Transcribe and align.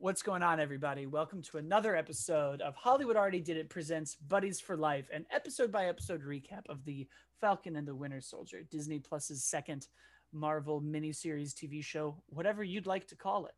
What's 0.00 0.22
going 0.22 0.44
on, 0.44 0.60
everybody? 0.60 1.06
Welcome 1.06 1.42
to 1.42 1.56
another 1.56 1.96
episode 1.96 2.60
of 2.60 2.76
Hollywood 2.76 3.16
Already 3.16 3.40
Did 3.40 3.56
It 3.56 3.68
presents 3.68 4.14
Buddies 4.14 4.60
for 4.60 4.76
Life, 4.76 5.08
an 5.12 5.26
episode 5.32 5.72
by 5.72 5.86
episode 5.86 6.22
recap 6.22 6.68
of 6.68 6.84
the 6.84 7.08
Falcon 7.40 7.74
and 7.74 7.86
the 7.86 7.96
Winter 7.96 8.20
Soldier, 8.20 8.62
Disney 8.70 9.00
Plus's 9.00 9.42
second 9.44 9.88
Marvel 10.32 10.80
miniseries 10.80 11.52
TV 11.52 11.82
show, 11.82 12.22
whatever 12.28 12.62
you'd 12.62 12.86
like 12.86 13.08
to 13.08 13.16
call 13.16 13.46
it. 13.46 13.56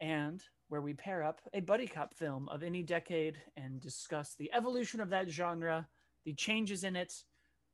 And 0.00 0.42
where 0.70 0.82
we 0.82 0.92
pair 0.92 1.22
up 1.22 1.40
a 1.54 1.60
buddy 1.60 1.86
cop 1.86 2.12
film 2.12 2.48
of 2.48 2.64
any 2.64 2.82
decade 2.82 3.36
and 3.56 3.80
discuss 3.80 4.34
the 4.34 4.50
evolution 4.52 5.00
of 5.00 5.10
that 5.10 5.30
genre, 5.30 5.86
the 6.24 6.34
changes 6.34 6.82
in 6.82 6.96
it, 6.96 7.14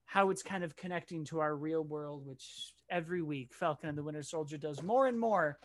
how 0.05 0.29
it's 0.29 0.43
kind 0.43 0.63
of 0.63 0.77
connecting 0.77 1.25
to 1.25 1.41
our 1.41 1.57
real 1.57 1.83
world, 1.83 2.27
which 2.27 2.75
every 2.91 3.23
week 3.23 3.55
Falcon 3.55 3.89
and 3.89 3.97
the 3.97 4.03
Winter 4.03 4.23
Soldier 4.23 4.59
does 4.59 4.83
more 4.83 5.07
and 5.07 5.19
more. 5.19 5.59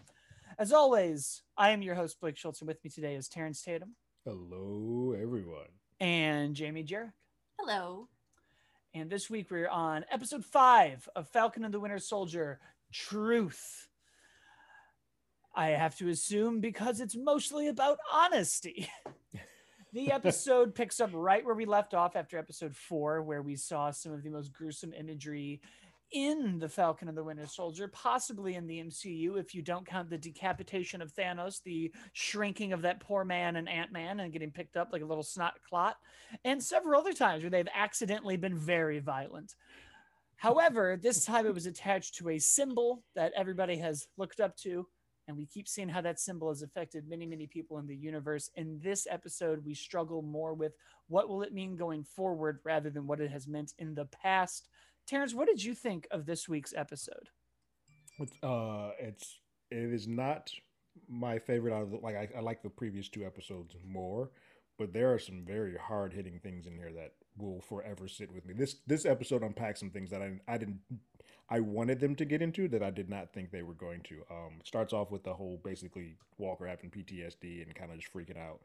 As 0.60 0.72
always, 0.74 1.44
I 1.58 1.72
am 1.72 1.82
your 1.82 1.96
host, 1.96 2.20
Blake 2.20 2.38
Schultz, 2.38 2.62
and 2.62 2.68
with 2.68 2.84
me 2.84 2.90
today 2.90 3.16
is 3.16 3.28
Terrence 3.28 3.62
Tatum 3.62 3.96
Hello, 4.26 5.16
everyone. 5.20 5.70
and 6.00 6.56
Jamie 6.56 6.84
Jarek. 6.84 7.14
Hello. 7.60 8.08
And 8.94 9.10
this 9.10 9.30
week 9.30 9.50
we're 9.50 9.70
on 9.70 10.06
episode 10.12 10.44
five 10.44 11.08
of 11.16 11.28
Falcon 11.30 11.64
and 11.64 11.74
the 11.74 11.80
Winter 11.80 12.00
Soldier 12.00 12.60
Truth. 12.92 13.88
I 15.56 15.70
have 15.70 15.98
to 15.98 16.10
assume 16.10 16.60
because 16.60 17.00
it's 17.00 17.16
mostly 17.16 17.68
about 17.68 17.98
honesty. 18.12 18.90
the 19.94 20.12
episode 20.12 20.76
picks 20.76 21.00
up 21.00 21.10
right 21.14 21.46
where 21.46 21.56
we 21.56 21.66
left 21.66 21.94
off 21.94 22.16
after 22.16 22.38
episode 22.38 22.76
four, 22.76 23.22
where 23.22 23.42
we 23.42 23.56
saw 23.56 23.92
some 23.92 24.12
of 24.12 24.24
the 24.24 24.30
most 24.30 24.52
gruesome 24.54 24.94
imagery 24.94 25.62
in 26.12 26.60
the 26.60 26.70
Falcon 26.70 27.08
and 27.08 27.18
the 27.18 27.24
Winter 27.24 27.48
Soldier, 27.48 27.88
possibly 27.88 28.56
in 28.56 28.68
the 28.68 28.80
MCU, 28.80 29.38
if 29.38 29.56
you 29.56 29.62
don't 29.62 29.86
count 29.86 30.10
the 30.10 30.18
decapitation 30.18 31.02
of 31.02 31.14
Thanos, 31.14 31.62
the 31.64 31.92
shrinking 32.14 32.74
of 32.74 32.82
that 32.82 33.00
poor 33.00 33.24
man 33.24 33.56
and 33.56 33.70
Ant 33.70 33.92
Man 33.92 34.20
and 34.20 34.34
getting 34.34 34.52
picked 34.52 34.78
up 34.78 34.90
like 34.92 35.02
a 35.02 35.06
little 35.06 35.24
snot 35.24 35.56
clot, 35.68 35.98
and 36.44 36.62
several 36.62 37.00
other 37.00 37.14
times 37.14 37.44
where 37.44 37.50
they've 37.50 37.68
accidentally 37.74 38.38
been 38.38 38.58
very 38.58 39.00
violent. 39.00 39.56
However, 40.36 40.98
this 41.00 41.24
time 41.24 41.46
it 41.46 41.54
was 41.54 41.68
attached 41.68 42.16
to 42.16 42.30
a 42.30 42.40
symbol 42.40 43.04
that 43.16 43.34
everybody 43.36 43.78
has 43.78 44.08
looked 44.18 44.40
up 44.40 44.58
to, 44.58 44.88
and 45.28 45.38
we 45.38 45.46
keep 45.46 45.68
seeing 45.68 45.88
how 45.88 46.02
that 46.02 46.20
symbol 46.20 46.50
has 46.50 46.62
affected 46.62 47.08
many, 47.08 47.26
many 47.26 47.48
people 47.48 47.78
in 47.78 47.88
the 47.88 47.96
universe. 47.96 48.50
In 48.56 48.80
this 48.84 49.08
episode, 49.10 49.64
we 49.64 49.74
struggle 49.74 50.22
more 50.22 50.54
with 50.54 50.74
what 51.08 51.30
will 51.30 51.44
it 51.44 51.54
mean 51.54 51.76
going 51.76 52.04
forward 52.04 52.60
rather 52.66 52.90
than 52.90 53.08
what 53.08 53.22
it 53.22 53.32
has 53.32 53.48
meant 53.48 53.74
in 53.78 53.94
the 53.94 54.06
past. 54.06 54.68
Terrence, 55.08 55.34
what 55.34 55.48
did 55.48 55.64
you 55.64 55.74
think 55.74 56.08
of 56.12 56.26
this 56.26 56.48
week's 56.48 56.74
episode? 56.76 57.30
Uh, 58.44 58.92
it's 59.00 59.40
it 59.72 59.94
is 59.94 60.08
not 60.08 60.52
my 61.08 61.40
favorite 61.40 61.74
out 61.74 61.84
of 61.84 61.92
the, 61.92 61.98
like 61.98 62.16
I, 62.16 62.30
I 62.38 62.42
like 62.42 62.62
the 62.62 62.70
previous 62.70 63.10
two 63.10 63.26
episodes 63.26 63.76
more, 63.86 64.32
but 64.78 64.94
there 64.94 65.14
are 65.14 65.20
some 65.20 65.44
very 65.46 65.76
hard 65.76 66.14
hitting 66.14 66.40
things 66.40 66.68
in 66.68 66.76
here 66.76 66.92
that 66.94 67.14
will 67.38 67.62
forever 67.62 68.08
sit 68.08 68.32
with 68.32 68.46
me. 68.46 68.54
This 68.54 68.76
this 68.86 69.06
episode 69.06 69.44
unpacks 69.44 69.80
some 69.80 69.90
things 69.90 70.10
that 70.12 70.22
I 70.22 70.34
I 70.48 70.58
didn't 70.58 70.80
I 71.50 71.60
wanted 71.60 72.00
them 72.00 72.16
to 72.16 72.26
get 72.26 72.42
into 72.42 72.68
that 72.70 72.84
I 72.84 72.92
did 72.92 73.10
not 73.10 73.34
think 73.34 73.52
they 73.52 73.64
were 73.64 73.74
going 73.74 74.02
to. 74.04 74.24
Um, 74.32 74.60
starts 74.64 74.94
off 74.94 75.12
with 75.12 75.24
the 75.24 75.34
whole 75.34 75.60
basically 75.64 76.16
Walker 76.38 76.66
having 76.66 76.90
PTSD 76.90 77.64
and 77.64 77.76
kind 77.76 77.92
of 77.92 78.00
just 78.00 78.14
freaking 78.14 78.38
out. 78.38 78.62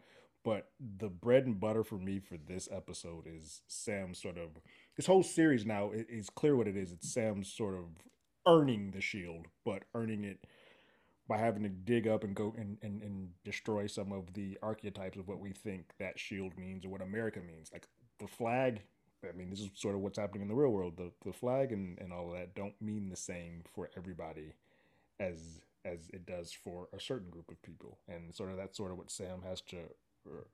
But 0.46 0.68
the 0.78 1.08
bread 1.08 1.44
and 1.44 1.58
butter 1.58 1.82
for 1.82 1.98
me 1.98 2.20
for 2.20 2.36
this 2.36 2.68
episode 2.70 3.24
is 3.26 3.62
Sam 3.66 4.14
sort 4.14 4.38
of 4.38 4.50
this 4.96 5.06
whole 5.06 5.24
series 5.24 5.66
now 5.66 5.90
it 5.90 6.06
is 6.08 6.30
clear 6.30 6.54
what 6.54 6.68
it 6.68 6.76
is. 6.76 6.92
It's 6.92 7.12
Sam's 7.12 7.52
sort 7.52 7.74
of 7.74 7.86
earning 8.46 8.92
the 8.92 9.00
shield, 9.00 9.48
but 9.64 9.82
earning 9.92 10.22
it 10.22 10.38
by 11.26 11.38
having 11.38 11.64
to 11.64 11.68
dig 11.68 12.06
up 12.06 12.22
and 12.22 12.36
go 12.36 12.54
and, 12.56 12.78
and, 12.80 13.02
and 13.02 13.30
destroy 13.42 13.88
some 13.88 14.12
of 14.12 14.34
the 14.34 14.56
archetypes 14.62 15.18
of 15.18 15.26
what 15.26 15.40
we 15.40 15.50
think 15.50 15.86
that 15.98 16.16
shield 16.16 16.56
means 16.56 16.84
or 16.84 16.90
what 16.90 17.02
America 17.02 17.40
means. 17.40 17.72
Like 17.72 17.88
the 18.20 18.28
flag, 18.28 18.82
I 19.28 19.36
mean, 19.36 19.50
this 19.50 19.58
is 19.58 19.70
sort 19.74 19.96
of 19.96 20.00
what's 20.00 20.16
happening 20.16 20.42
in 20.42 20.48
the 20.48 20.54
real 20.54 20.70
world. 20.70 20.96
The 20.96 21.10
the 21.24 21.32
flag 21.32 21.72
and, 21.72 21.98
and 21.98 22.12
all 22.12 22.28
of 22.28 22.38
that 22.38 22.54
don't 22.54 22.80
mean 22.80 23.08
the 23.08 23.16
same 23.16 23.64
for 23.74 23.90
everybody 23.96 24.52
as 25.18 25.60
as 25.84 26.08
it 26.12 26.24
does 26.24 26.52
for 26.52 26.86
a 26.96 27.00
certain 27.00 27.30
group 27.30 27.50
of 27.50 27.60
people. 27.62 27.98
And 28.08 28.32
sort 28.32 28.52
of 28.52 28.56
that's 28.56 28.76
sort 28.76 28.92
of 28.92 28.98
what 28.98 29.10
Sam 29.10 29.42
has 29.44 29.60
to 29.62 29.78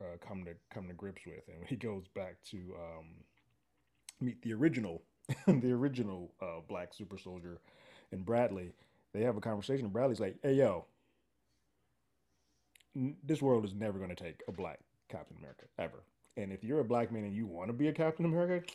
uh, 0.01 0.17
come 0.27 0.45
to 0.45 0.53
come 0.73 0.89
to 0.89 0.95
grips 0.95 1.23
with. 1.27 1.47
And 1.49 1.67
he 1.67 1.77
goes 1.77 2.05
back 2.15 2.37
to 2.51 2.57
um, 2.57 3.07
meet 4.21 4.43
the 4.43 4.53
original 4.55 5.03
the 5.47 5.73
original 5.73 6.33
uh, 6.41 6.61
black 6.69 6.95
super 6.95 7.19
soldier 7.19 7.61
and 8.11 8.25
Bradley, 8.25 8.73
they 9.15 9.23
have 9.23 9.37
a 9.37 9.41
conversation. 9.41 9.85
And 9.87 9.93
Bradley's 9.93 10.21
like, 10.21 10.37
"Hey, 10.43 10.55
yo, 10.55 10.87
n- 12.97 13.17
this 13.25 13.43
world 13.43 13.65
is 13.65 13.75
never 13.75 13.99
going 13.99 14.15
to 14.15 14.25
take 14.25 14.43
a 14.49 14.53
black 14.53 14.81
Captain 15.09 15.37
America 15.39 15.65
ever. 15.79 16.05
And 16.37 16.53
if 16.53 16.65
you're 16.65 16.81
a 16.81 16.85
black 16.85 17.13
man 17.13 17.25
and 17.25 17.35
you 17.35 17.47
want 17.47 17.69
to 17.69 17.73
be 17.73 17.89
a 17.89 17.93
Captain 17.93 18.25
America, 18.25 18.67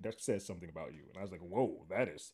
that 0.00 0.20
says 0.20 0.44
something 0.46 0.68
about 0.68 0.94
you." 0.94 1.02
And 1.08 1.18
I 1.18 1.22
was 1.22 1.32
like, 1.32 1.40
"Whoa, 1.40 1.84
that 1.90 2.08
is 2.08 2.32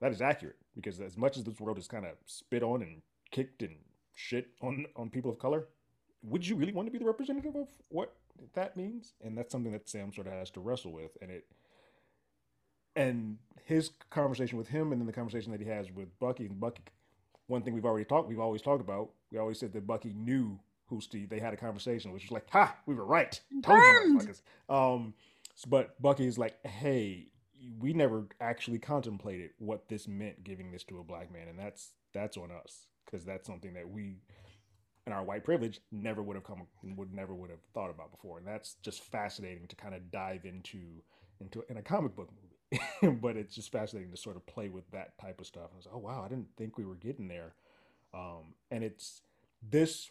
that 0.00 0.12
is 0.12 0.20
accurate 0.20 0.56
because 0.74 1.00
as 1.00 1.16
much 1.16 1.36
as 1.36 1.44
this 1.44 1.60
world 1.60 1.78
is 1.78 1.88
kind 1.88 2.04
of 2.04 2.12
spit 2.26 2.62
on 2.62 2.82
and 2.82 3.02
kicked 3.30 3.62
and 3.62 3.76
shit 4.14 4.48
on 4.60 4.86
on 4.96 5.10
people 5.10 5.30
of 5.30 5.38
color, 5.38 5.66
would 6.22 6.46
you 6.46 6.56
really 6.56 6.72
want 6.72 6.86
to 6.86 6.92
be 6.92 6.98
the 6.98 7.04
representative 7.04 7.54
of 7.54 7.68
what 7.88 8.14
that 8.54 8.76
means? 8.76 9.12
And 9.22 9.36
that's 9.36 9.52
something 9.52 9.72
that 9.72 9.88
Sam 9.88 10.12
sort 10.12 10.26
of 10.26 10.32
has 10.32 10.50
to 10.52 10.60
wrestle 10.60 10.92
with, 10.92 11.16
and 11.20 11.30
it 11.30 11.46
and 12.96 13.38
his 13.64 13.90
conversation 14.10 14.56
with 14.56 14.68
him, 14.68 14.92
and 14.92 15.00
then 15.00 15.06
the 15.06 15.12
conversation 15.12 15.52
that 15.52 15.60
he 15.60 15.66
has 15.66 15.90
with 15.90 16.16
Bucky. 16.18 16.46
And 16.46 16.60
Bucky, 16.60 16.82
one 17.48 17.62
thing 17.62 17.74
we've 17.74 17.84
already 17.84 18.04
talked, 18.04 18.28
we've 18.28 18.38
always 18.38 18.62
talked 18.62 18.80
about. 18.80 19.10
We 19.32 19.38
always 19.38 19.58
said 19.58 19.72
that 19.72 19.86
Bucky 19.86 20.14
knew 20.14 20.60
who 20.86 21.00
Steve. 21.00 21.28
They 21.28 21.40
had 21.40 21.54
a 21.54 21.56
conversation, 21.56 22.12
which 22.12 22.24
was 22.24 22.30
like, 22.30 22.48
"Ha, 22.50 22.76
we 22.86 22.94
were 22.94 23.04
right." 23.04 23.38
Told 23.62 23.78
you. 23.78 24.18
Um, 24.68 25.14
but 25.68 26.00
Bucky's 26.00 26.38
like, 26.38 26.64
"Hey, 26.66 27.28
we 27.78 27.92
never 27.92 28.26
actually 28.40 28.78
contemplated 28.78 29.50
what 29.58 29.88
this 29.88 30.06
meant 30.06 30.44
giving 30.44 30.70
this 30.70 30.84
to 30.84 30.98
a 30.98 31.04
black 31.04 31.32
man, 31.32 31.48
and 31.48 31.58
that's 31.58 31.92
that's 32.12 32.36
on 32.36 32.50
us 32.50 32.86
because 33.04 33.24
that's 33.24 33.46
something 33.46 33.74
that 33.74 33.88
we." 33.88 34.18
in 35.06 35.12
our 35.12 35.22
white 35.22 35.44
privilege 35.44 35.80
never 35.92 36.22
would 36.22 36.36
have 36.36 36.44
come 36.44 36.66
would 36.96 37.12
never 37.12 37.34
would 37.34 37.50
have 37.50 37.60
thought 37.74 37.90
about 37.90 38.10
before. 38.10 38.38
And 38.38 38.46
that's 38.46 38.76
just 38.82 39.02
fascinating 39.04 39.66
to 39.66 39.76
kind 39.76 39.94
of 39.94 40.10
dive 40.10 40.44
into 40.44 40.78
into 41.40 41.62
in 41.68 41.76
a 41.76 41.82
comic 41.82 42.16
book 42.16 42.30
movie. 42.32 42.50
But 43.20 43.36
it's 43.36 43.54
just 43.54 43.70
fascinating 43.70 44.10
to 44.10 44.16
sort 44.16 44.36
of 44.36 44.46
play 44.46 44.68
with 44.68 44.90
that 44.92 45.18
type 45.18 45.40
of 45.40 45.46
stuff. 45.46 45.70
I 45.72 45.76
was 45.76 45.86
like, 45.86 45.94
oh 45.94 45.98
wow 45.98 46.22
I 46.24 46.28
didn't 46.28 46.48
think 46.56 46.78
we 46.78 46.84
were 46.84 46.94
getting 46.94 47.28
there. 47.28 47.54
Um, 48.14 48.54
and 48.70 48.82
it's 48.82 49.22
this 49.70 50.10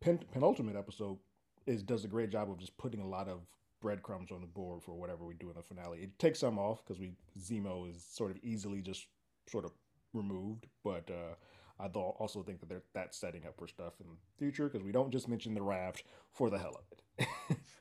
pen, 0.00 0.20
penultimate 0.32 0.76
episode 0.76 1.18
is 1.66 1.82
does 1.82 2.04
a 2.04 2.08
great 2.08 2.30
job 2.30 2.50
of 2.50 2.58
just 2.58 2.76
putting 2.78 3.00
a 3.00 3.08
lot 3.08 3.28
of 3.28 3.40
breadcrumbs 3.80 4.30
on 4.30 4.40
the 4.40 4.46
board 4.46 4.82
for 4.82 4.94
whatever 4.94 5.24
we 5.24 5.34
do 5.34 5.50
in 5.50 5.56
the 5.56 5.62
finale. 5.62 5.98
It 6.00 6.18
takes 6.18 6.40
some 6.40 6.58
off 6.58 6.82
because 6.84 6.98
we 6.98 7.12
Zemo 7.38 7.88
is 7.88 8.04
sort 8.04 8.30
of 8.32 8.38
easily 8.42 8.80
just 8.80 9.06
sort 9.48 9.64
of 9.64 9.72
removed 10.12 10.66
but 10.84 11.10
uh 11.10 11.34
I 11.80 11.86
also 11.88 12.44
think 12.44 12.60
that 12.60 12.68
they're 12.68 12.84
that's 12.94 13.18
setting 13.18 13.44
up 13.44 13.56
for 13.58 13.66
stuff 13.66 13.94
in 14.00 14.06
the 14.06 14.16
future 14.38 14.68
because 14.68 14.84
we 14.84 14.92
don't 14.92 15.10
just 15.10 15.28
mention 15.28 15.52
the 15.52 15.62
raft 15.62 16.04
for 16.30 16.48
the 16.48 16.58
hell 16.58 16.76
of 16.78 16.98
it. 17.18 17.58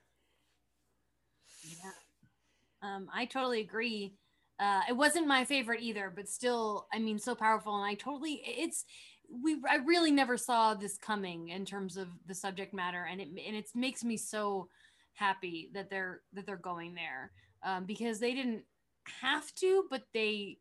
Yeah. 1.63 1.91
Um, 2.81 3.07
I 3.13 3.25
totally 3.25 3.61
agree. 3.61 4.15
Uh, 4.59 4.81
it 4.89 4.93
wasn't 4.93 5.27
my 5.27 5.45
favorite 5.45 5.81
either, 5.81 6.11
but 6.15 6.27
still, 6.27 6.87
I 6.93 6.99
mean, 6.99 7.17
so 7.17 7.35
powerful. 7.35 7.75
And 7.75 7.85
I 7.85 7.95
totally, 7.95 8.41
it's, 8.45 8.85
we, 9.43 9.57
I 9.67 9.77
really 9.77 10.11
never 10.11 10.37
saw 10.37 10.73
this 10.73 10.97
coming 10.97 11.49
in 11.49 11.65
terms 11.65 11.97
of 11.97 12.09
the 12.27 12.35
subject 12.35 12.73
matter, 12.73 13.07
and 13.09 13.21
it 13.21 13.29
and 13.29 13.55
it 13.55 13.69
makes 13.73 14.03
me 14.03 14.17
so 14.17 14.67
happy 15.13 15.69
that 15.73 15.89
they're 15.89 16.21
that 16.33 16.45
they're 16.45 16.57
going 16.57 16.93
there 16.93 17.31
um, 17.63 17.85
because 17.85 18.19
they 18.19 18.33
didn't 18.33 18.63
have 19.21 19.53
to, 19.55 19.85
but 19.89 20.03
they 20.13 20.57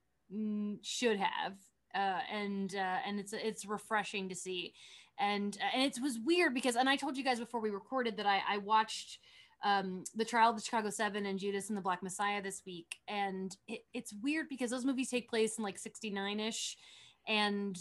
should 0.82 1.18
have, 1.18 1.54
uh, 1.94 2.20
and 2.32 2.74
uh, 2.74 2.98
and 3.06 3.18
it's 3.18 3.32
it's 3.32 3.66
refreshing 3.66 4.28
to 4.28 4.34
see, 4.34 4.74
and 5.18 5.56
uh, 5.60 5.76
and 5.76 5.82
it 5.82 6.00
was 6.02 6.18
weird 6.24 6.54
because 6.54 6.76
and 6.76 6.88
I 6.88 6.96
told 6.96 7.16
you 7.16 7.24
guys 7.24 7.40
before 7.40 7.60
we 7.60 7.70
recorded 7.70 8.16
that 8.16 8.26
I 8.26 8.40
I 8.48 8.58
watched 8.58 9.18
um, 9.64 10.04
the 10.14 10.24
trial 10.24 10.50
of 10.50 10.56
the 10.56 10.62
Chicago 10.62 10.90
Seven 10.90 11.26
and 11.26 11.38
Judas 11.38 11.68
and 11.68 11.76
the 11.76 11.82
Black 11.82 12.02
Messiah 12.02 12.42
this 12.42 12.62
week, 12.66 12.96
and 13.08 13.56
it, 13.68 13.80
it's 13.92 14.14
weird 14.22 14.48
because 14.48 14.70
those 14.70 14.84
movies 14.84 15.10
take 15.10 15.28
place 15.28 15.58
in 15.58 15.64
like 15.64 15.78
'69 15.78 16.40
ish, 16.40 16.76
and 17.26 17.78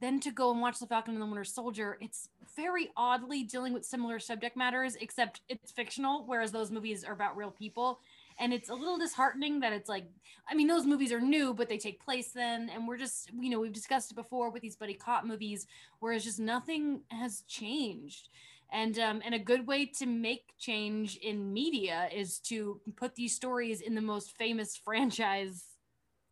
then 0.00 0.20
to 0.20 0.30
go 0.30 0.50
and 0.50 0.60
watch 0.60 0.78
the 0.78 0.86
Falcon 0.86 1.14
and 1.14 1.22
the 1.22 1.26
Winter 1.26 1.44
Soldier, 1.44 1.96
it's 2.00 2.28
very 2.54 2.90
oddly 2.96 3.42
dealing 3.42 3.72
with 3.72 3.84
similar 3.84 4.18
subject 4.18 4.56
matters, 4.56 4.94
except 4.96 5.40
it's 5.48 5.72
fictional, 5.72 6.24
whereas 6.26 6.52
those 6.52 6.70
movies 6.70 7.02
are 7.02 7.14
about 7.14 7.36
real 7.36 7.50
people. 7.50 8.00
And 8.38 8.52
it's 8.52 8.68
a 8.68 8.74
little 8.74 8.98
disheartening 8.98 9.60
that 9.60 9.72
it's 9.72 9.88
like, 9.88 10.04
I 10.48 10.54
mean, 10.54 10.66
those 10.66 10.84
movies 10.84 11.12
are 11.12 11.20
new, 11.20 11.54
but 11.54 11.68
they 11.68 11.78
take 11.78 12.04
place 12.04 12.32
then. 12.32 12.70
And 12.72 12.86
we're 12.86 12.98
just, 12.98 13.30
you 13.38 13.50
know, 13.50 13.60
we've 13.60 13.72
discussed 13.72 14.10
it 14.10 14.14
before 14.14 14.50
with 14.50 14.62
these 14.62 14.76
buddy 14.76 14.94
cop 14.94 15.24
movies, 15.24 15.66
whereas 16.00 16.24
just 16.24 16.38
nothing 16.38 17.02
has 17.08 17.42
changed. 17.48 18.28
And 18.72 18.98
um, 18.98 19.22
and 19.24 19.34
a 19.34 19.38
good 19.38 19.66
way 19.66 19.86
to 19.98 20.06
make 20.06 20.52
change 20.58 21.16
in 21.18 21.52
media 21.52 22.08
is 22.12 22.40
to 22.40 22.80
put 22.96 23.14
these 23.14 23.34
stories 23.34 23.80
in 23.80 23.94
the 23.94 24.00
most 24.00 24.36
famous 24.36 24.76
franchise 24.84 25.64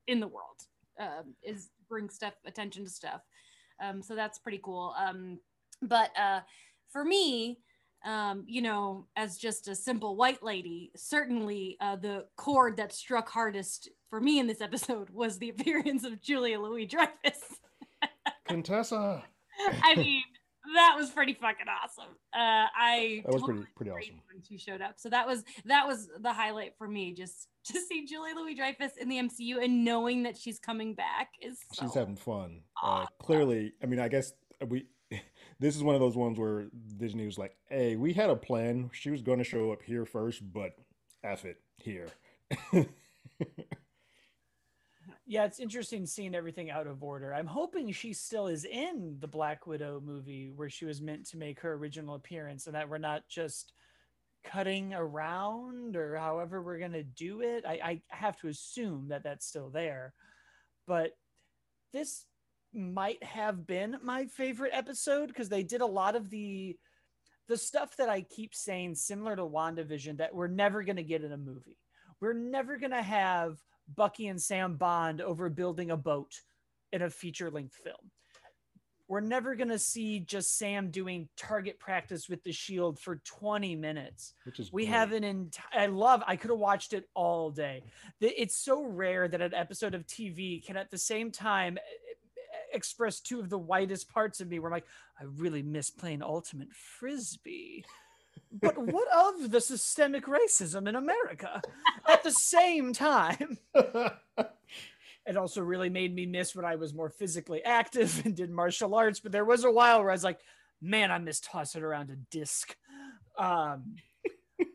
in 0.06 0.20
the 0.20 0.28
world. 0.28 0.66
Um, 0.98 1.34
is 1.42 1.70
bring 1.88 2.08
stuff 2.10 2.34
attention 2.46 2.84
to 2.84 2.90
stuff. 2.90 3.22
Um, 3.82 4.02
so 4.02 4.14
that's 4.14 4.38
pretty 4.38 4.60
cool. 4.62 4.94
Um, 4.98 5.38
but 5.82 6.10
uh, 6.18 6.40
for 6.90 7.04
me, 7.04 7.58
um, 8.04 8.44
you 8.46 8.62
know, 8.62 9.06
as 9.16 9.38
just 9.38 9.68
a 9.68 9.74
simple 9.74 10.16
white 10.16 10.42
lady, 10.42 10.90
certainly 10.94 11.76
uh, 11.80 11.96
the 11.96 12.26
chord 12.36 12.76
that 12.76 12.92
struck 12.92 13.28
hardest 13.28 13.88
for 14.10 14.20
me 14.20 14.38
in 14.38 14.46
this 14.46 14.60
episode 14.60 15.10
was 15.12 15.38
the 15.38 15.50
appearance 15.50 16.04
of 16.04 16.20
Julia 16.20 16.60
Louis 16.60 16.86
Dreyfus. 16.86 17.40
Contessa. 18.48 19.22
I 19.82 19.94
mean, 19.94 20.22
that 20.74 20.94
was 20.96 21.10
pretty 21.10 21.34
fucking 21.34 21.66
awesome. 21.68 22.12
Uh, 22.32 22.66
I 22.76 23.22
That 23.24 23.34
was 23.34 23.42
pretty 23.42 23.64
pretty 23.76 23.90
awesome. 23.90 24.20
when 24.32 24.42
she 24.42 24.58
showed 24.58 24.80
up. 24.80 24.94
So 24.96 25.08
that 25.10 25.26
was 25.26 25.44
that 25.64 25.86
was 25.86 26.08
the 26.20 26.32
highlight 26.32 26.74
for 26.78 26.88
me. 26.88 27.12
Just 27.12 27.48
to 27.66 27.80
see 27.80 28.06
Julia 28.06 28.34
Louis 28.34 28.54
Dreyfus 28.54 28.96
in 29.00 29.08
the 29.08 29.16
MCU 29.16 29.62
and 29.62 29.84
knowing 29.84 30.22
that 30.24 30.36
she's 30.36 30.58
coming 30.58 30.94
back 30.94 31.30
is 31.40 31.58
so 31.72 31.86
She's 31.86 31.94
having 31.94 32.16
fun. 32.16 32.60
Uh, 32.82 33.06
clearly, 33.20 33.72
I 33.82 33.86
mean, 33.86 34.00
I 34.00 34.08
guess 34.08 34.32
we. 34.66 34.86
This 35.60 35.76
is 35.76 35.82
one 35.82 35.94
of 35.94 36.00
those 36.00 36.16
ones 36.16 36.38
where 36.38 36.66
Disney 36.96 37.26
was 37.26 37.38
like, 37.38 37.56
"Hey, 37.68 37.96
we 37.96 38.12
had 38.12 38.30
a 38.30 38.36
plan. 38.36 38.90
She 38.92 39.10
was 39.10 39.22
going 39.22 39.38
to 39.38 39.44
show 39.44 39.72
up 39.72 39.82
here 39.82 40.04
first, 40.04 40.42
but 40.52 40.72
f 41.22 41.44
it 41.44 41.60
here." 41.78 42.08
Yeah, 45.26 45.46
it's 45.46 45.58
interesting 45.58 46.04
seeing 46.04 46.34
everything 46.34 46.70
out 46.70 46.86
of 46.86 47.02
order. 47.02 47.32
I'm 47.32 47.46
hoping 47.46 47.90
she 47.92 48.12
still 48.12 48.46
is 48.46 48.64
in 48.64 49.16
the 49.20 49.26
Black 49.26 49.66
Widow 49.66 50.02
movie 50.04 50.52
where 50.54 50.68
she 50.68 50.84
was 50.84 51.00
meant 51.00 51.26
to 51.28 51.38
make 51.38 51.60
her 51.60 51.72
original 51.72 52.14
appearance 52.14 52.66
and 52.66 52.74
that 52.74 52.90
we're 52.90 52.98
not 52.98 53.26
just 53.28 53.72
cutting 54.44 54.92
around 54.92 55.96
or 55.96 56.16
however 56.16 56.60
we're 56.60 56.78
going 56.78 56.92
to 56.92 57.02
do 57.02 57.40
it. 57.40 57.64
I, 57.66 57.72
I 57.72 58.02
have 58.08 58.36
to 58.40 58.48
assume 58.48 59.08
that 59.08 59.22
that's 59.22 59.46
still 59.46 59.70
there. 59.70 60.12
But 60.86 61.12
this 61.94 62.26
might 62.74 63.22
have 63.22 63.66
been 63.66 63.96
my 64.02 64.26
favorite 64.26 64.72
episode 64.74 65.28
because 65.28 65.48
they 65.48 65.62
did 65.62 65.80
a 65.80 65.86
lot 65.86 66.16
of 66.16 66.30
the 66.30 66.76
the 67.46 67.56
stuff 67.58 67.96
that 67.98 68.08
I 68.08 68.22
keep 68.22 68.54
saying 68.54 68.94
similar 68.94 69.36
to 69.36 69.42
WandaVision 69.42 70.16
that 70.16 70.34
we're 70.34 70.46
never 70.46 70.82
going 70.82 70.96
to 70.96 71.02
get 71.02 71.22
in 71.24 71.32
a 71.32 71.36
movie. 71.36 71.76
We're 72.20 72.32
never 72.32 72.78
going 72.78 72.92
to 72.92 73.02
have 73.02 73.58
Bucky 73.94 74.28
and 74.28 74.40
Sam 74.40 74.76
Bond 74.76 75.20
over 75.20 75.50
building 75.50 75.90
a 75.90 75.96
boat 75.96 76.32
in 76.90 77.02
a 77.02 77.10
feature 77.10 77.50
length 77.50 77.74
film. 77.74 78.10
We're 79.08 79.20
never 79.20 79.54
going 79.54 79.68
to 79.68 79.78
see 79.78 80.20
just 80.20 80.56
Sam 80.56 80.90
doing 80.90 81.28
target 81.36 81.78
practice 81.78 82.30
with 82.30 82.42
the 82.42 82.52
shield 82.52 82.98
for 82.98 83.16
20 83.26 83.76
minutes. 83.76 84.32
Which 84.44 84.58
is 84.58 84.72
We 84.72 84.86
great. 84.86 84.94
have 84.94 85.12
an 85.12 85.24
entire, 85.24 85.80
I 85.82 85.86
love, 85.86 86.22
I 86.26 86.36
could 86.36 86.48
have 86.50 86.58
watched 86.58 86.94
it 86.94 87.04
all 87.14 87.50
day. 87.50 87.82
It's 88.22 88.56
so 88.56 88.82
rare 88.82 89.28
that 89.28 89.42
an 89.42 89.52
episode 89.52 89.94
of 89.94 90.06
TV 90.06 90.64
can 90.64 90.78
at 90.78 90.90
the 90.90 90.96
same 90.96 91.30
time 91.30 91.76
eh, 91.76 92.14
express 92.74 93.20
two 93.20 93.40
of 93.40 93.50
the 93.50 93.58
whitest 93.58 94.08
parts 94.08 94.40
of 94.40 94.48
me 94.48 94.58
where 94.58 94.70
I'm 94.70 94.76
like, 94.76 94.86
I 95.20 95.24
really 95.24 95.62
miss 95.62 95.90
playing 95.90 96.22
ultimate 96.22 96.72
frisbee. 96.72 97.84
But 98.52 98.76
what 98.92 99.08
of 99.12 99.50
the 99.50 99.60
systemic 99.60 100.26
racism 100.26 100.88
in 100.88 100.96
America 100.96 101.62
at 102.08 102.22
the 102.22 102.30
same 102.30 102.92
time? 102.92 103.58
it 105.26 105.36
also 105.36 105.62
really 105.62 105.90
made 105.90 106.14
me 106.14 106.26
miss 106.26 106.54
when 106.54 106.64
I 106.64 106.76
was 106.76 106.94
more 106.94 107.10
physically 107.10 107.62
active 107.64 108.22
and 108.24 108.36
did 108.36 108.50
martial 108.50 108.94
arts. 108.94 109.20
But 109.20 109.32
there 109.32 109.44
was 109.44 109.64
a 109.64 109.70
while 109.70 110.00
where 110.00 110.10
I 110.10 110.14
was 110.14 110.24
like, 110.24 110.40
man, 110.80 111.10
I 111.10 111.18
miss 111.18 111.40
tossing 111.40 111.82
around 111.82 112.10
a 112.10 112.16
disc. 112.16 112.76
Um, 113.38 113.96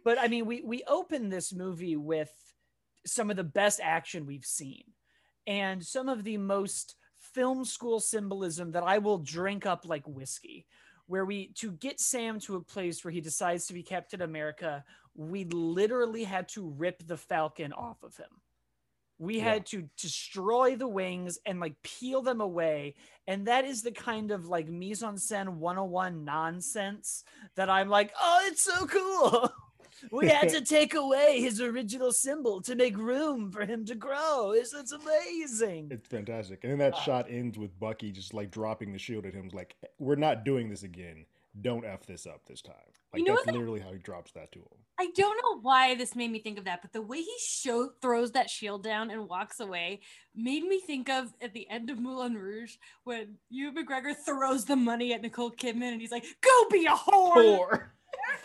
but 0.04 0.19
I 0.19 0.28
mean, 0.28 0.46
we 0.46 0.62
we 0.62 0.84
open 0.88 1.30
this 1.30 1.54
movie 1.54 1.96
with 1.96 2.31
some 3.06 3.30
of 3.30 3.38
the 3.38 3.44
best 3.44 3.80
action 3.81 4.25
we've 4.25 4.46
seen, 4.46 4.84
and 5.48 5.86
some 5.86 6.10
of 6.10 6.24
the 6.24 6.38
most 6.38 6.96
film 7.34 7.66
school 7.66 8.00
symbolism 8.00 8.72
that 8.72 8.84
I 8.84 8.98
will 8.98 9.18
drink 9.18 9.66
up 9.66 9.86
like 9.86 10.08
whiskey. 10.08 10.66
Where 11.08 11.26
we 11.26 11.48
to 11.56 11.72
get 11.72 12.00
Sam 12.00 12.40
to 12.42 12.56
a 12.56 12.62
place 12.62 13.04
where 13.04 13.12
he 13.12 13.20
decides 13.20 13.66
to 13.66 13.74
be 13.74 13.81
Captain 13.81 14.22
America, 14.22 14.84
we 15.16 15.46
literally 15.46 16.24
had 16.24 16.48
to 16.50 16.70
rip 16.70 17.06
the 17.08 17.18
Falcon 17.18 17.74
off 17.74 18.04
of 18.04 18.16
him. 18.16 18.30
We 19.18 19.38
Yeah. 19.38 19.54
had 19.54 19.66
to 19.68 19.90
destroy 19.98 20.76
the 20.76 20.88
wings 20.88 21.40
and 21.46 21.60
like 21.60 21.81
peel 21.81 22.22
them 22.22 22.42
away. 22.42 22.96
And 23.28 23.48
that 23.48 23.66
is 23.66 23.82
the 23.82 23.92
kind 23.92 24.32
of 24.32 24.46
like 24.48 24.70
mise 24.70 25.04
en 25.04 25.16
scène 25.16 25.58
101 25.58 26.24
nonsense 26.24 27.24
that 27.56 27.70
I'm 27.70 27.90
like, 27.90 28.14
oh, 28.20 28.44
it's 28.46 28.62
so 28.62 28.86
cool. 28.86 29.52
we 30.12 30.28
had 30.28 30.50
to 30.50 30.62
take 30.66 30.94
away 30.94 31.40
his 31.42 31.62
original 31.62 32.12
symbol 32.12 32.62
to 32.62 32.75
make 32.75 32.98
room 32.98 33.51
for 33.51 33.66
him 33.66 33.86
to 33.86 33.96
grow. 33.96 34.51
It's, 34.51 34.74
it's 34.74 34.92
amazing. 34.92 35.90
It's 35.92 36.07
fantastic. 36.07 36.60
And 36.63 36.72
then 36.72 36.80
that 36.80 36.98
shot 36.98 37.28
ends 37.30 37.57
with 37.57 37.78
Bucky 37.80 38.12
just 38.12 38.34
like 38.34 38.51
dropping 38.51 38.92
the 38.92 39.00
shield 39.00 39.25
at 39.25 39.34
him. 39.34 39.50
Like, 39.54 39.75
we're 39.98 40.16
not 40.16 40.46
doing 40.46 40.69
this 40.69 40.84
again. 40.84 41.25
Don't 41.62 41.84
F 41.84 42.06
this 42.06 42.25
up 42.28 42.42
this 42.46 42.62
time. 42.62 42.75
Like, 43.12 43.22
You 43.22 43.25
know 43.28 43.36
that's 43.36 43.48
what? 43.48 43.56
literally 43.56 43.80
how 43.80 43.92
he 43.92 43.98
drops 43.98 44.31
that 44.34 44.51
to 44.51 44.60
him. 44.60 44.66
I 45.00 45.07
don't 45.16 45.38
know 45.42 45.62
why 45.62 45.96
this 45.96 46.16
made 46.16 46.30
me 46.31 46.40
think 46.40 46.57
of 46.60 46.66
that, 46.66 46.81
but 46.81 46.94
the 46.94 47.01
way 47.01 47.18
he 47.18 47.36
show 47.42 47.90
throws 48.01 48.31
that 48.34 48.50
shield 48.50 48.84
down 48.84 49.10
and 49.10 49.28
walks 49.28 49.60
away 49.60 50.01
made 50.36 50.63
me 50.63 50.80
think 50.80 51.10
of 51.10 51.34
at 51.42 51.54
the 51.54 51.68
end 51.69 51.90
of 51.90 52.00
Moulin 52.00 52.36
Rouge 52.36 52.75
when 53.06 53.36
Ewan 53.50 53.75
McGregor 53.75 54.13
throws 54.13 54.66
the 54.66 54.75
money 54.75 55.13
at 55.13 55.22
Nicole 55.22 55.51
Kidman 55.51 55.94
and 55.94 56.01
he's 56.01 56.12
like, 56.12 56.25
"Go 56.42 56.69
be 56.69 56.86
a 56.86 56.90
whore." 56.92 57.92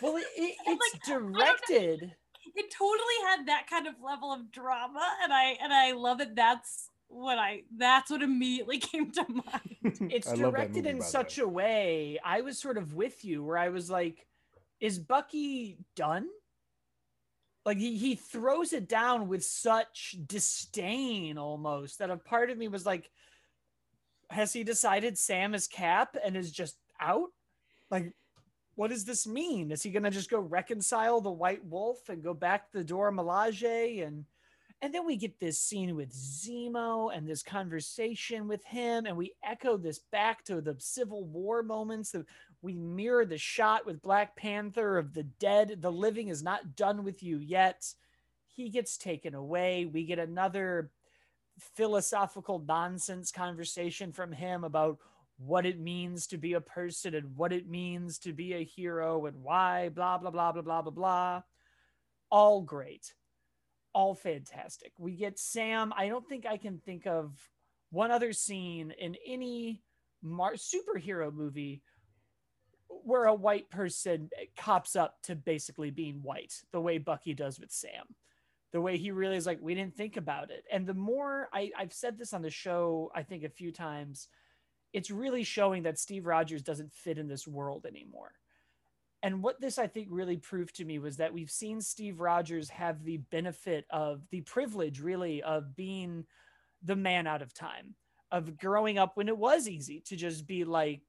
Well, 0.01 0.17
it, 0.17 0.25
it- 0.35 0.55
it's 0.67 0.93
like, 0.93 1.01
directed. 1.03 2.13
It 2.57 2.71
totally 2.71 3.19
had 3.27 3.47
that 3.47 3.67
kind 3.69 3.85
of 3.87 3.95
level 4.03 4.31
of 4.31 4.51
drama, 4.51 5.05
and 5.23 5.33
I 5.33 5.57
and 5.61 5.73
I 5.73 5.91
love 5.91 6.21
it. 6.21 6.35
That's 6.35 6.89
what 7.07 7.37
I. 7.37 7.63
That's 7.75 8.09
what 8.09 8.21
immediately 8.21 8.77
came 8.91 9.11
to 9.11 9.25
mind. 9.29 10.09
It's 10.11 10.27
I 10.27 10.31
love 10.31 10.39
that 10.39 10.51
directed 10.51 10.85
movie, 10.85 10.89
in 10.97 11.01
such 11.01 11.37
way. 11.37 11.43
a 11.43 11.47
way. 11.47 12.19
I 12.23 12.41
was 12.41 12.57
sort 12.59 12.77
of 12.77 12.93
with 12.93 13.25
you 13.25 13.43
where 13.43 13.57
I 13.57 13.69
was 13.69 13.89
like, 13.89 14.25
is 14.79 14.97
Bucky 14.99 15.77
done? 15.95 16.27
Like 17.65 17.77
he, 17.77 17.97
he 17.97 18.15
throws 18.15 18.73
it 18.73 18.87
down 18.87 19.27
with 19.27 19.43
such 19.43 20.15
disdain 20.27 21.37
almost 21.39 21.97
that 21.99 22.11
a 22.11 22.17
part 22.17 22.51
of 22.51 22.57
me 22.57 22.67
was 22.67 22.85
like, 22.85 23.09
has 24.29 24.53
he 24.53 24.63
decided 24.63 25.17
Sam 25.17 25.53
is 25.55 25.67
Cap 25.67 26.15
and 26.23 26.37
is 26.37 26.51
just 26.51 26.77
out? 27.01 27.29
Like, 27.89 28.13
what 28.75 28.89
does 28.89 29.05
this 29.05 29.25
mean? 29.25 29.71
Is 29.71 29.83
he 29.83 29.91
gonna 29.91 30.11
just 30.11 30.29
go 30.29 30.39
reconcile 30.39 31.21
the 31.21 31.31
White 31.31 31.65
Wolf 31.65 32.09
and 32.09 32.23
go 32.23 32.33
back 32.33 32.71
to 32.71 32.79
the 32.79 32.83
Dora 32.83 33.11
Milaje 33.11 34.05
and 34.05 34.25
and 34.81 34.93
then 34.93 35.05
we 35.05 35.15
get 35.15 35.39
this 35.39 35.59
scene 35.59 35.95
with 35.95 36.13
Zemo 36.13 37.15
and 37.15 37.27
this 37.27 37.41
conversation 37.41 38.47
with 38.47 38.63
him, 38.65 39.05
and 39.05 39.15
we 39.15 39.33
echo 39.43 39.77
this 39.77 39.99
back 39.99 40.43
to 40.45 40.61
the 40.61 40.75
Civil 40.77 41.23
War 41.23 41.63
moments. 41.63 42.11
That 42.11 42.25
we 42.61 42.75
mirror 42.75 43.25
the 43.25 43.37
shot 43.37 43.85
with 43.85 44.01
Black 44.01 44.35
Panther 44.35 44.97
of 44.97 45.13
the 45.13 45.23
dead. 45.23 45.77
The 45.81 45.91
living 45.91 46.27
is 46.27 46.43
not 46.43 46.75
done 46.75 47.03
with 47.03 47.23
you 47.23 47.39
yet. 47.39 47.93
He 48.47 48.69
gets 48.69 48.97
taken 48.97 49.33
away. 49.33 49.85
We 49.85 50.05
get 50.05 50.19
another 50.19 50.91
philosophical 51.57 52.59
nonsense 52.59 53.31
conversation 53.31 54.11
from 54.11 54.33
him 54.33 54.63
about 54.63 54.99
what 55.37 55.65
it 55.65 55.79
means 55.79 56.27
to 56.27 56.37
be 56.37 56.53
a 56.53 56.61
person 56.61 57.13
and 57.13 57.35
what 57.35 57.51
it 57.51 57.67
means 57.67 58.19
to 58.19 58.33
be 58.33 58.53
a 58.53 58.63
hero 58.63 59.25
and 59.25 59.43
why, 59.43 59.89
blah, 59.89 60.17
blah, 60.17 60.31
blah, 60.31 60.51
blah, 60.51 60.61
blah, 60.61 60.81
blah, 60.81 60.91
blah. 60.91 61.41
All 62.31 62.61
great 62.61 63.13
all 63.95 64.13
fantastic. 64.13 64.91
We 64.99 65.13
get 65.13 65.39
Sam. 65.39 65.93
I 65.97 66.09
don't 66.09 66.27
think 66.27 66.45
I 66.45 66.57
can 66.57 66.79
think 66.85 67.07
of 67.07 67.31
one 67.91 68.11
other 68.11 68.33
scene 68.33 68.91
in 68.99 69.15
any 69.25 69.81
mar- 70.21 70.55
superhero 70.55 71.33
movie 71.33 71.81
where 72.89 73.25
a 73.25 73.33
white 73.33 73.69
person 73.69 74.29
cops 74.57 74.97
up 74.97 75.15
to 75.23 75.35
basically 75.35 75.91
being 75.91 76.21
white, 76.21 76.53
the 76.73 76.81
way 76.81 76.97
Bucky 76.97 77.33
does 77.33 77.57
with 77.57 77.71
Sam. 77.71 78.03
The 78.73 78.81
way 78.81 78.97
he 78.97 79.11
really 79.11 79.37
is 79.37 79.45
like, 79.45 79.59
we 79.61 79.73
didn't 79.73 79.95
think 79.95 80.17
about 80.17 80.51
it. 80.51 80.65
And 80.69 80.85
the 80.85 80.93
more 80.93 81.47
I, 81.53 81.71
I've 81.77 81.93
said 81.93 82.17
this 82.17 82.33
on 82.33 82.41
the 82.41 82.49
show, 82.49 83.09
I 83.15 83.23
think 83.23 83.45
a 83.45 83.49
few 83.49 83.71
times, 83.71 84.27
it's 84.95 85.11
really 85.11 85.43
showing 85.43 85.83
that 85.83 85.99
Steve 85.99 86.25
Rogers 86.25 86.61
doesn't 86.61 86.93
fit 86.93 87.17
in 87.17 87.27
this 87.27 87.45
world 87.45 87.85
anymore. 87.85 88.31
And 89.21 89.43
what 89.43 89.59
this, 89.59 89.77
I 89.77 89.87
think, 89.87 90.07
really 90.09 90.37
proved 90.37 90.73
to 90.77 90.85
me 90.85 90.99
was 90.99 91.17
that 91.17 91.33
we've 91.33 91.51
seen 91.51 91.81
Steve 91.81 92.21
Rogers 92.21 92.69
have 92.69 93.03
the 93.03 93.17
benefit 93.17 93.85
of 93.89 94.21
the 94.31 94.39
privilege, 94.41 95.01
really, 95.01 95.43
of 95.43 95.75
being 95.75 96.25
the 96.81 96.95
man 96.95 97.27
out 97.27 97.41
of 97.41 97.53
time, 97.53 97.95
of 98.31 98.57
growing 98.57 98.97
up 98.97 99.17
when 99.17 99.27
it 99.27 99.37
was 99.37 99.67
easy 99.67 100.01
to 100.05 100.15
just 100.15 100.47
be 100.47 100.63
like 100.63 101.01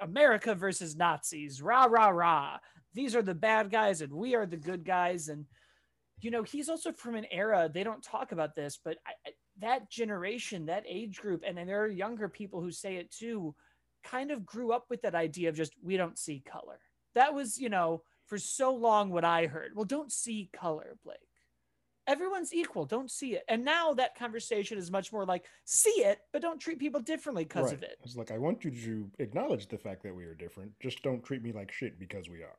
America 0.00 0.52
versus 0.52 0.96
Nazis, 0.96 1.62
rah, 1.62 1.84
rah, 1.84 2.08
rah. 2.08 2.56
These 2.92 3.14
are 3.14 3.22
the 3.22 3.34
bad 3.36 3.70
guys 3.70 4.00
and 4.00 4.12
we 4.12 4.34
are 4.34 4.46
the 4.46 4.56
good 4.56 4.84
guys. 4.84 5.28
And, 5.28 5.46
you 6.20 6.32
know, 6.32 6.42
he's 6.42 6.68
also 6.68 6.90
from 6.90 7.14
an 7.14 7.26
era, 7.30 7.70
they 7.72 7.84
don't 7.84 8.02
talk 8.02 8.32
about 8.32 8.56
this, 8.56 8.80
but 8.84 8.96
I, 9.06 9.30
that 9.58 9.90
generation, 9.90 10.66
that 10.66 10.84
age 10.88 11.18
group, 11.20 11.42
and 11.46 11.56
then 11.56 11.66
there 11.66 11.82
are 11.82 11.88
younger 11.88 12.28
people 12.28 12.60
who 12.60 12.70
say 12.70 12.96
it 12.96 13.10
too, 13.10 13.54
kind 14.02 14.30
of 14.30 14.44
grew 14.44 14.72
up 14.72 14.86
with 14.90 15.02
that 15.02 15.14
idea 15.14 15.48
of 15.48 15.56
just, 15.56 15.74
we 15.82 15.96
don't 15.96 16.18
see 16.18 16.40
color 16.40 16.78
that 17.14 17.34
was 17.34 17.58
you 17.58 17.68
know 17.68 18.02
for 18.26 18.38
so 18.38 18.74
long 18.74 19.10
what 19.10 19.24
i 19.24 19.46
heard 19.46 19.72
well 19.74 19.84
don't 19.84 20.12
see 20.12 20.48
color 20.52 20.96
blake 21.04 21.18
everyone's 22.08 22.52
equal. 22.52 22.84
Don't 22.84 23.12
see 23.12 23.34
it. 23.34 23.44
And 23.48 23.64
now 23.64 23.94
that 23.94 24.18
conversation 24.18 24.76
is 24.76 24.90
much 24.90 25.12
more 25.12 25.24
like 25.24 25.44
see 25.64 26.00
it, 26.00 26.18
but 26.32 26.42
don't 26.42 26.58
treat 26.58 26.80
people 26.80 27.00
differently 27.00 27.44
because 27.44 27.66
right. 27.66 27.74
of 27.74 27.84
it. 27.84 27.96
It's 28.02 28.16
like 28.16 28.32
I 28.32 28.38
want 28.38 28.64
you 28.64 28.72
to 28.72 29.08
acknowledge 29.20 29.68
the 29.68 29.78
fact 29.78 30.02
that 30.02 30.12
we 30.12 30.24
are 30.24 30.34
different. 30.34 30.72
Just 30.80 31.00
don't 31.04 31.22
treat 31.22 31.44
me 31.44 31.52
like 31.52 31.70
shit 31.70 32.00
because 32.00 32.28
we 32.28 32.42
are. 32.42 32.56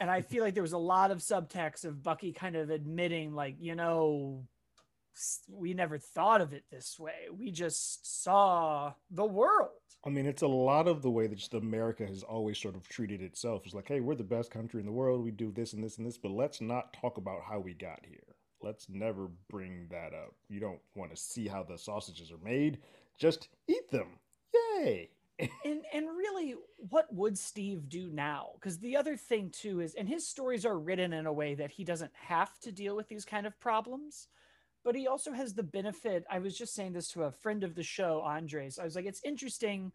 and 0.00 0.08
I 0.08 0.20
feel 0.20 0.44
like 0.44 0.54
there 0.54 0.62
was 0.62 0.72
a 0.72 0.78
lot 0.78 1.10
of 1.10 1.18
subtext 1.18 1.84
of 1.84 2.00
Bucky 2.04 2.32
kind 2.32 2.54
of 2.54 2.70
admitting, 2.70 3.34
like, 3.34 3.56
you 3.58 3.74
know, 3.74 4.44
we 5.48 5.74
never 5.74 5.98
thought 5.98 6.40
of 6.40 6.52
it 6.52 6.64
this 6.70 6.98
way. 6.98 7.28
We 7.36 7.50
just 7.50 8.22
saw 8.22 8.92
the 9.10 9.24
world. 9.24 9.70
I 10.04 10.10
mean, 10.10 10.26
it's 10.26 10.42
a 10.42 10.48
lot 10.48 10.86
of 10.86 11.02
the 11.02 11.10
way 11.10 11.26
that 11.26 11.36
just 11.36 11.54
America 11.54 12.06
has 12.06 12.22
always 12.22 12.58
sort 12.58 12.76
of 12.76 12.88
treated 12.88 13.22
itself. 13.22 13.62
It's 13.64 13.74
like, 13.74 13.88
hey, 13.88 14.00
we're 14.00 14.14
the 14.14 14.22
best 14.22 14.50
country 14.50 14.80
in 14.80 14.86
the 14.86 14.92
world. 14.92 15.24
We 15.24 15.32
do 15.32 15.50
this 15.50 15.72
and 15.72 15.82
this 15.82 15.98
and 15.98 16.06
this, 16.06 16.18
but 16.18 16.30
let's 16.30 16.60
not 16.60 16.92
talk 16.92 17.16
about 17.16 17.42
how 17.48 17.58
we 17.58 17.74
got 17.74 18.00
here. 18.08 18.36
Let's 18.62 18.88
never 18.88 19.28
bring 19.50 19.88
that 19.90 20.12
up. 20.14 20.34
You 20.48 20.60
don't 20.60 20.80
want 20.94 21.10
to 21.10 21.16
see 21.16 21.48
how 21.48 21.62
the 21.62 21.78
sausages 21.78 22.30
are 22.30 22.44
made. 22.44 22.78
Just 23.18 23.48
eat 23.68 23.90
them. 23.90 24.18
Yay. 24.54 25.10
and 25.64 25.82
and 25.92 26.06
really 26.16 26.54
what 26.78 27.12
would 27.12 27.36
steve 27.36 27.90
do 27.90 28.08
now 28.10 28.52
because 28.54 28.78
the 28.78 28.96
other 28.96 29.18
thing 29.18 29.50
too 29.50 29.80
is 29.80 29.94
and 29.94 30.08
his 30.08 30.26
stories 30.26 30.64
are 30.64 30.78
written 30.78 31.12
in 31.12 31.26
a 31.26 31.32
way 31.32 31.54
that 31.54 31.70
he 31.70 31.84
doesn't 31.84 32.12
have 32.14 32.58
to 32.58 32.72
deal 32.72 32.96
with 32.96 33.06
these 33.08 33.26
kind 33.26 33.46
of 33.46 33.58
problems 33.60 34.28
but 34.86 34.94
he 34.94 35.08
also 35.08 35.32
has 35.32 35.52
the 35.52 35.62
benefit 35.62 36.24
i 36.30 36.38
was 36.38 36.56
just 36.56 36.74
saying 36.74 36.92
this 36.92 37.08
to 37.08 37.24
a 37.24 37.32
friend 37.32 37.64
of 37.64 37.74
the 37.74 37.82
show 37.82 38.22
andres 38.24 38.78
i 38.78 38.84
was 38.84 38.94
like 38.94 39.04
it's 39.04 39.20
interesting 39.24 39.92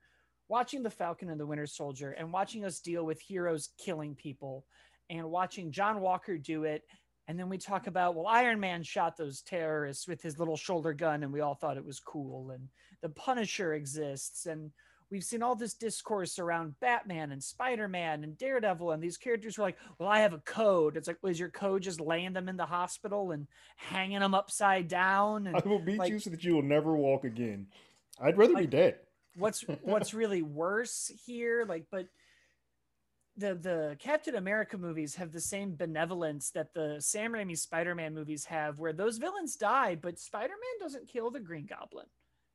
watching 0.50 0.84
the 0.84 0.90
falcon 0.90 1.30
and 1.30 1.40
the 1.40 1.46
winter 1.46 1.66
soldier 1.66 2.12
and 2.12 2.32
watching 2.32 2.66
us 2.66 2.82
deal 2.82 3.06
with 3.06 3.20
heroes 3.22 3.70
killing 3.80 4.14
people 4.14 4.66
and 5.10 5.26
watching 5.26 5.72
john 5.72 6.02
walker 6.02 6.38
do 6.38 6.64
it. 6.66 6.84
And 7.28 7.40
then 7.40 7.48
we 7.48 7.58
talk 7.58 7.88
about 7.88 8.16
well 8.16 8.28
iron 8.28 8.60
man 8.60 8.84
shot 8.84 9.16
those 9.16 9.42
terrorists 9.42 10.08
with 10.08 10.22
his 10.22 10.38
little 10.38 10.58
shoulder 10.58 10.92
gun 10.92 11.24
and 11.24 11.32
we 11.32 11.40
all 11.40 11.56
thought 11.56 11.78
it 11.78 11.86
was 11.86 12.02
cool 12.02 12.52
and 12.52 12.68
the 13.02 13.10
punisher 13.10 13.74
exists 13.74 14.48
and 14.48 14.72
we've 15.12 15.24
seen 15.24 15.44
all 15.44 15.56
this 15.56 15.74
discourse 15.74 16.40
around 16.40 16.80
Batman 16.80 17.32
and 17.32 17.44
Spider 17.44 17.88
Man 17.88 18.24
and 18.24 18.38
Daredevil, 18.38 18.92
and 18.92 19.04
these 19.04 19.18
characters 19.18 19.58
were 19.58 19.66
like, 19.66 19.78
"Well, 20.00 20.10
I 20.10 20.20
have 20.20 20.34
a 20.34 20.40
code." 20.40 20.98
It's 20.98 21.08
like, 21.08 21.22
was 21.22 21.40
your 21.40 21.50
code 21.50 21.84
just 21.84 22.00
laying 22.00 22.34
them 22.34 22.50
in 22.50 22.58
the 22.58 22.66
hospital 22.66 23.32
and 23.32 23.48
hanging 23.76 24.22
them 24.22 24.34
upside 24.34 24.88
down? 24.88 25.48
And, 25.48 25.56
I 25.56 25.62
will 25.68 25.80
beat 25.80 26.00
like, 26.00 26.10
you 26.10 26.20
so 26.20 26.30
that 26.30 26.44
you 26.44 26.56
will 26.56 26.64
never 26.64 26.96
walk 26.96 27.26
again. 27.26 27.68
I'd 28.20 28.38
rather 28.38 28.54
like, 28.54 28.72
be 28.72 28.78
dead. 28.78 28.96
what's 29.36 29.62
what's 29.84 30.14
really 30.14 30.42
worse 30.42 31.12
here? 31.26 31.66
Like, 31.68 31.86
but 31.92 32.08
the 33.38 33.56
the 33.56 33.96
Captain 34.00 34.36
America 34.36 34.78
movies 34.78 35.16
have 35.16 35.32
the 35.32 35.42
same 35.42 35.76
benevolence 35.76 36.52
that 36.52 36.74
the 36.74 36.98
Sam 37.00 37.34
Raimi 37.34 37.58
Spider 37.58 37.96
Man 37.96 38.14
movies 38.16 38.46
have, 38.46 38.80
where 38.80 38.94
those 38.94 39.18
villains 39.18 39.58
die, 39.58 39.96
but 39.96 40.20
Spider 40.20 40.54
Man 40.54 40.86
doesn't 40.88 41.10
kill 41.10 41.32
the 41.32 41.40
Green 41.40 41.66
Goblin. 41.66 42.08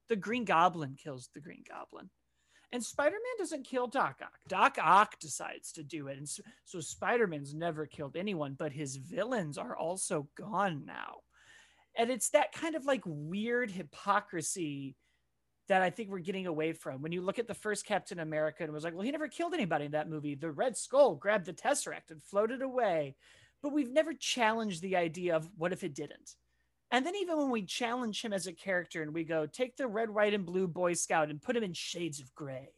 The 0.08 0.16
Green 0.16 0.44
Goblin 0.44 0.96
kills 0.96 1.28
the 1.34 1.40
Green 1.40 1.64
Goblin. 1.68 2.10
And 2.73 2.85
Spider 2.85 3.14
Man 3.14 3.38
doesn't 3.38 3.64
kill 3.64 3.87
Doc 3.87 4.18
Ock. 4.23 4.38
Doc 4.49 4.76
Ock 4.82 5.18
decides 5.20 5.73
to 5.73 5.82
do 5.82 6.08
it. 6.08 6.18
And 6.18 6.28
so, 6.64 6.80
Spider 6.80 7.26
Man's 7.26 7.54
never 7.54 7.87
killed 7.87 8.16
anyone, 8.16 8.54
but 8.58 8.73
his 8.73 8.96
villains 8.96 9.56
are 9.56 9.76
also 9.76 10.28
gone 10.37 10.85
now. 10.85 11.18
And 11.96 12.11
it's 12.11 12.30
that 12.30 12.52
kind 12.52 12.75
of 12.75 12.85
like 12.85 13.02
weird 13.06 13.70
hypocrisy 13.70 14.96
that 15.68 15.82
I 15.82 15.90
think 15.90 16.11
we're 16.11 16.18
getting 16.18 16.46
away 16.46 16.73
from. 16.73 17.02
When 17.02 17.12
you 17.12 17.23
look 17.23 17.38
at 17.38 17.49
the 17.49 17.54
first 17.54 17.87
Captain 17.87 18.20
America 18.20 18.62
and 18.62 18.73
was 18.73 18.85
like, 18.85 18.94
well, 18.94 19.02
he 19.02 19.11
never 19.11 19.28
killed 19.28 19.54
anybody 19.54 19.87
in 19.87 19.92
that 19.92 20.08
movie. 20.08 20.35
The 20.35 20.50
Red 20.50 20.76
Skull 20.76 21.14
grabbed 21.14 21.46
the 21.46 21.52
Tesseract 21.52 22.11
and 22.11 22.23
floated 22.23 22.62
away. 22.62 23.16
But 23.62 23.73
we've 23.73 23.90
never 23.90 24.12
challenged 24.12 24.82
the 24.82 24.96
idea 24.96 25.35
of 25.35 25.49
what 25.56 25.73
if 25.73 25.82
it 25.82 25.94
didn't? 25.94 26.35
And 26.90 27.05
then 27.05 27.16
even 27.16 27.37
when 27.37 27.50
we 27.50 27.62
challenge 27.62 28.23
him 28.23 28.33
as 28.33 28.47
a 28.47 28.52
character 28.52 29.02
and 29.02 29.12
we 29.12 29.25
go, 29.25 29.47
take 29.47 29.76
the 29.76 29.88
red, 29.88 30.11
white, 30.11 30.35
and 30.35 30.47
blue 30.47 30.69
Boy 30.69 30.95
Scout 30.95 31.31
and 31.31 31.43
put 31.43 31.57
him 31.57 31.64
in 31.64 31.73
shades 31.73 32.21
of 32.21 32.35
gray. 32.35 32.71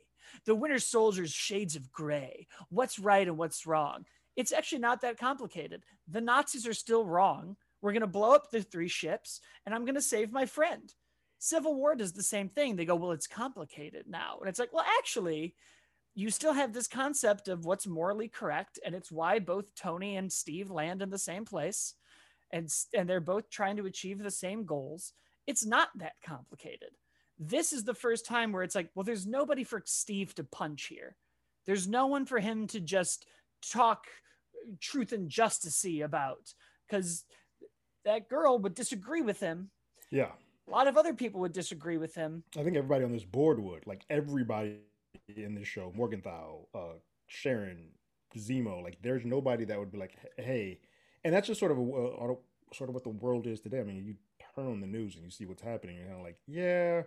The 0.46 0.54
Winter 0.54 0.78
Soldier's 0.78 1.32
shades 1.32 1.76
of 1.76 1.92
gray. 1.92 2.46
What's 2.70 2.98
right 2.98 3.26
and 3.26 3.36
what's 3.36 3.66
wrong? 3.66 4.04
It's 4.36 4.52
actually 4.52 4.78
not 4.78 5.00
that 5.02 5.18
complicated. 5.18 5.82
The 6.06 6.20
Nazis 6.20 6.66
are 6.66 6.74
still 6.74 7.04
wrong. 7.04 7.56
We're 7.82 7.92
going 7.92 8.00
to 8.00 8.06
blow 8.06 8.34
up 8.34 8.50
the 8.50 8.62
three 8.62 8.88
ships 8.88 9.40
and 9.66 9.74
I'm 9.74 9.84
going 9.84 9.94
to 9.94 10.02
save 10.02 10.32
my 10.32 10.46
friend. 10.46 10.92
Civil 11.38 11.74
War 11.74 11.94
does 11.94 12.12
the 12.12 12.22
same 12.22 12.48
thing. 12.48 12.76
They 12.76 12.84
go, 12.84 12.96
well, 12.96 13.12
it's 13.12 13.26
complicated 13.26 14.06
now. 14.08 14.38
And 14.40 14.48
it's 14.48 14.58
like, 14.58 14.72
well, 14.72 14.84
actually, 14.98 15.54
you 16.14 16.30
still 16.30 16.52
have 16.52 16.72
this 16.72 16.88
concept 16.88 17.46
of 17.46 17.64
what's 17.64 17.86
morally 17.86 18.28
correct. 18.28 18.78
And 18.84 18.94
it's 18.94 19.12
why 19.12 19.38
both 19.38 19.74
Tony 19.76 20.16
and 20.16 20.32
Steve 20.32 20.70
land 20.70 21.00
in 21.00 21.10
the 21.10 21.18
same 21.18 21.44
place 21.44 21.94
and 22.52 22.68
and 22.94 23.08
they're 23.08 23.20
both 23.20 23.50
trying 23.50 23.76
to 23.76 23.86
achieve 23.86 24.18
the 24.18 24.30
same 24.30 24.64
goals. 24.64 25.12
It's 25.46 25.64
not 25.64 25.88
that 25.96 26.14
complicated. 26.24 26.90
This 27.38 27.72
is 27.72 27.84
the 27.84 27.94
first 27.94 28.26
time 28.26 28.52
where 28.52 28.62
it's 28.62 28.74
like 28.74 28.90
well 28.94 29.04
there's 29.04 29.26
nobody 29.26 29.64
for 29.64 29.82
steve 29.84 30.34
to 30.36 30.44
punch 30.44 30.84
here. 30.84 31.16
There's 31.66 31.88
no 31.88 32.06
one 32.06 32.24
for 32.24 32.38
him 32.38 32.66
to 32.68 32.80
just 32.80 33.26
talk 33.62 34.06
truth 34.80 35.12
and 35.12 35.28
justice 35.28 35.84
about 36.02 36.52
because 36.88 37.24
that 38.04 38.28
girl 38.28 38.58
would 38.58 38.74
disagree 38.74 39.22
with 39.22 39.40
him. 39.40 39.70
Yeah. 40.10 40.30
A 40.66 40.70
lot 40.70 40.86
of 40.86 40.96
other 40.96 41.14
people 41.14 41.40
would 41.40 41.52
disagree 41.52 41.96
with 41.96 42.14
him. 42.14 42.42
I 42.58 42.62
think 42.62 42.76
everybody 42.76 43.04
on 43.04 43.12
this 43.12 43.24
board 43.24 43.58
would. 43.60 43.86
Like 43.86 44.04
everybody 44.10 44.78
in 45.36 45.54
this 45.54 45.68
show 45.68 45.92
morgenthau 45.94 46.66
uh 46.74 46.94
sharon 47.26 47.88
zemo 48.36 48.82
like 48.82 48.96
there's 49.02 49.24
nobody 49.24 49.64
that 49.64 49.78
would 49.78 49.90
be 49.90 49.98
like 49.98 50.16
hey 50.36 50.78
and 51.28 51.36
that's 51.36 51.46
just 51.46 51.60
sort 51.60 51.72
of 51.72 51.76
a, 51.76 51.82
a, 51.82 52.36
sort 52.74 52.88
of 52.88 52.94
what 52.94 53.04
the 53.04 53.10
world 53.10 53.46
is 53.46 53.60
today. 53.60 53.80
I 53.80 53.82
mean, 53.82 54.02
you 54.02 54.14
turn 54.54 54.66
on 54.66 54.80
the 54.80 54.86
news 54.86 55.14
and 55.14 55.24
you 55.24 55.30
see 55.30 55.44
what's 55.44 55.60
happening, 55.60 55.96
and 55.96 56.06
you're 56.06 56.08
kind 56.08 56.20
of 56.20 56.24
like, 56.24 56.38
yeah, 56.46 57.02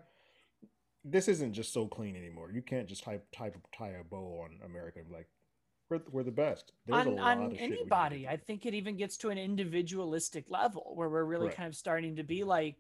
this 1.04 1.28
isn't 1.28 1.54
just 1.54 1.74
so 1.74 1.88
clean 1.88 2.16
anymore. 2.16 2.52
You 2.54 2.62
can't 2.62 2.88
just 2.88 3.04
type 3.04 3.26
type 3.36 3.58
tie 3.76 3.96
a 4.00 4.04
bow 4.04 4.46
on 4.46 4.60
America 4.64 5.00
and 5.00 5.10
be 5.10 5.16
like, 5.16 5.28
we're, 5.90 6.02
we're 6.12 6.24
the 6.24 6.30
best. 6.30 6.72
There's 6.86 7.08
on, 7.08 7.18
on 7.18 7.56
anybody, 7.56 8.28
I 8.28 8.38
think 8.38 8.68
it 8.68 8.76
even 8.76 8.96
gets 8.96 9.18
to 9.18 9.30
an 9.30 9.40
individualistic 9.40 10.46
level 10.50 10.92
where 10.94 11.10
we're 11.10 11.26
really 11.26 11.50
kind 11.50 11.68
of 11.68 11.76
starting 11.76 12.16
to 12.18 12.24
be 12.24 12.44
like, 12.44 12.78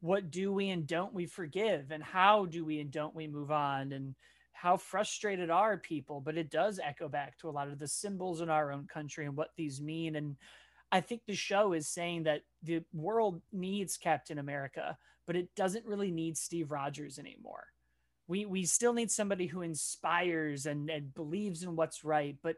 what 0.00 0.30
do 0.30 0.50
we 0.50 0.70
and 0.70 0.86
don't 0.86 1.12
we 1.12 1.26
forgive, 1.26 1.90
and 1.90 2.02
how 2.02 2.46
do 2.46 2.64
we 2.64 2.80
and 2.80 2.90
don't 2.90 3.14
we 3.14 3.26
move 3.26 3.50
on, 3.50 3.92
and 3.92 4.14
how 4.52 4.78
frustrated 4.78 5.50
are 5.50 5.76
people? 5.76 6.22
But 6.22 6.38
it 6.38 6.50
does 6.50 6.80
echo 6.82 7.06
back 7.06 7.36
to 7.40 7.50
a 7.50 7.52
lot 7.52 7.68
of 7.68 7.78
the 7.78 7.86
symbols 7.86 8.40
in 8.40 8.48
our 8.48 8.72
own 8.72 8.86
country 8.86 9.26
and 9.26 9.36
what 9.36 9.50
these 9.56 9.82
mean. 9.82 10.16
And 10.16 10.36
I 10.92 11.00
think 11.00 11.22
the 11.26 11.34
show 11.34 11.72
is 11.72 11.88
saying 11.88 12.24
that 12.24 12.42
the 12.62 12.82
world 12.92 13.42
needs 13.52 13.96
Captain 13.96 14.38
America, 14.38 14.98
but 15.26 15.36
it 15.36 15.54
doesn't 15.54 15.86
really 15.86 16.10
need 16.10 16.36
Steve 16.36 16.70
Rogers 16.70 17.18
anymore. 17.18 17.66
We 18.26 18.46
we 18.46 18.64
still 18.64 18.92
need 18.92 19.10
somebody 19.10 19.46
who 19.46 19.62
inspires 19.62 20.66
and, 20.66 20.88
and 20.90 21.14
believes 21.14 21.62
in 21.62 21.76
what's 21.76 22.04
right, 22.04 22.36
but 22.42 22.56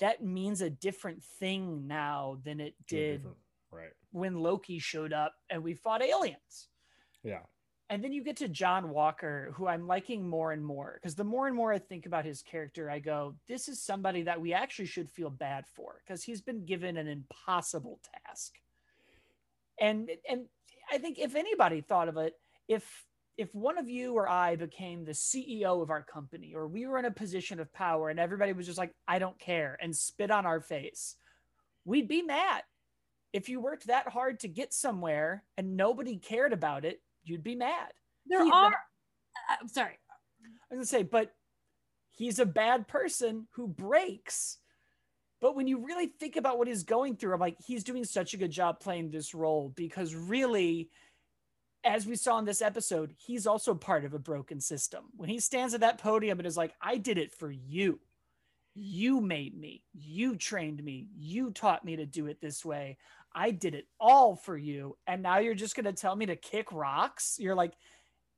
that 0.00 0.24
means 0.24 0.60
a 0.60 0.70
different 0.70 1.22
thing 1.22 1.86
now 1.86 2.38
than 2.44 2.60
it 2.60 2.74
did 2.86 3.24
right 3.70 3.90
when 4.14 4.36
Loki 4.36 4.78
showed 4.78 5.12
up 5.12 5.34
and 5.50 5.62
we 5.62 5.74
fought 5.74 6.02
aliens. 6.02 6.68
Yeah. 7.24 7.40
And 7.94 8.02
then 8.02 8.12
you 8.12 8.24
get 8.24 8.38
to 8.38 8.48
John 8.48 8.90
Walker, 8.90 9.52
who 9.54 9.68
I'm 9.68 9.86
liking 9.86 10.28
more 10.28 10.50
and 10.50 10.64
more 10.64 10.98
because 11.00 11.14
the 11.14 11.22
more 11.22 11.46
and 11.46 11.54
more 11.54 11.72
I 11.72 11.78
think 11.78 12.06
about 12.06 12.24
his 12.24 12.42
character, 12.42 12.90
I 12.90 12.98
go, 12.98 13.36
this 13.46 13.68
is 13.68 13.80
somebody 13.80 14.22
that 14.22 14.40
we 14.40 14.52
actually 14.52 14.86
should 14.86 15.08
feel 15.08 15.30
bad 15.30 15.64
for 15.76 16.02
because 16.04 16.24
he's 16.24 16.40
been 16.40 16.64
given 16.64 16.96
an 16.96 17.06
impossible 17.06 18.00
task. 18.26 18.54
And 19.78 20.10
and 20.28 20.46
I 20.90 20.98
think 20.98 21.20
if 21.20 21.36
anybody 21.36 21.82
thought 21.82 22.08
of 22.08 22.16
it, 22.16 22.34
if 22.66 23.06
if 23.38 23.54
one 23.54 23.78
of 23.78 23.88
you 23.88 24.14
or 24.14 24.28
I 24.28 24.56
became 24.56 25.04
the 25.04 25.12
CEO 25.12 25.80
of 25.80 25.90
our 25.90 26.02
company 26.02 26.52
or 26.52 26.66
we 26.66 26.88
were 26.88 26.98
in 26.98 27.04
a 27.04 27.12
position 27.12 27.60
of 27.60 27.72
power 27.72 28.08
and 28.08 28.18
everybody 28.18 28.52
was 28.54 28.66
just 28.66 28.76
like, 28.76 28.92
I 29.06 29.20
don't 29.20 29.38
care 29.38 29.78
and 29.80 29.94
spit 29.94 30.32
on 30.32 30.46
our 30.46 30.60
face, 30.60 31.14
we'd 31.84 32.08
be 32.08 32.22
mad. 32.22 32.64
If 33.32 33.48
you 33.48 33.60
worked 33.60 33.86
that 33.86 34.08
hard 34.08 34.40
to 34.40 34.48
get 34.48 34.74
somewhere 34.74 35.44
and 35.56 35.76
nobody 35.76 36.16
cared 36.16 36.52
about 36.52 36.84
it, 36.84 37.00
you'd 37.24 37.44
be 37.44 37.54
mad. 37.54 37.92
There 38.26 38.44
he, 38.44 38.50
are. 38.50 38.66
Uh, 38.68 39.56
I'm 39.60 39.68
sorry. 39.68 39.98
I 40.70 40.74
was 40.74 40.76
gonna 40.76 40.86
say, 40.86 41.02
but 41.02 41.34
he's 42.10 42.38
a 42.38 42.46
bad 42.46 42.88
person 42.88 43.46
who 43.52 43.66
breaks. 43.66 44.58
But 45.40 45.56
when 45.56 45.66
you 45.66 45.84
really 45.84 46.06
think 46.06 46.36
about 46.36 46.58
what 46.58 46.68
he's 46.68 46.84
going 46.84 47.16
through, 47.16 47.34
I'm 47.34 47.40
like, 47.40 47.56
he's 47.66 47.84
doing 47.84 48.04
such 48.04 48.32
a 48.32 48.38
good 48.38 48.50
job 48.50 48.80
playing 48.80 49.10
this 49.10 49.34
role 49.34 49.72
because 49.74 50.14
really, 50.14 50.88
as 51.84 52.06
we 52.06 52.16
saw 52.16 52.38
in 52.38 52.46
this 52.46 52.62
episode, 52.62 53.14
he's 53.18 53.46
also 53.46 53.74
part 53.74 54.06
of 54.06 54.14
a 54.14 54.18
broken 54.18 54.58
system. 54.58 55.04
When 55.16 55.28
he 55.28 55.38
stands 55.40 55.74
at 55.74 55.80
that 55.80 55.98
podium 55.98 56.38
and 56.38 56.46
is 56.46 56.56
like, 56.56 56.72
I 56.80 56.96
did 56.96 57.18
it 57.18 57.34
for 57.34 57.50
you. 57.50 58.00
You 58.74 59.20
made 59.20 59.58
me. 59.58 59.82
You 59.92 60.36
trained 60.36 60.82
me. 60.82 61.08
You 61.14 61.50
taught 61.50 61.84
me 61.84 61.96
to 61.96 62.06
do 62.06 62.26
it 62.26 62.40
this 62.40 62.64
way. 62.64 62.96
I 63.34 63.50
did 63.50 63.74
it 63.74 63.86
all 63.98 64.36
for 64.36 64.56
you. 64.56 64.96
And 65.06 65.22
now 65.22 65.38
you're 65.38 65.54
just 65.54 65.74
going 65.74 65.84
to 65.84 65.92
tell 65.92 66.14
me 66.14 66.26
to 66.26 66.36
kick 66.36 66.72
rocks? 66.72 67.36
You're 67.38 67.54
like, 67.54 67.72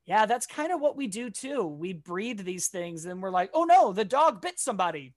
yeah, 0.06 0.26
that's 0.26 0.46
kind 0.46 0.72
of 0.72 0.80
what 0.80 0.96
we 0.96 1.06
do 1.06 1.30
too. 1.30 1.66
We 1.66 1.92
breed 1.92 2.38
these 2.38 2.68
things 2.68 3.04
and 3.04 3.20
we're 3.20 3.30
like, 3.30 3.50
oh 3.52 3.64
no, 3.64 3.92
the 3.92 4.04
dog 4.04 4.40
bit 4.40 4.58
somebody. 4.58 5.14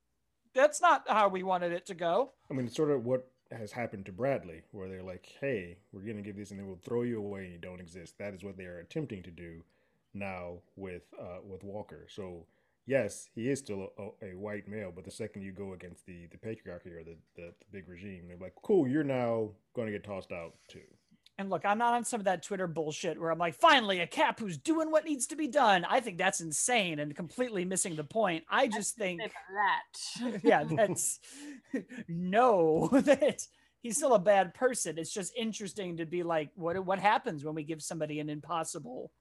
That's 0.53 0.81
not 0.81 1.03
how 1.07 1.29
we 1.29 1.43
wanted 1.43 1.71
it 1.71 1.85
to 1.87 1.95
go. 1.95 2.31
I 2.49 2.55
mean, 2.55 2.65
it's 2.65 2.75
sort 2.75 2.89
of 2.89 3.05
what 3.05 3.29
has 3.51 3.71
happened 3.71 4.05
to 4.05 4.11
Bradley, 4.11 4.61
where 4.71 4.87
they're 4.87 5.03
like, 5.03 5.27
"Hey, 5.39 5.77
we're 5.91 6.01
gonna 6.01 6.21
give 6.21 6.35
this, 6.35 6.51
and 6.51 6.59
then 6.59 6.67
we'll 6.67 6.77
throw 6.77 7.03
you 7.03 7.19
away, 7.19 7.43
and 7.43 7.51
you 7.51 7.59
don't 7.59 7.79
exist." 7.79 8.17
That 8.17 8.33
is 8.33 8.43
what 8.43 8.57
they 8.57 8.65
are 8.65 8.79
attempting 8.79 9.23
to 9.23 9.31
do 9.31 9.63
now 10.13 10.59
with 10.75 11.03
uh, 11.19 11.39
with 11.43 11.63
Walker. 11.63 12.07
So 12.09 12.45
yes, 12.89 13.29
he 13.35 13.49
is 13.49 13.59
still 13.59 13.89
a, 13.99 14.31
a, 14.31 14.35
white 14.35 14.67
male, 14.67 14.91
but 14.93 15.05
the 15.05 15.11
second 15.11 15.43
you 15.43 15.51
go 15.51 15.73
against 15.73 16.05
the 16.05 16.27
the 16.31 16.37
patriarchy 16.37 16.91
or 16.91 17.03
the, 17.03 17.15
the, 17.35 17.53
the 17.59 17.65
big 17.71 17.87
regime, 17.87 18.23
they're 18.27 18.37
like, 18.37 18.55
"Cool, 18.63 18.87
you're 18.87 19.03
now 19.03 19.51
going 19.75 19.85
to 19.85 19.91
get 19.91 20.03
tossed 20.03 20.31
out 20.31 20.55
too." 20.67 20.81
And 21.37 21.49
look, 21.49 21.63
I'm 21.63 21.77
not 21.77 21.93
on 21.93 22.03
some 22.03 22.19
of 22.19 22.25
that 22.25 22.43
Twitter 22.43 22.67
bullshit 22.67 23.17
where 23.17 23.31
I'm 23.31 23.37
like, 23.37 23.55
finally, 23.55 24.01
a 24.01 24.07
cap 24.07 24.39
who's 24.39 24.57
doing 24.57 24.91
what 24.91 25.05
needs 25.05 25.25
to 25.27 25.37
be 25.37 25.47
done. 25.47 25.85
I 25.89 26.01
think 26.01 26.17
that's 26.17 26.41
insane 26.41 26.99
and 26.99 27.15
completely 27.15 27.63
missing 27.63 27.95
the 27.95 28.03
point. 28.03 28.43
I 28.49 28.67
just 28.67 28.97
think 28.97 29.21
that. 29.21 30.41
yeah, 30.43 30.65
that's 30.65 31.19
no, 32.09 32.89
that 32.91 33.47
he's 33.81 33.97
still 33.97 34.15
a 34.15 34.19
bad 34.19 34.53
person. 34.53 34.97
It's 34.97 35.13
just 35.13 35.31
interesting 35.37 35.97
to 35.97 36.05
be 36.05 36.23
like, 36.23 36.49
what 36.55 36.83
what 36.83 36.99
happens 36.99 37.45
when 37.45 37.55
we 37.55 37.63
give 37.63 37.81
somebody 37.81 38.19
an 38.19 38.29
impossible 38.29 39.11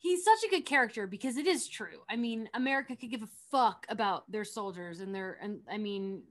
he's 0.00 0.24
such 0.24 0.38
a 0.46 0.50
good 0.50 0.64
character 0.64 1.06
because 1.06 1.36
it 1.36 1.46
is 1.46 1.68
true. 1.68 2.00
I 2.08 2.16
mean, 2.16 2.48
America 2.54 2.96
could 2.96 3.10
give 3.10 3.22
a 3.22 3.28
fuck 3.50 3.86
about 3.88 4.30
their 4.32 4.44
soldiers 4.44 5.00
and 5.00 5.14
their 5.14 5.38
and 5.42 5.60
I 5.70 5.78
mean, 5.78 6.22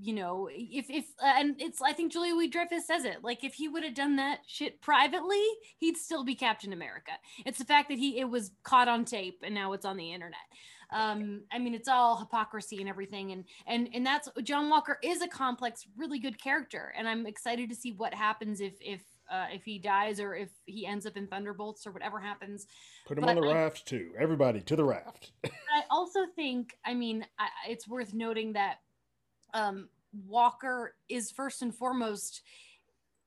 you 0.00 0.14
know, 0.14 0.48
if 0.50 0.88
if 0.88 1.06
uh, 1.22 1.34
and 1.36 1.60
it's 1.60 1.82
I 1.82 1.92
think 1.92 2.12
Julia 2.12 2.32
Louis 2.34 2.48
Dreyfus 2.48 2.86
says 2.86 3.04
it 3.04 3.18
like 3.22 3.44
if 3.44 3.54
he 3.54 3.68
would 3.68 3.84
have 3.84 3.94
done 3.94 4.16
that 4.16 4.40
shit 4.46 4.80
privately, 4.80 5.42
he'd 5.78 5.96
still 5.96 6.24
be 6.24 6.34
Captain 6.34 6.72
America. 6.72 7.12
It's 7.44 7.58
the 7.58 7.64
fact 7.64 7.88
that 7.88 7.98
he 7.98 8.18
it 8.20 8.30
was 8.30 8.52
caught 8.62 8.88
on 8.88 9.04
tape 9.04 9.40
and 9.42 9.54
now 9.54 9.72
it's 9.72 9.84
on 9.84 9.96
the 9.96 10.12
internet. 10.12 10.38
Um, 10.92 11.42
I 11.50 11.58
mean, 11.58 11.74
it's 11.74 11.88
all 11.88 12.18
hypocrisy 12.18 12.78
and 12.80 12.88
everything, 12.88 13.32
and 13.32 13.44
and 13.66 13.88
and 13.94 14.04
that's 14.06 14.28
John 14.42 14.68
Walker 14.68 14.98
is 15.02 15.22
a 15.22 15.28
complex, 15.28 15.86
really 15.96 16.18
good 16.18 16.40
character, 16.40 16.92
and 16.96 17.08
I'm 17.08 17.26
excited 17.26 17.70
to 17.70 17.74
see 17.76 17.92
what 17.92 18.12
happens 18.12 18.60
if 18.60 18.74
if 18.80 19.00
uh, 19.30 19.46
if 19.52 19.64
he 19.64 19.78
dies 19.78 20.20
or 20.20 20.34
if 20.34 20.50
he 20.66 20.86
ends 20.86 21.06
up 21.06 21.16
in 21.16 21.26
Thunderbolts 21.26 21.86
or 21.86 21.92
whatever 21.92 22.20
happens. 22.20 22.66
Put 23.06 23.18
him 23.18 23.24
but 23.24 23.36
on 23.36 23.42
the 23.42 23.48
I, 23.48 23.54
raft 23.54 23.86
too. 23.86 24.12
Everybody 24.18 24.60
to 24.60 24.76
the 24.76 24.84
raft. 24.84 25.32
I 25.44 25.82
also 25.90 26.20
think, 26.36 26.76
I 26.84 26.94
mean, 26.94 27.24
I, 27.38 27.48
it's 27.68 27.88
worth 27.88 28.14
noting 28.14 28.52
that 28.54 28.76
um, 29.54 29.88
Walker 30.26 30.94
is 31.08 31.30
first 31.30 31.62
and 31.62 31.74
foremost 31.74 32.42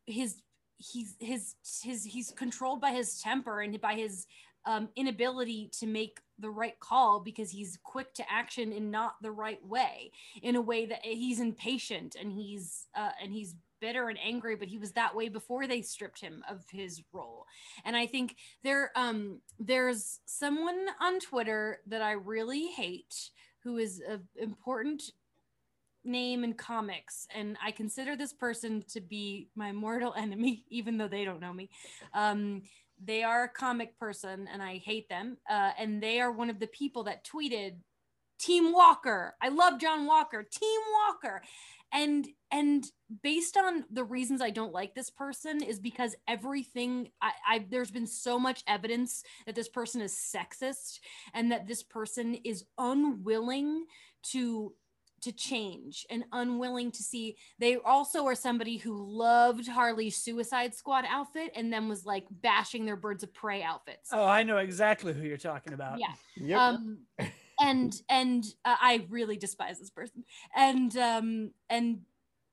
his 0.05 0.41
he's 0.77 1.15
his 1.19 1.55
his 1.83 2.03
he's 2.03 2.31
controlled 2.31 2.81
by 2.81 2.91
his 2.91 3.21
temper 3.21 3.61
and 3.61 3.79
by 3.79 3.93
his 3.93 4.27
um, 4.65 4.89
inability 4.95 5.69
to 5.79 5.87
make 5.87 6.19
the 6.39 6.49
right 6.49 6.79
call 6.79 7.19
because 7.19 7.51
he's 7.51 7.77
quick 7.83 8.13
to 8.15 8.23
action 8.29 8.71
in 8.71 8.91
not 8.91 9.15
the 9.21 9.31
right 9.31 9.63
way 9.65 10.11
in 10.41 10.55
a 10.55 10.61
way 10.61 10.85
that 10.85 10.99
he's 11.03 11.39
impatient 11.39 12.15
and 12.19 12.31
he's 12.31 12.87
uh, 12.95 13.11
and 13.21 13.31
he's 13.31 13.55
bitter 13.85 14.09
and 14.09 14.17
angry, 14.19 14.55
but 14.55 14.67
he 14.67 14.79
was 14.79 14.93
that 14.93 15.15
way 15.15 15.29
before 15.29 15.67
they 15.67 15.79
stripped 15.79 16.19
him 16.19 16.43
of 16.49 16.65
his 16.71 17.03
role. 17.13 17.45
And 17.85 17.95
I 17.95 18.07
think 18.07 18.35
there 18.63 18.91
um 18.95 19.41
there's 19.59 20.21
someone 20.25 20.87
on 20.99 21.19
Twitter 21.19 21.81
that 21.85 22.01
I 22.01 22.13
really 22.13 22.65
hate 22.69 23.29
who 23.63 23.77
is 23.77 24.01
an 24.09 24.27
important 24.37 25.03
name 26.03 26.43
in 26.43 26.53
comics 26.53 27.27
and 27.35 27.57
I 27.63 27.69
consider 27.69 28.15
this 28.15 28.33
person 28.33 28.83
to 28.89 29.01
be 29.01 29.49
my 29.55 29.71
mortal 29.71 30.13
enemy 30.17 30.63
even 30.69 30.97
though 30.97 31.07
they 31.07 31.23
don't 31.23 31.39
know 31.39 31.53
me. 31.53 31.69
Um 32.15 32.63
they 33.03 33.21
are 33.21 33.43
a 33.43 33.49
comic 33.49 33.99
person 33.99 34.47
and 34.51 34.63
I 34.63 34.77
hate 34.77 35.09
them. 35.09 35.37
Uh, 35.47 35.71
and 35.77 36.01
they 36.01 36.21
are 36.21 36.31
one 36.31 36.49
of 36.49 36.59
the 36.59 36.67
people 36.67 37.03
that 37.03 37.23
tweeted 37.23 37.75
Team 38.39 38.71
Walker. 38.71 39.35
I 39.41 39.49
love 39.49 39.79
John 39.79 40.07
Walker. 40.07 40.43
Team 40.49 40.79
Walker 41.05 41.41
and 41.91 42.27
and 42.55 42.85
based 43.21 43.57
on 43.57 43.83
the 43.91 44.03
reasons 44.03 44.41
i 44.41 44.49
don't 44.49 44.73
like 44.73 44.95
this 44.95 45.09
person 45.09 45.61
is 45.61 45.79
because 45.79 46.15
everything 46.27 47.09
I, 47.21 47.31
I 47.47 47.65
there's 47.69 47.91
been 47.91 48.07
so 48.07 48.39
much 48.39 48.63
evidence 48.67 49.23
that 49.45 49.55
this 49.55 49.69
person 49.69 50.01
is 50.01 50.13
sexist 50.13 50.99
and 51.33 51.51
that 51.51 51.67
this 51.67 51.83
person 51.83 52.35
is 52.45 52.65
unwilling 52.77 53.85
to 54.31 54.73
to 55.21 55.31
change 55.31 56.05
and 56.09 56.23
unwilling 56.31 56.91
to 56.91 57.01
see 57.01 57.35
they 57.59 57.77
also 57.77 58.25
are 58.25 58.35
somebody 58.35 58.77
who 58.77 59.05
loved 59.07 59.67
harley's 59.67 60.17
suicide 60.17 60.73
squad 60.73 61.03
outfit 61.09 61.51
and 61.55 61.73
then 61.73 61.89
was 61.89 62.05
like 62.05 62.25
bashing 62.29 62.85
their 62.85 62.95
birds 62.95 63.23
of 63.23 63.33
prey 63.33 63.63
outfits 63.63 64.09
oh 64.13 64.25
i 64.25 64.43
know 64.43 64.57
exactly 64.57 65.13
who 65.13 65.23
you're 65.23 65.37
talking 65.37 65.73
about 65.73 65.99
yeah 65.99 66.13
yep. 66.37 66.59
um 66.59 66.99
and 67.59 68.01
and 68.09 68.43
uh, 68.63 68.75
I 68.79 69.05
really 69.09 69.37
despise 69.37 69.79
this 69.79 69.89
person. 69.89 70.23
And 70.55 70.95
um 70.97 71.51
and 71.69 71.99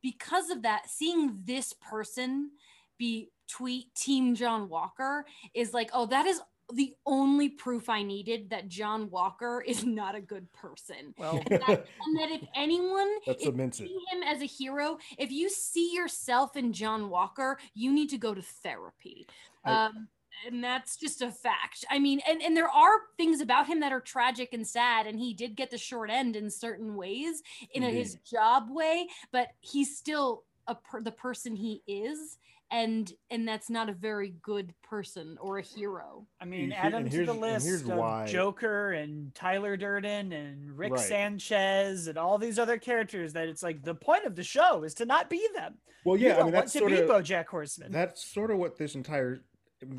because 0.03 0.51
of 0.51 0.63
that, 0.63 0.91
seeing 0.91 1.39
this 1.45 1.73
person 1.73 2.51
be 2.99 3.31
tweet 3.49 3.95
Team 3.95 4.35
John 4.35 4.69
Walker 4.69 5.25
is 5.55 5.73
like, 5.73 5.91
oh, 5.93 6.07
that 6.07 6.27
is 6.27 6.41
the 6.75 6.95
only 7.05 7.51
proof 7.51 7.89
I 7.89 8.03
needed 8.03 8.51
that 8.51 8.69
John 8.69 9.11
Walker 9.11 9.63
is 9.67 9.85
not 9.85 10.15
a 10.15 10.21
good 10.21 10.51
person. 10.53 11.15
Well, 11.19 11.43
and 11.51 11.61
that, 11.61 11.69
and 11.69 12.19
that 12.19 12.31
if 12.31 12.43
anyone 12.55 13.09
That's 13.27 13.45
is 13.45 13.77
seeing 13.77 14.01
him 14.11 14.23
as 14.27 14.41
a 14.41 14.47
hero, 14.47 14.99
if 15.19 15.31
you 15.31 15.51
see 15.51 15.95
yourself 15.95 16.57
in 16.57 16.73
John 16.73 17.11
Walker, 17.11 17.59
you 17.75 17.93
need 17.93 18.09
to 18.11 18.19
go 18.19 18.35
to 18.35 18.43
therapy. 18.43 19.27
I, 19.65 19.87
um, 19.87 20.09
and 20.47 20.63
that's 20.63 20.97
just 20.97 21.23
a 21.23 21.31
fact. 21.31 21.85
I 21.91 21.99
mean, 21.99 22.21
and 22.29 22.43
and 22.43 22.57
there 22.57 22.69
are 22.69 22.93
things 23.17 23.41
about 23.41 23.67
him 23.67 23.81
that 23.81 23.93
are 23.93 24.01
tragic 24.01 24.53
and 24.53 24.67
sad, 24.67 25.07
and 25.07 25.19
he 25.19 25.35
did 25.35 25.57
get 25.57 25.71
the 25.71 25.79
short 25.79 26.11
end 26.11 26.37
in 26.37 26.51
certain 26.51 26.95
ways 26.95 27.43
in 27.75 27.83
a, 27.83 27.91
his 27.91 28.17
job 28.29 28.69
way, 28.71 29.09
but 29.31 29.49
he's 29.61 29.97
still 29.97 30.45
a 30.67 30.75
per, 30.75 31.01
the 31.01 31.13
person 31.13 31.57
he 31.57 31.83
is 31.87 32.39
and 32.73 33.13
and 33.31 33.47
that's 33.47 33.69
not 33.69 33.91
a 33.91 33.93
very 33.93 34.35
good 34.43 34.73
person 34.83 35.37
or 35.41 35.59
a 35.59 35.63
hero. 35.63 36.27
I 36.41 36.47
mean, 36.47 36.73
add 36.73 36.95
him 36.95 37.09
to 37.11 37.27
the 37.27 37.33
list 37.33 37.69
of 37.69 37.87
why. 37.87 38.27
Joker 38.27 38.93
and 38.93 39.33
Tyler 39.35 39.77
Durden 39.77 40.33
and 40.33 40.77
Rick 40.77 40.93
right. 40.93 41.01
Sanchez 41.01 42.07
and 42.07 42.17
all 42.17 42.39
these 42.39 42.59
other 42.59 42.79
characters. 42.79 43.35
That 43.35 43.49
it's 43.49 43.63
like 43.63 43.83
the 43.83 43.95
point 43.95 44.25
of 44.25 44.35
the 44.35 44.43
show 44.43 44.85
is 44.85 44.95
to 44.95 45.05
not 45.05 45.29
be 45.29 45.47
them. 45.55 45.75
Well, 46.05 46.17
yeah, 46.17 46.41
I 46.41 46.45
mean 46.45 46.53
that's 46.53 46.73
to 46.73 46.79
sort 46.79 46.93
be 46.93 46.99
of 46.99 47.09
BoJack 47.11 47.47
Horseman. 47.47 47.93
That's 47.93 48.25
sort 48.25 48.51
of 48.51 48.57
what 48.57 48.79
this 48.79 48.95
entire 48.95 49.43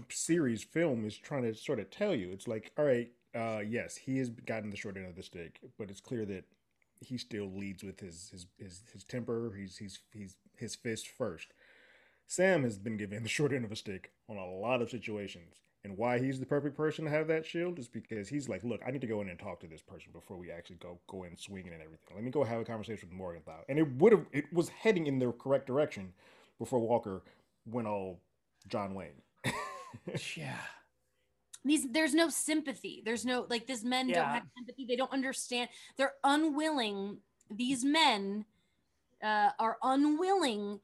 series 0.09 0.63
film 0.63 1.05
is 1.05 1.17
trying 1.17 1.43
to 1.43 1.55
sort 1.55 1.79
of 1.79 1.89
tell 1.89 2.15
you. 2.15 2.31
It's 2.31 2.47
like, 2.47 2.71
all 2.77 2.85
right, 2.85 3.11
uh, 3.35 3.61
yes, 3.67 3.95
he 3.95 4.17
has 4.19 4.29
gotten 4.29 4.69
the 4.69 4.77
short 4.77 4.97
end 4.97 5.07
of 5.07 5.15
the 5.15 5.23
stick, 5.23 5.59
but 5.77 5.89
it's 5.89 6.01
clear 6.01 6.25
that 6.25 6.45
he 7.01 7.17
still 7.17 7.51
leads 7.53 7.83
with 7.83 7.99
his 7.99 8.29
his 8.31 8.45
his, 8.57 8.81
his 8.93 9.03
temper. 9.03 9.53
He's 9.57 9.77
he's 9.77 9.99
he's 10.13 10.35
his 10.57 10.75
fist 10.75 11.07
first. 11.07 11.47
Sam 12.27 12.63
has 12.63 12.77
been 12.77 12.97
given 12.97 13.23
the 13.23 13.29
short 13.29 13.53
end 13.53 13.65
of 13.65 13.71
a 13.71 13.75
stick 13.75 14.11
on 14.29 14.37
a 14.37 14.45
lot 14.45 14.81
of 14.81 14.89
situations. 14.89 15.55
And 15.85 15.97
why 15.97 16.17
he's 16.17 16.39
the 16.39 16.45
perfect 16.45 16.77
person 16.77 17.03
to 17.03 17.11
have 17.11 17.27
that 17.27 17.45
shield 17.45 17.77
is 17.77 17.89
because 17.89 18.29
he's 18.29 18.47
like, 18.47 18.63
look, 18.63 18.79
I 18.87 18.91
need 18.91 19.01
to 19.01 19.07
go 19.07 19.19
in 19.19 19.27
and 19.27 19.37
talk 19.37 19.59
to 19.59 19.67
this 19.67 19.81
person 19.81 20.11
before 20.13 20.37
we 20.37 20.49
actually 20.49 20.77
go 20.77 20.99
go 21.07 21.23
in 21.23 21.35
swinging 21.35 21.73
and 21.73 21.81
everything. 21.81 22.15
Let 22.15 22.23
me 22.23 22.31
go 22.31 22.43
have 22.45 22.61
a 22.61 22.65
conversation 22.65 23.09
with 23.09 23.17
Morgenthau. 23.17 23.63
And 23.67 23.77
it 23.77 23.91
would 23.97 24.13
have 24.13 24.25
it 24.31 24.45
was 24.53 24.69
heading 24.69 25.07
in 25.07 25.19
the 25.19 25.31
correct 25.33 25.67
direction 25.67 26.13
before 26.57 26.79
Walker 26.79 27.21
went 27.65 27.87
all 27.87 28.21
John 28.67 28.93
Wayne. 28.95 29.22
yeah. 30.35 30.57
These 31.65 31.91
there's 31.91 32.13
no 32.13 32.29
sympathy. 32.29 33.01
There's 33.05 33.25
no 33.25 33.45
like 33.49 33.67
these 33.67 33.85
men 33.85 34.09
yeah. 34.09 34.15
don't 34.15 34.33
have 34.33 34.43
sympathy. 34.57 34.85
They 34.87 34.95
don't 34.95 35.13
understand. 35.13 35.69
They're 35.97 36.13
unwilling. 36.23 37.19
These 37.49 37.85
men 37.85 38.45
uh, 39.23 39.51
are 39.59 39.77
unwilling 39.81 40.79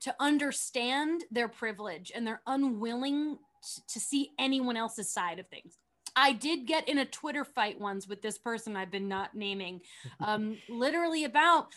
to 0.00 0.14
understand 0.20 1.24
their 1.30 1.48
privilege 1.48 2.12
and 2.14 2.26
they're 2.26 2.42
unwilling 2.46 3.38
t- 3.62 3.82
to 3.88 4.00
see 4.00 4.30
anyone 4.38 4.76
else's 4.76 5.10
side 5.10 5.38
of 5.38 5.46
things. 5.48 5.78
I 6.16 6.32
did 6.32 6.66
get 6.66 6.88
in 6.88 6.98
a 6.98 7.04
Twitter 7.04 7.44
fight 7.44 7.80
once 7.80 8.06
with 8.06 8.22
this 8.22 8.38
person 8.38 8.76
I've 8.76 8.90
been 8.90 9.08
not 9.08 9.34
naming, 9.34 9.80
um, 10.24 10.56
literally 10.68 11.24
about 11.24 11.68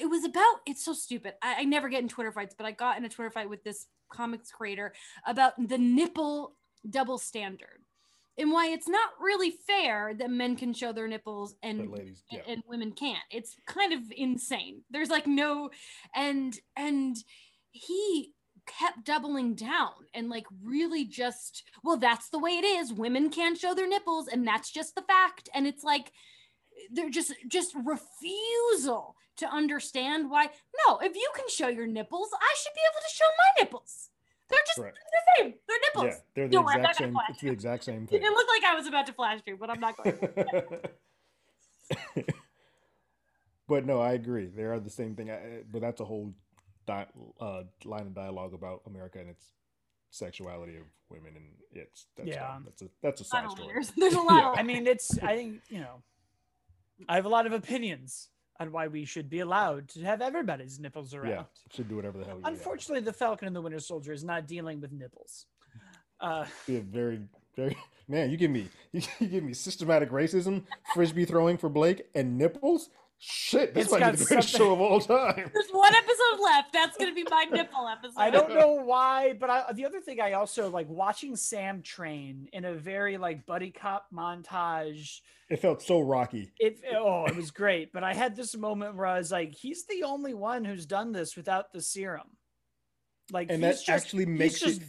it 0.00 0.06
was 0.06 0.24
about 0.24 0.60
it's 0.66 0.84
so 0.84 0.92
stupid. 0.92 1.34
I, 1.42 1.56
I, 1.60 1.64
never 1.64 1.88
get 1.88 2.02
in 2.02 2.08
Twitter 2.08 2.32
fights, 2.32 2.54
but 2.56 2.66
I 2.66 2.72
got 2.72 2.96
in 2.96 3.04
a 3.04 3.08
Twitter 3.08 3.30
fight 3.30 3.50
with 3.50 3.62
this 3.64 3.86
comics 4.14 4.50
creator 4.50 4.92
about 5.26 5.52
the 5.68 5.78
nipple 5.78 6.56
double 6.88 7.18
standard 7.18 7.80
and 8.36 8.50
why 8.50 8.68
it's 8.68 8.88
not 8.88 9.10
really 9.20 9.50
fair 9.50 10.12
that 10.14 10.30
men 10.30 10.56
can 10.56 10.72
show 10.72 10.92
their 10.92 11.08
nipples 11.08 11.54
and 11.62 11.90
ladies, 11.90 12.24
yeah. 12.30 12.40
and 12.48 12.62
women 12.68 12.92
can't. 12.92 13.22
It's 13.30 13.56
kind 13.66 13.92
of 13.92 14.00
insane. 14.16 14.82
There's 14.90 15.10
like 15.10 15.26
no 15.26 15.70
and 16.14 16.58
and 16.76 17.16
he 17.70 18.32
kept 18.66 19.04
doubling 19.04 19.54
down 19.54 19.90
and 20.14 20.30
like 20.30 20.46
really 20.62 21.04
just 21.04 21.64
well 21.82 21.98
that's 21.98 22.30
the 22.30 22.38
way 22.38 22.52
it 22.52 22.64
is 22.64 22.92
women 22.94 23.28
can't 23.28 23.58
show 23.58 23.74
their 23.74 23.88
nipples 23.88 24.26
and 24.26 24.46
that's 24.46 24.70
just 24.70 24.94
the 24.94 25.02
fact 25.02 25.50
and 25.54 25.66
it's 25.66 25.84
like 25.84 26.10
they're 26.92 27.10
just 27.10 27.32
just 27.48 27.74
refusal 27.84 29.16
to 29.36 29.46
understand 29.48 30.30
why 30.30 30.48
no 30.86 30.98
if 30.98 31.14
you 31.14 31.28
can 31.34 31.48
show 31.48 31.68
your 31.68 31.86
nipples 31.86 32.28
i 32.40 32.54
should 32.56 32.72
be 32.74 32.80
able 32.90 33.00
to 33.00 33.14
show 33.14 33.24
my 33.38 33.62
nipples 33.64 34.10
they're 34.48 34.58
just 34.66 34.78
they're 34.78 34.92
the 34.92 35.42
same 35.42 35.54
they're 35.68 35.78
nipples 35.80 36.04
yeah 36.04 36.20
they're 36.34 36.48
the 36.48 36.60
exact 36.60 36.96
same 36.98 37.16
it's 37.30 37.40
the 37.40 37.48
exact 37.50 37.84
same 37.84 38.06
thing 38.06 38.22
it 38.22 38.30
looked 38.30 38.48
like 38.50 38.64
i 38.64 38.74
was 38.76 38.86
about 38.86 39.06
to 39.06 39.12
flash 39.12 39.40
you 39.46 39.56
but 39.56 39.70
i'm 39.70 39.80
not 39.80 39.96
going 39.96 40.16
but 43.68 43.86
no 43.86 44.00
i 44.00 44.12
agree 44.12 44.46
they 44.46 44.62
are 44.64 44.78
the 44.78 44.90
same 44.90 45.14
thing 45.14 45.30
I, 45.30 45.62
but 45.70 45.80
that's 45.80 46.00
a 46.00 46.04
whole 46.04 46.32
di- 46.86 47.06
uh, 47.40 47.62
line 47.84 48.02
of 48.06 48.14
dialogue 48.14 48.54
about 48.54 48.82
America 48.86 49.18
and 49.18 49.30
its 49.30 49.52
sexuality 50.10 50.76
of 50.76 50.84
women, 51.08 51.32
and 51.36 51.46
it's 51.72 52.06
that's 52.16 52.28
Yeah. 52.28 52.46
fine. 52.52 52.64
that's 52.64 52.82
a 52.82 52.88
that's 53.02 53.20
a 53.20 53.24
A 53.24 53.26
side 53.26 53.50
story. 53.50 53.68
layers. 53.68 53.90
There's 53.96 54.14
a 54.14 54.20
lot 54.20 54.42
Yeah. 54.42 54.52
of 54.52 54.58
I 54.58 54.62
mean, 54.62 54.86
it's 54.86 55.18
I 55.22 55.34
think 55.36 55.60
you 55.68 55.80
know, 55.80 56.02
I 57.08 57.16
have 57.16 57.24
a 57.24 57.28
lot 57.28 57.46
of 57.46 57.52
opinions 57.52 58.28
on 58.60 58.72
why 58.72 58.88
we 58.88 59.04
should 59.04 59.28
be 59.28 59.40
allowed 59.40 59.88
to 59.90 60.00
have 60.02 60.22
everybody's 60.22 60.78
nipples 60.78 61.14
around. 61.14 61.30
Yeah, 61.30 61.42
should 61.72 61.88
do 61.88 61.96
whatever 61.96 62.18
the 62.18 62.24
hell. 62.24 62.36
you 62.36 62.42
want. 62.42 62.54
Unfortunately, 62.54 63.00
the 63.00 63.12
Falcon 63.12 63.46
and 63.46 63.56
the 63.56 63.60
Winter 63.60 63.80
Soldier 63.80 64.12
is 64.12 64.24
not 64.24 64.46
dealing 64.46 64.80
with 64.80 64.92
nipples. 64.92 65.46
Uh, 66.20 66.46
be 66.66 66.76
a 66.76 66.80
very 66.80 67.20
very 67.56 67.76
man. 68.08 68.30
You 68.30 68.36
give 68.36 68.50
me 68.50 68.68
you 68.92 69.02
give 69.26 69.44
me 69.44 69.54
systematic 69.54 70.10
racism, 70.10 70.64
frisbee 70.94 71.24
throwing 71.24 71.58
for 71.58 71.68
Blake, 71.68 72.06
and 72.14 72.38
nipples. 72.38 72.90
Shit, 73.18 73.72
this 73.72 73.84
It's 73.84 73.92
might 73.92 74.10
be 74.10 74.16
the 74.18 74.24
greatest 74.24 74.50
something- 74.50 74.66
show 74.66 74.72
of 74.74 74.80
all 74.82 75.00
time. 75.00 75.50
There's 75.54 75.70
one 75.70 75.94
episode 75.94 76.42
left. 76.42 76.72
That's 76.74 76.96
gonna 76.98 77.14
be 77.14 77.24
my 77.30 77.44
nipple 77.50 77.88
episode. 77.88 78.18
I 78.20 78.28
don't 78.28 78.52
know 78.54 78.74
why, 78.84 79.32
but 79.32 79.48
I, 79.48 79.72
the 79.72 79.86
other 79.86 80.00
thing 80.00 80.20
I 80.20 80.32
also 80.32 80.68
like 80.68 80.88
watching 80.90 81.34
Sam 81.36 81.80
train 81.80 82.48
in 82.52 82.66
a 82.66 82.74
very 82.74 83.16
like 83.16 83.46
buddy 83.46 83.70
cop 83.70 84.08
montage. 84.12 85.20
It 85.48 85.60
felt 85.60 85.80
so 85.80 86.00
rocky. 86.00 86.52
It 86.58 86.80
oh, 86.94 87.24
it 87.24 87.34
was 87.36 87.50
great, 87.50 87.92
but 87.94 88.04
I 88.04 88.12
had 88.12 88.36
this 88.36 88.54
moment 88.56 88.96
where 88.96 89.06
I 89.06 89.16
was 89.18 89.32
like, 89.32 89.54
he's 89.54 89.86
the 89.86 90.02
only 90.02 90.34
one 90.34 90.64
who's 90.64 90.84
done 90.84 91.12
this 91.12 91.34
without 91.36 91.72
the 91.72 91.80
serum. 91.80 92.36
Like 93.32 93.48
and 93.50 93.64
he's 93.64 93.78
that 93.80 93.86
just 93.86 94.04
actually 94.06 94.26
he's 94.26 94.38
makes 94.38 94.60
just 94.60 94.82
it 94.82 94.88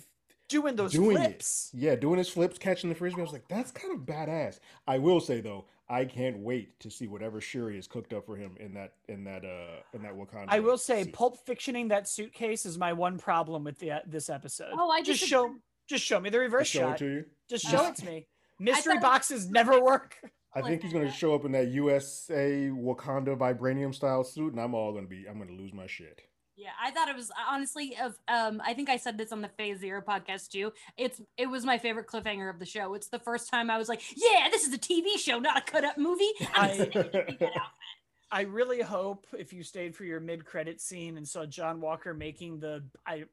doing 0.49 0.75
those 0.75 0.91
doing 0.91 1.15
flips. 1.17 1.71
it. 1.73 1.79
Yeah, 1.79 1.95
doing 1.95 2.17
his 2.17 2.27
flips, 2.29 2.57
catching 2.57 2.89
the 2.89 2.95
frisbee. 2.95 3.21
I 3.21 3.23
was 3.23 3.31
like, 3.33 3.47
that's 3.47 3.71
kind 3.71 3.93
of 3.93 4.01
badass. 4.05 4.59
I 4.87 4.97
will 4.97 5.21
say 5.21 5.39
though, 5.39 5.65
I 5.87 6.05
can't 6.05 6.39
wait 6.39 6.79
to 6.79 6.89
see 6.89 7.07
whatever 7.07 7.39
Shuri 7.39 7.75
has 7.75 7.87
cooked 7.87 8.11
up 8.11 8.25
for 8.25 8.35
him 8.35 8.55
in 8.59 8.73
that 8.73 8.93
in 9.07 9.23
that 9.25 9.45
uh 9.45 9.81
in 9.93 10.01
that 10.03 10.13
Wakanda. 10.15 10.45
I 10.47 10.59
will 10.59 10.77
say, 10.77 11.03
suit. 11.03 11.13
pulp 11.13 11.45
fictioning 11.45 11.89
that 11.89 12.07
suitcase 12.07 12.65
is 12.65 12.77
my 12.77 12.93
one 12.93 13.17
problem 13.19 13.63
with 13.63 13.77
the 13.79 14.01
this 14.07 14.29
episode. 14.29 14.71
Oh, 14.73 14.89
I 14.89 15.01
just 15.01 15.19
disagree. 15.21 15.29
show 15.49 15.55
just 15.87 16.03
show 16.03 16.19
me 16.19 16.29
the 16.31 16.39
reverse 16.39 16.67
show 16.67 16.79
shot. 16.79 16.95
it 16.95 16.97
to 17.05 17.05
you. 17.13 17.25
Just 17.47 17.65
Uh, 17.67 17.69
show 17.69 17.87
it 17.87 17.95
to 17.97 18.05
me. 18.05 18.27
Mystery 18.59 18.93
thought- 18.93 19.01
boxes 19.03 19.49
never 19.49 19.79
work. 19.83 20.17
I 20.53 20.61
think 20.61 20.81
he's 20.83 20.93
gonna 20.93 21.11
show 21.11 21.35
up 21.35 21.43
in 21.45 21.51
that 21.51 21.67
USA 21.67 22.69
Wakanda 22.71 23.37
vibranium 23.37 23.93
style 23.93 24.23
suit, 24.23 24.53
and 24.53 24.61
I'm 24.61 24.73
all 24.73 24.93
gonna 24.93 25.05
be 25.05 25.25
I'm 25.29 25.37
gonna 25.37 25.51
lose 25.51 25.73
my 25.73 25.85
shit. 25.85 26.21
Yeah, 26.57 26.69
I 26.81 26.91
thought 26.91 27.09
it 27.09 27.15
was 27.15 27.31
honestly 27.49 27.97
of 28.01 28.17
um 28.27 28.61
I 28.65 28.73
think 28.73 28.89
I 28.89 28.97
said 28.97 29.17
this 29.17 29.31
on 29.31 29.41
the 29.41 29.49
Phase 29.49 29.79
Zero 29.79 30.01
podcast 30.01 30.49
too. 30.49 30.71
It's 30.97 31.21
it 31.37 31.47
was 31.47 31.65
my 31.65 31.77
favorite 31.77 32.07
cliffhanger 32.07 32.49
of 32.49 32.59
the 32.59 32.65
show. 32.65 32.93
It's 32.93 33.09
the 33.09 33.19
first 33.19 33.49
time 33.49 33.69
I 33.69 33.77
was 33.77 33.89
like, 33.89 34.01
yeah, 34.15 34.47
this 34.51 34.65
is 34.65 34.73
a 34.73 34.77
TV 34.77 35.17
show, 35.17 35.39
not 35.39 35.57
a 35.57 35.61
cut 35.61 35.83
up 35.83 35.97
movie. 35.97 36.31
I'm 36.55 36.69
I- 36.69 36.73
excited 36.73 36.93
to 36.93 37.03
see 37.03 37.09
that 37.11 37.43
outfit. 37.43 37.49
I 38.31 38.41
really 38.41 38.81
hope 38.81 39.27
if 39.37 39.53
you 39.53 39.63
stayed 39.63 39.95
for 39.95 40.03
your 40.03 40.19
mid 40.19 40.45
credit 40.45 40.81
scene 40.81 41.15
and 41.17 41.27
saw 41.27 41.45
John 41.45 41.79
Walker 41.79 42.13
making 42.13 42.59
the 42.59 42.83
I 43.05 43.25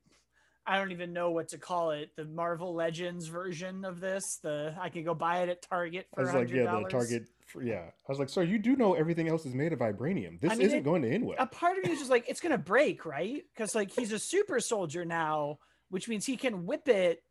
I 0.67 0.79
don't 0.79 0.93
even 0.93 1.13
know 1.13 1.31
what 1.31 1.49
to 1.49 1.59
call 1.59 1.91
it, 1.91 2.11
the 2.15 2.25
Marvel 2.25 2.73
Legends 2.75 3.27
version 3.27 3.85
of 3.85 4.01
this. 4.01 4.39
The 4.43 4.75
I 4.81 4.91
could 4.91 5.05
go 5.05 5.15
buy 5.15 5.43
it 5.43 5.49
at 5.49 5.63
Target 5.63 6.07
I 6.13 6.17
for 6.17 6.23
was 6.23 6.29
like, 6.29 6.49
hundred 6.49 6.65
yeah, 6.65 6.81
the. 6.83 6.89
Target. 6.89 7.23
Yeah, 7.61 7.85
I 7.89 8.11
was 8.13 8.19
like, 8.19 8.29
sir, 8.29 8.43
you 8.43 8.59
do 8.59 8.77
know 8.77 8.95
everything 8.95 9.29
else 9.29 9.45
is 9.45 9.55
made 9.55 9.73
of 9.73 9.81
vibranium. 9.81 10.41
This 10.41 10.53
I 10.53 10.55
mean, 10.57 10.67
isn't 10.67 10.79
it- 10.79 10.85
going 10.85 11.03
to 11.03 11.11
end 11.11 11.27
well. 11.27 11.37
A 11.39 11.47
part 11.47 11.79
of 11.79 11.85
me 11.85 11.91
is 11.93 11.99
just 11.99 12.11
like, 12.11 12.29
it's 12.29 12.41
gonna 12.41 12.59
break, 12.59 13.05
right? 13.05 13.43
Because 13.55 13.75
like 13.75 13.91
he's 13.91 14.13
a 14.13 14.19
super 14.19 14.61
soldier 14.61 15.05
now, 15.05 15.59
which 15.91 16.09
means 16.09 16.25
he 16.25 16.37
can 16.37 16.65
whip 16.67 16.89
it 16.89 17.23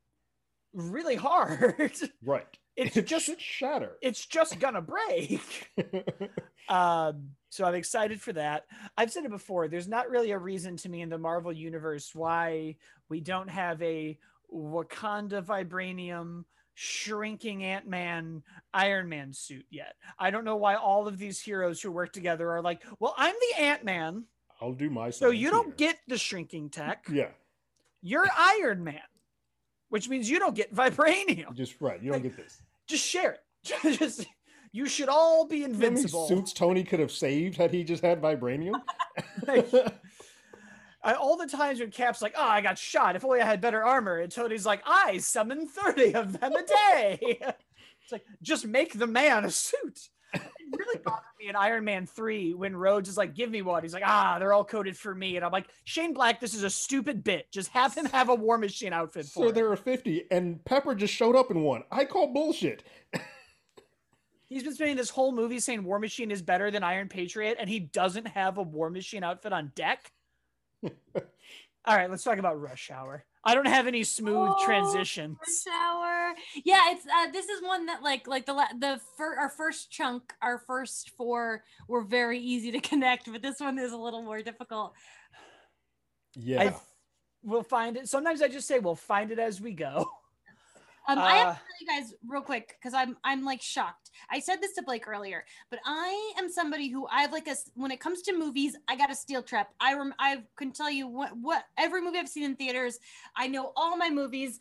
really 0.73 1.15
hard. 1.15 1.91
right. 2.23 2.45
It's 2.77 2.95
It 2.95 3.05
just 3.07 3.29
shatter. 3.41 3.97
it's 4.01 4.25
just 4.25 4.59
gonna 4.59 4.81
break. 4.81 5.41
Um, 6.69 7.31
so 7.49 7.65
I'm 7.65 7.75
excited 7.75 8.21
for 8.21 8.31
that. 8.33 8.63
I've 8.97 9.11
said 9.11 9.25
it 9.25 9.31
before. 9.31 9.67
There's 9.67 9.89
not 9.89 10.09
really 10.09 10.31
a 10.31 10.37
reason 10.37 10.77
to 10.77 10.89
me 10.89 11.01
in 11.01 11.09
the 11.09 11.17
Marvel 11.17 11.51
universe 11.51 12.11
why 12.13 12.77
we 13.09 13.19
don't 13.19 13.49
have 13.49 13.81
a 13.81 14.17
Wakanda 14.53 15.43
vibranium 15.43 16.45
shrinking 16.73 17.63
Ant 17.63 17.87
Man 17.87 18.43
Iron 18.73 19.09
Man 19.09 19.33
suit 19.33 19.65
yet. 19.69 19.95
I 20.17 20.31
don't 20.31 20.45
know 20.45 20.55
why 20.57 20.75
all 20.75 21.07
of 21.07 21.17
these 21.17 21.39
heroes 21.39 21.81
who 21.81 21.91
work 21.91 22.11
together 22.13 22.49
are 22.51 22.61
like, 22.61 22.81
well, 22.99 23.13
I'm 23.17 23.35
the 23.55 23.61
Ant 23.63 23.83
Man, 23.83 24.25
I'll 24.61 24.73
do 24.73 24.89
my. 24.89 25.09
so 25.09 25.29
you 25.29 25.49
don't 25.49 25.75
get 25.77 25.97
the 26.07 26.17
shrinking 26.17 26.69
tech. 26.69 27.05
Yeah, 27.11 27.29
You're 28.01 28.27
Iron 28.37 28.83
Man, 28.83 29.01
which 29.89 30.07
means 30.09 30.29
you 30.29 30.39
don't 30.39 30.55
get 30.55 30.73
vibranium. 30.73 31.53
just 31.55 31.79
right. 31.81 32.01
You 32.01 32.11
don't 32.11 32.23
Like, 32.23 32.35
get 32.35 32.37
this. 32.43 32.61
Just 32.87 33.05
share 33.05 33.33
it. 33.33 33.39
just 33.99 34.25
you 34.71 34.87
should 34.87 35.09
all 35.09 35.45
be 35.45 35.57
You 35.57 35.67
know 35.67 35.73
invincible. 35.73 36.27
suits 36.27 36.53
Tony 36.53 36.83
could 36.83 36.99
have 36.99 37.11
saved 37.11 37.57
had 37.57 37.71
he 37.71 37.83
just 37.83 38.01
had 38.03 38.21
vibranium. 38.21 38.73
I, 41.03 41.13
all 41.13 41.35
the 41.35 41.47
times 41.47 41.79
when 41.79 41.91
Cap's 41.91 42.21
like, 42.21 42.35
"Oh, 42.37 42.47
I 42.47 42.61
got 42.61 42.77
shot. 42.77 43.15
If 43.15 43.25
only 43.25 43.41
I 43.41 43.45
had 43.45 43.61
better 43.61 43.83
armor," 43.83 44.19
and 44.19 44.31
Tony's 44.31 44.65
like, 44.65 44.81
"I 44.85 45.17
summon 45.17 45.67
thirty 45.67 46.13
of 46.13 46.39
them 46.39 46.53
a 46.53 46.63
day." 46.63 47.17
it's 47.41 48.11
like 48.11 48.25
just 48.41 48.65
make 48.65 48.93
the 48.93 49.07
man 49.07 49.45
a 49.45 49.51
suit. 49.51 50.09
It 50.33 50.41
really 50.77 50.99
bothered 51.03 51.23
me 51.39 51.49
in 51.49 51.55
Iron 51.55 51.83
Man 51.85 52.05
three 52.05 52.53
when 52.53 52.75
Rhodes 52.75 53.09
is 53.09 53.17
like, 53.17 53.33
"Give 53.33 53.49
me 53.49 53.63
one." 53.63 53.81
He's 53.81 53.93
like, 53.93 54.03
"Ah, 54.05 54.37
they're 54.37 54.53
all 54.53 54.63
coded 54.63 54.95
for 54.95 55.15
me," 55.15 55.37
and 55.37 55.43
I'm 55.43 55.51
like, 55.51 55.67
"Shane 55.85 56.13
Black, 56.13 56.39
this 56.39 56.53
is 56.53 56.63
a 56.63 56.69
stupid 56.69 57.23
bit. 57.23 57.51
Just 57.51 57.69
have 57.69 57.95
him 57.95 58.05
have 58.05 58.29
a 58.29 58.35
War 58.35 58.59
Machine 58.59 58.93
outfit 58.93 59.25
for." 59.25 59.43
so 59.43 59.49
it." 59.49 59.55
there 59.55 59.71
are 59.71 59.75
fifty, 59.75 60.25
and 60.29 60.63
Pepper 60.65 60.93
just 60.93 61.13
showed 61.13 61.35
up 61.35 61.49
in 61.49 61.61
one. 61.61 61.83
I 61.91 62.05
call 62.05 62.27
bullshit. 62.27 62.83
He's 64.45 64.63
been 64.63 64.73
spending 64.73 64.97
this 64.97 65.09
whole 65.09 65.31
movie 65.31 65.61
saying 65.61 65.83
War 65.83 65.97
Machine 65.97 66.29
is 66.29 66.41
better 66.41 66.69
than 66.69 66.83
Iron 66.83 67.07
Patriot, 67.07 67.55
and 67.57 67.69
he 67.69 67.79
doesn't 67.79 68.27
have 68.27 68.57
a 68.57 68.61
War 68.61 68.89
Machine 68.89 69.23
outfit 69.23 69.53
on 69.53 69.71
deck. 69.75 70.11
All 70.83 71.95
right, 71.97 72.09
let's 72.09 72.23
talk 72.23 72.37
about 72.37 72.61
Rush 72.61 72.91
Hour. 72.91 73.25
I 73.43 73.55
don't 73.55 73.65
have 73.67 73.87
any 73.87 74.03
smooth 74.03 74.51
Oh, 74.51 74.65
transitions. 74.65 75.37
shower. 75.65 76.35
Yeah, 76.63 76.91
it's 76.91 77.05
uh, 77.07 77.31
this 77.31 77.47
is 77.49 77.63
one 77.63 77.87
that 77.87 78.03
like 78.03 78.27
like 78.27 78.45
the 78.45 78.53
the 78.79 78.99
fir- 79.17 79.39
our 79.39 79.49
first 79.49 79.89
chunk, 79.89 80.31
our 80.43 80.59
first 80.59 81.09
four 81.17 81.63
were 81.87 82.03
very 82.03 82.39
easy 82.39 82.71
to 82.71 82.79
connect, 82.89 83.31
but 83.31 83.41
this 83.41 83.59
one 83.59 83.79
is 83.79 83.91
a 83.93 83.97
little 83.97 84.21
more 84.21 84.43
difficult. 84.43 84.93
Yeah, 86.35 86.61
I 86.61 86.75
we'll 87.43 87.63
find 87.63 87.97
it. 87.97 88.07
Sometimes 88.07 88.43
I 88.43 88.47
just 88.47 88.67
say 88.67 88.77
we'll 88.77 88.95
find 88.95 89.31
it 89.31 89.39
as 89.39 89.59
we 89.59 89.73
go. 89.73 90.07
Um, 91.17 91.23
I 91.25 91.35
have 91.37 91.47
Uh, 91.47 91.53
to 91.53 91.57
tell 91.59 91.75
you 91.79 91.87
guys 92.01 92.13
real 92.27 92.41
quick 92.41 92.75
because 92.79 92.93
I'm 92.93 93.17
I'm 93.23 93.43
like 93.43 93.61
shocked. 93.61 94.11
I 94.29 94.39
said 94.39 94.61
this 94.61 94.73
to 94.75 94.81
Blake 94.83 95.07
earlier, 95.07 95.45
but 95.69 95.79
I 95.85 96.33
am 96.37 96.49
somebody 96.49 96.89
who 96.89 97.07
I 97.07 97.21
have 97.21 97.31
like 97.31 97.47
a 97.47 97.55
when 97.75 97.91
it 97.91 97.99
comes 97.99 98.21
to 98.23 98.37
movies, 98.37 98.75
I 98.87 98.95
got 98.95 99.11
a 99.11 99.15
steel 99.15 99.41
trap. 99.43 99.73
I 99.79 99.93
rem- 99.95 100.13
I 100.19 100.43
can 100.57 100.71
tell 100.71 100.89
you 100.91 101.07
what 101.07 101.35
what 101.37 101.63
every 101.77 102.01
movie 102.01 102.17
I've 102.19 102.29
seen 102.29 102.43
in 102.43 102.55
theaters. 102.55 102.99
I 103.35 103.47
know 103.47 103.73
all 103.75 103.97
my 103.97 104.09
movies. 104.09 104.59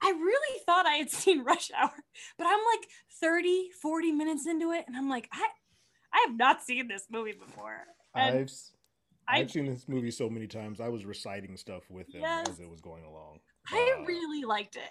I 0.00 0.10
really 0.10 0.60
thought 0.64 0.86
I 0.86 0.94
had 0.96 1.10
seen 1.22 1.42
Rush 1.42 1.70
Hour, 1.76 1.92
but 2.36 2.46
I'm 2.46 2.60
like 2.76 2.88
30, 3.20 3.70
40 3.82 4.12
minutes 4.12 4.46
into 4.46 4.70
it, 4.72 4.84
and 4.86 4.96
I'm 4.96 5.08
like, 5.08 5.28
I 5.32 5.46
I 6.12 6.24
have 6.28 6.36
not 6.36 6.62
seen 6.62 6.88
this 6.88 7.06
movie 7.10 7.32
before. 7.32 7.84
And 8.14 8.36
I've 8.38 8.44
s- 8.48 8.72
I- 9.26 9.38
I've 9.40 9.50
seen 9.50 9.66
this 9.66 9.86
movie 9.88 10.10
so 10.10 10.30
many 10.30 10.46
times. 10.46 10.80
I 10.80 10.88
was 10.88 11.04
reciting 11.04 11.56
stuff 11.56 11.82
with 11.90 12.06
them 12.12 12.22
Yes. 12.22 12.48
as 12.48 12.60
it 12.60 12.70
was 12.70 12.80
going 12.80 13.04
along. 13.04 13.40
I 13.70 13.96
Uh, 13.98 14.04
really 14.04 14.44
liked 14.44 14.76
it. 14.76 14.90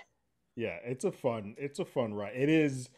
Yeah 0.57 0.77
it's 0.83 1.05
a 1.05 1.11
fun 1.11 1.55
it's 1.57 1.79
a 1.79 1.85
fun 1.85 2.13
ride 2.13 2.35
it 2.35 2.49
is 2.49 2.89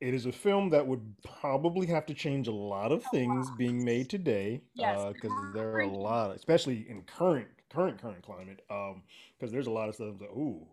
it 0.00 0.12
is 0.12 0.26
a 0.26 0.32
film 0.32 0.70
that 0.70 0.86
would 0.86 1.14
probably 1.40 1.86
have 1.86 2.04
to 2.06 2.14
change 2.14 2.48
a 2.48 2.52
lot 2.52 2.90
of 2.90 3.02
things 3.12 3.48
being 3.56 3.84
made 3.84 4.10
today 4.10 4.60
Yes. 4.74 5.12
because 5.12 5.30
there 5.54 5.70
are 5.72 5.80
a 5.80 5.88
lot 5.88 6.34
especially 6.34 6.84
in 6.88 7.02
current 7.02 7.46
current 7.70 8.00
current 8.00 8.22
climate 8.22 8.60
um 8.70 9.02
because 9.38 9.52
there's 9.52 9.66
a 9.68 9.70
lot 9.70 9.88
of 9.88 9.94
stuff 9.94 10.18
that 10.18 10.30
ooh 10.30 10.66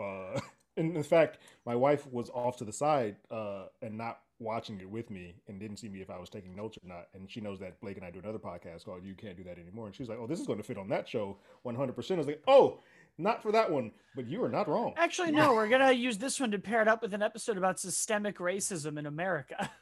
uh 0.00 0.40
and 0.78 0.96
in 0.96 1.02
fact 1.02 1.38
my 1.66 1.74
wife 1.74 2.06
was 2.10 2.30
off 2.30 2.56
to 2.56 2.64
the 2.64 2.72
side 2.72 3.16
uh 3.30 3.64
and 3.82 3.98
not 3.98 4.20
watching 4.42 4.80
it 4.80 4.88
with 4.88 5.10
me 5.10 5.34
and 5.48 5.58
didn't 5.60 5.78
see 5.78 5.88
me 5.88 6.00
if 6.00 6.10
I 6.10 6.18
was 6.18 6.28
taking 6.28 6.54
notes 6.54 6.78
or 6.82 6.88
not. 6.88 7.08
And 7.14 7.30
she 7.30 7.40
knows 7.40 7.58
that 7.60 7.80
Blake 7.80 7.96
and 7.96 8.04
I 8.04 8.10
do 8.10 8.18
another 8.18 8.38
podcast 8.38 8.84
called 8.84 9.04
You 9.04 9.14
Can't 9.14 9.36
Do 9.36 9.44
That 9.44 9.58
Anymore. 9.58 9.86
And 9.86 9.94
she's 9.94 10.08
like, 10.08 10.18
Oh, 10.20 10.26
this 10.26 10.40
is 10.40 10.46
going 10.46 10.58
to 10.58 10.64
fit 10.64 10.78
on 10.78 10.88
that 10.88 11.08
show 11.08 11.38
100%. 11.66 12.10
I 12.12 12.16
was 12.16 12.26
like, 12.26 12.42
Oh, 12.46 12.80
not 13.18 13.42
for 13.42 13.52
that 13.52 13.70
one, 13.70 13.92
but 14.16 14.26
you 14.26 14.42
are 14.42 14.48
not 14.48 14.68
wrong. 14.68 14.94
Actually, 14.96 15.32
no, 15.32 15.52
we're 15.54 15.68
gonna 15.68 15.92
use 15.92 16.16
this 16.16 16.40
one 16.40 16.50
to 16.52 16.58
pair 16.58 16.80
it 16.80 16.88
up 16.88 17.02
with 17.02 17.12
an 17.12 17.22
episode 17.22 17.58
about 17.58 17.78
systemic 17.78 18.38
racism 18.38 18.98
in 18.98 19.04
America. 19.04 19.70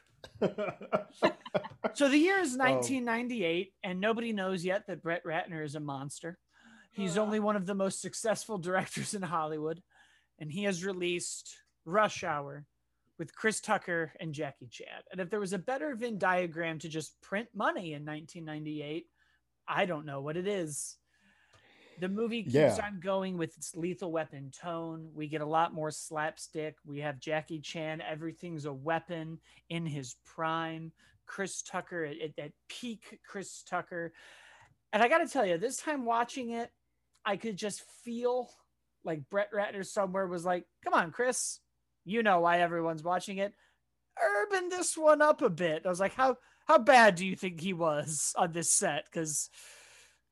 So 1.93 2.07
the 2.09 2.17
year 2.17 2.39
is 2.39 2.53
um, 2.53 2.59
1998, 2.59 3.73
and 3.83 3.99
nobody 3.99 4.33
knows 4.33 4.63
yet 4.63 4.87
that 4.87 5.01
Brett 5.03 5.25
Ratner 5.25 5.63
is 5.63 5.75
a 5.75 5.79
monster. 5.79 6.37
He's 6.91 7.17
Ugh. 7.17 7.25
only 7.25 7.39
one 7.39 7.55
of 7.55 7.65
the 7.65 7.75
most 7.75 8.01
successful 8.01 8.57
directors 8.57 9.13
in 9.13 9.21
Hollywood, 9.21 9.81
and 10.39 10.51
he 10.51 10.63
has 10.63 10.85
released 10.85 11.57
Rush 11.85 12.23
Hour 12.23 12.65
with 13.21 13.35
Chris 13.35 13.61
Tucker 13.61 14.11
and 14.19 14.33
Jackie 14.33 14.65
Chan. 14.65 14.87
And 15.11 15.21
if 15.21 15.29
there 15.29 15.39
was 15.39 15.53
a 15.53 15.59
better 15.59 15.93
Venn 15.93 16.17
diagram 16.17 16.79
to 16.79 16.89
just 16.89 17.21
print 17.21 17.49
money 17.53 17.93
in 17.93 18.03
1998, 18.03 19.05
I 19.67 19.85
don't 19.85 20.07
know 20.07 20.21
what 20.21 20.37
it 20.37 20.47
is. 20.47 20.97
The 21.99 22.09
movie 22.09 22.41
keeps 22.41 22.55
Yeah. 22.55 22.79
on 22.83 22.99
going 22.99 23.37
with 23.37 23.55
its 23.57 23.75
lethal 23.75 24.11
weapon 24.11 24.49
tone. 24.49 25.11
We 25.13 25.27
get 25.27 25.41
a 25.41 25.45
lot 25.45 25.71
more 25.71 25.91
slapstick. 25.91 26.77
We 26.83 27.01
have 27.01 27.19
Jackie 27.19 27.59
Chan, 27.59 28.01
everything's 28.01 28.65
a 28.65 28.73
weapon 28.73 29.39
in 29.69 29.85
his 29.85 30.15
prime. 30.25 30.91
Chris 31.27 31.61
Tucker 31.61 32.03
at, 32.03 32.17
at, 32.19 32.43
at 32.43 32.51
peak 32.69 33.19
Chris 33.27 33.61
Tucker. 33.61 34.13
And 34.93 35.03
I 35.03 35.07
got 35.07 35.19
to 35.19 35.27
tell 35.27 35.45
you, 35.45 35.59
this 35.59 35.77
time 35.77 36.05
watching 36.05 36.49
it, 36.49 36.71
I 37.23 37.37
could 37.37 37.55
just 37.55 37.83
feel 38.03 38.49
like 39.03 39.29
Brett 39.29 39.51
Ratner 39.53 39.85
somewhere 39.85 40.25
was 40.25 40.43
like, 40.43 40.65
"Come 40.83 40.95
on, 40.95 41.11
Chris, 41.11 41.59
you 42.03 42.23
know 42.23 42.39
why 42.39 42.59
everyone's 42.59 43.03
watching 43.03 43.37
it. 43.37 43.53
Urban 44.21 44.69
this 44.69 44.97
one 44.97 45.21
up 45.21 45.41
a 45.41 45.49
bit." 45.49 45.85
I 45.85 45.89
was 45.89 45.99
like, 45.99 46.15
"How 46.15 46.37
how 46.67 46.77
bad 46.77 47.15
do 47.15 47.25
you 47.25 47.35
think 47.35 47.59
he 47.59 47.73
was 47.73 48.33
on 48.37 48.51
this 48.51 48.71
set?" 48.71 49.05
Because 49.05 49.49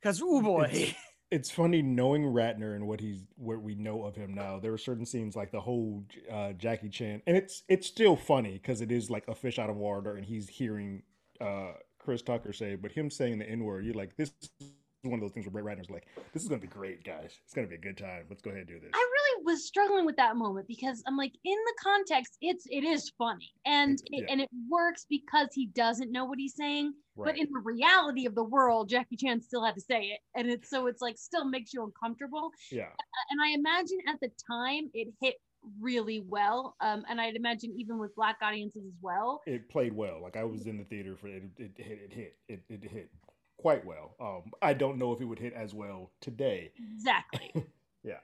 because 0.01 0.21
oh 0.23 0.41
boy. 0.41 0.69
It's, 0.71 0.93
it's 1.31 1.51
funny 1.51 1.81
knowing 1.81 2.23
Ratner 2.23 2.75
and 2.75 2.87
what 2.87 2.99
he's 2.99 3.21
what 3.35 3.61
we 3.61 3.75
know 3.75 4.03
of 4.03 4.15
him 4.15 4.33
now. 4.33 4.59
There 4.59 4.71
were 4.71 4.77
certain 4.77 5.05
scenes 5.05 5.35
like 5.35 5.51
the 5.51 5.61
whole 5.61 6.03
uh, 6.31 6.53
Jackie 6.53 6.89
Chan, 6.89 7.21
and 7.27 7.37
it's 7.37 7.63
it's 7.67 7.87
still 7.87 8.15
funny 8.15 8.53
because 8.53 8.81
it 8.81 8.91
is 8.91 9.09
like 9.09 9.27
a 9.27 9.35
fish 9.35 9.59
out 9.59 9.69
of 9.69 9.75
water, 9.75 10.15
and 10.15 10.25
he's 10.25 10.49
hearing 10.49 11.03
uh, 11.39 11.73
Chris 11.99 12.21
Tucker 12.21 12.53
say, 12.53 12.75
but 12.75 12.91
him 12.91 13.09
saying 13.09 13.37
the 13.39 13.49
N 13.49 13.63
word, 13.63 13.85
you're 13.85 13.93
like, 13.93 14.15
this 14.15 14.31
is 14.59 14.71
one 15.03 15.15
of 15.15 15.21
those 15.21 15.31
things 15.31 15.45
where 15.45 15.63
Brett 15.63 15.77
Ratner's 15.77 15.89
like, 15.89 16.07
this 16.33 16.41
is 16.41 16.49
gonna 16.49 16.61
be 16.61 16.67
great, 16.67 17.03
guys. 17.03 17.39
It's 17.45 17.53
gonna 17.53 17.67
be 17.67 17.75
a 17.75 17.79
good 17.79 17.97
time. 17.97 18.25
Let's 18.29 18.41
go 18.41 18.49
ahead 18.49 18.61
and 18.61 18.67
do 18.67 18.79
this. 18.79 18.91
I 18.93 18.97
really 18.97 19.28
was 19.43 19.65
struggling 19.65 20.05
with 20.05 20.15
that 20.17 20.35
moment 20.35 20.67
because 20.67 21.03
I'm 21.07 21.17
like, 21.17 21.33
in 21.43 21.57
the 21.65 21.73
context, 21.81 22.37
it's 22.41 22.65
it 22.69 22.83
is 22.83 23.11
funny 23.17 23.51
and 23.65 23.99
it, 24.05 24.23
yeah. 24.23 24.25
and 24.29 24.41
it 24.41 24.49
works 24.69 25.05
because 25.09 25.49
he 25.53 25.67
doesn't 25.67 26.11
know 26.11 26.25
what 26.25 26.39
he's 26.39 26.55
saying. 26.55 26.93
Right. 27.15 27.33
But 27.33 27.37
in 27.37 27.47
the 27.51 27.59
reality 27.59 28.25
of 28.25 28.35
the 28.35 28.43
world, 28.43 28.89
Jackie 28.89 29.17
Chan 29.17 29.41
still 29.41 29.63
had 29.63 29.75
to 29.75 29.81
say 29.81 30.01
it, 30.03 30.19
and 30.35 30.47
it's 30.47 30.69
so 30.69 30.87
it's 30.87 31.01
like 31.01 31.17
still 31.17 31.45
makes 31.45 31.73
you 31.73 31.83
uncomfortable. 31.83 32.51
yeah. 32.71 32.89
And 33.31 33.41
I 33.41 33.49
imagine 33.49 33.97
at 34.07 34.19
the 34.21 34.31
time 34.49 34.89
it 34.93 35.09
hit 35.21 35.35
really 35.81 36.23
well, 36.25 36.75
um, 36.79 37.03
and 37.09 37.19
I'd 37.19 37.35
imagine 37.35 37.73
even 37.77 37.97
with 37.97 38.15
black 38.15 38.37
audiences 38.41 38.83
as 38.85 38.97
well. 39.01 39.41
it 39.45 39.69
played 39.69 39.93
well. 39.93 40.21
Like 40.21 40.37
I 40.37 40.43
was 40.45 40.67
in 40.67 40.77
the 40.77 40.85
theater 40.85 41.17
for 41.19 41.27
it. 41.27 41.43
It, 41.57 41.71
it 41.77 41.83
hit. 41.83 41.99
It 42.05 42.13
hit. 42.13 42.37
It, 42.47 42.61
it 42.69 42.89
hit 42.89 43.09
quite 43.57 43.85
well. 43.85 44.15
Um, 44.19 44.51
I 44.61 44.73
don't 44.73 44.97
know 44.97 45.11
if 45.11 45.21
it 45.21 45.25
would 45.25 45.39
hit 45.39 45.53
as 45.53 45.73
well 45.73 46.11
today. 46.21 46.71
Exactly. 46.93 47.53
Yeah. 48.01 48.19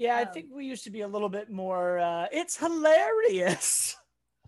Yeah, 0.00 0.16
I 0.16 0.22
Um, 0.22 0.32
think 0.32 0.46
we 0.50 0.64
used 0.64 0.84
to 0.84 0.90
be 0.90 1.02
a 1.02 1.08
little 1.08 1.28
bit 1.28 1.50
more. 1.50 1.98
Uh, 1.98 2.26
it's 2.32 2.56
hilarious, 2.56 3.96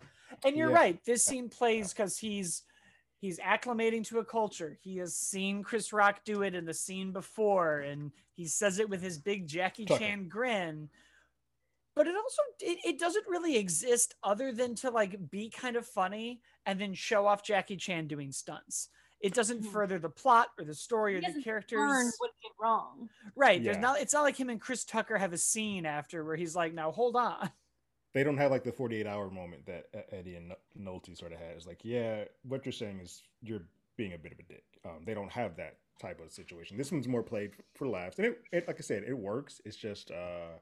and 0.47 0.57
you're 0.57 0.71
Yeah. 0.71 0.75
right. 0.77 1.05
This 1.05 1.27
scene 1.27 1.51
plays 1.51 1.93
because 1.93 2.17
he's 2.17 2.63
he's 3.21 3.39
acclimating 3.39 4.03
to 4.09 4.19
a 4.19 4.25
culture. 4.25 4.79
He 4.81 4.97
has 4.97 5.15
seen 5.15 5.63
Chris 5.63 5.93
Rock 5.93 6.25
do 6.25 6.41
it 6.43 6.55
in 6.55 6.65
the 6.65 6.73
scene 6.73 7.13
before, 7.13 7.81
and 7.81 8.13
he 8.33 8.47
says 8.47 8.79
it 8.79 8.89
with 8.89 9.03
his 9.03 9.19
big 9.19 9.47
Jackie 9.47 9.85
Tucker. 9.85 9.99
Chan 9.99 10.29
grin. 10.31 10.89
But 11.95 12.07
it 12.07 12.17
also 12.17 12.43
it, 12.61 12.79
it 12.87 12.99
doesn't 12.99 13.29
really 13.29 13.59
exist 13.59 14.15
other 14.23 14.53
than 14.53 14.75
to 14.77 14.91
like 14.91 15.29
be 15.31 15.51
kind 15.51 15.77
of 15.77 15.87
funny 15.87 16.41
and 16.65 16.81
then 16.81 16.95
show 16.95 17.27
off 17.27 17.45
Jackie 17.45 17.77
Chan 17.77 18.07
doing 18.07 18.33
stunts. 18.33 18.89
It 19.23 19.35
doesn't 19.35 19.63
Mhm. 19.63 19.73
further 19.73 19.99
the 19.99 20.11
plot 20.11 20.49
or 20.59 20.65
the 20.65 20.75
story 20.75 21.13
He 21.21 21.27
or 21.27 21.33
the 21.33 21.43
characters. 21.43 21.79
Learn 21.79 22.11
what 22.19 22.31
he 22.41 22.49
did 22.49 22.55
wrong. 22.61 23.09
Right. 23.37 23.63
There's 23.63 23.79
not 23.79 24.01
it's 24.01 24.13
not 24.13 24.23
like 24.23 24.37
him 24.37 24.51
and 24.51 24.61
Chris 24.61 24.85
Tucker 24.85 25.17
have 25.17 25.33
a 25.33 25.39
scene 25.39 25.87
after 25.87 26.25
where 26.25 26.37
he's 26.37 26.55
like, 26.57 26.75
now 26.75 26.91
hold 26.91 27.17
on. 27.17 27.51
They 28.15 28.25
don't 28.25 28.37
have 28.37 28.51
like 28.51 28.63
the 28.63 28.73
48 28.73 29.07
hour 29.07 29.31
moment 29.31 29.65
that 29.65 29.87
Eddie 30.13 30.35
and 30.35 30.53
Nolte 30.79 31.17
sort 31.17 31.33
of 31.33 31.39
has. 31.39 31.67
Like, 31.67 31.81
yeah, 31.83 32.25
what 32.43 32.67
you're 32.67 32.73
saying 32.75 33.01
is 33.01 33.23
you're 33.41 33.63
being 33.97 34.13
a 34.13 34.19
bit 34.19 34.33
of 34.33 34.39
a 34.39 34.43
dick. 34.43 34.65
Um, 34.85 35.05
they 35.07 35.15
don't 35.15 35.33
have 35.33 35.57
that 35.57 35.79
type 35.99 36.21
of 36.21 36.31
situation. 36.31 36.77
This 36.77 36.93
one's 36.93 37.09
more 37.09 37.23
played 37.23 37.53
for 37.75 37.89
laughs, 37.89 38.19
and 38.19 38.27
it, 38.27 38.43
it 38.53 38.67
like 38.69 38.77
I 38.79 38.83
said, 38.83 39.05
it 39.09 39.17
works. 39.17 39.63
It's 39.65 39.77
just 39.79 40.11
uh, 40.11 40.59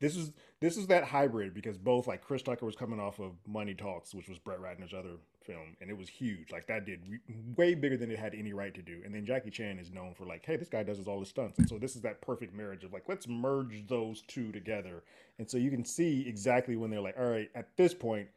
this 0.00 0.16
is 0.16 0.32
this 0.58 0.76
is 0.76 0.88
that 0.88 1.04
hybrid 1.04 1.54
because 1.54 1.78
both 1.78 2.08
like 2.08 2.20
Chris 2.20 2.42
Tucker 2.42 2.66
was 2.66 2.74
coming 2.74 2.98
off 2.98 3.20
of 3.20 3.34
Money 3.46 3.74
Talks, 3.74 4.12
which 4.12 4.28
was 4.28 4.38
Brett 4.40 4.58
Ratner's 4.58 4.92
other 4.92 5.18
film, 5.48 5.76
and 5.80 5.90
it 5.90 5.96
was 5.96 6.08
huge. 6.08 6.52
Like 6.52 6.66
that 6.68 6.86
did 6.86 7.00
re- 7.08 7.20
way 7.56 7.74
bigger 7.74 7.96
than 7.96 8.10
it 8.10 8.18
had 8.18 8.34
any 8.34 8.52
right 8.52 8.74
to 8.74 8.82
do. 8.82 9.00
And 9.04 9.14
then 9.14 9.24
Jackie 9.26 9.50
Chan 9.50 9.78
is 9.78 9.90
known 9.90 10.14
for 10.14 10.26
like, 10.26 10.44
hey, 10.44 10.56
this 10.56 10.68
guy 10.68 10.82
does 10.82 11.00
all 11.08 11.20
his 11.20 11.30
stunts, 11.30 11.58
and 11.58 11.68
so 11.68 11.78
this 11.78 11.96
is 11.96 12.02
that 12.02 12.20
perfect 12.20 12.54
marriage 12.54 12.84
of 12.84 12.92
like, 12.92 13.04
let's 13.08 13.26
merge 13.26 13.86
those 13.88 14.22
two 14.28 14.52
together. 14.52 15.02
And 15.38 15.50
so 15.50 15.56
you 15.56 15.70
can 15.70 15.84
see 15.84 16.28
exactly 16.28 16.76
when 16.76 16.90
they're 16.90 17.00
like, 17.00 17.16
all 17.18 17.30
right, 17.30 17.48
at 17.54 17.76
this 17.76 17.94
point, 17.94 18.28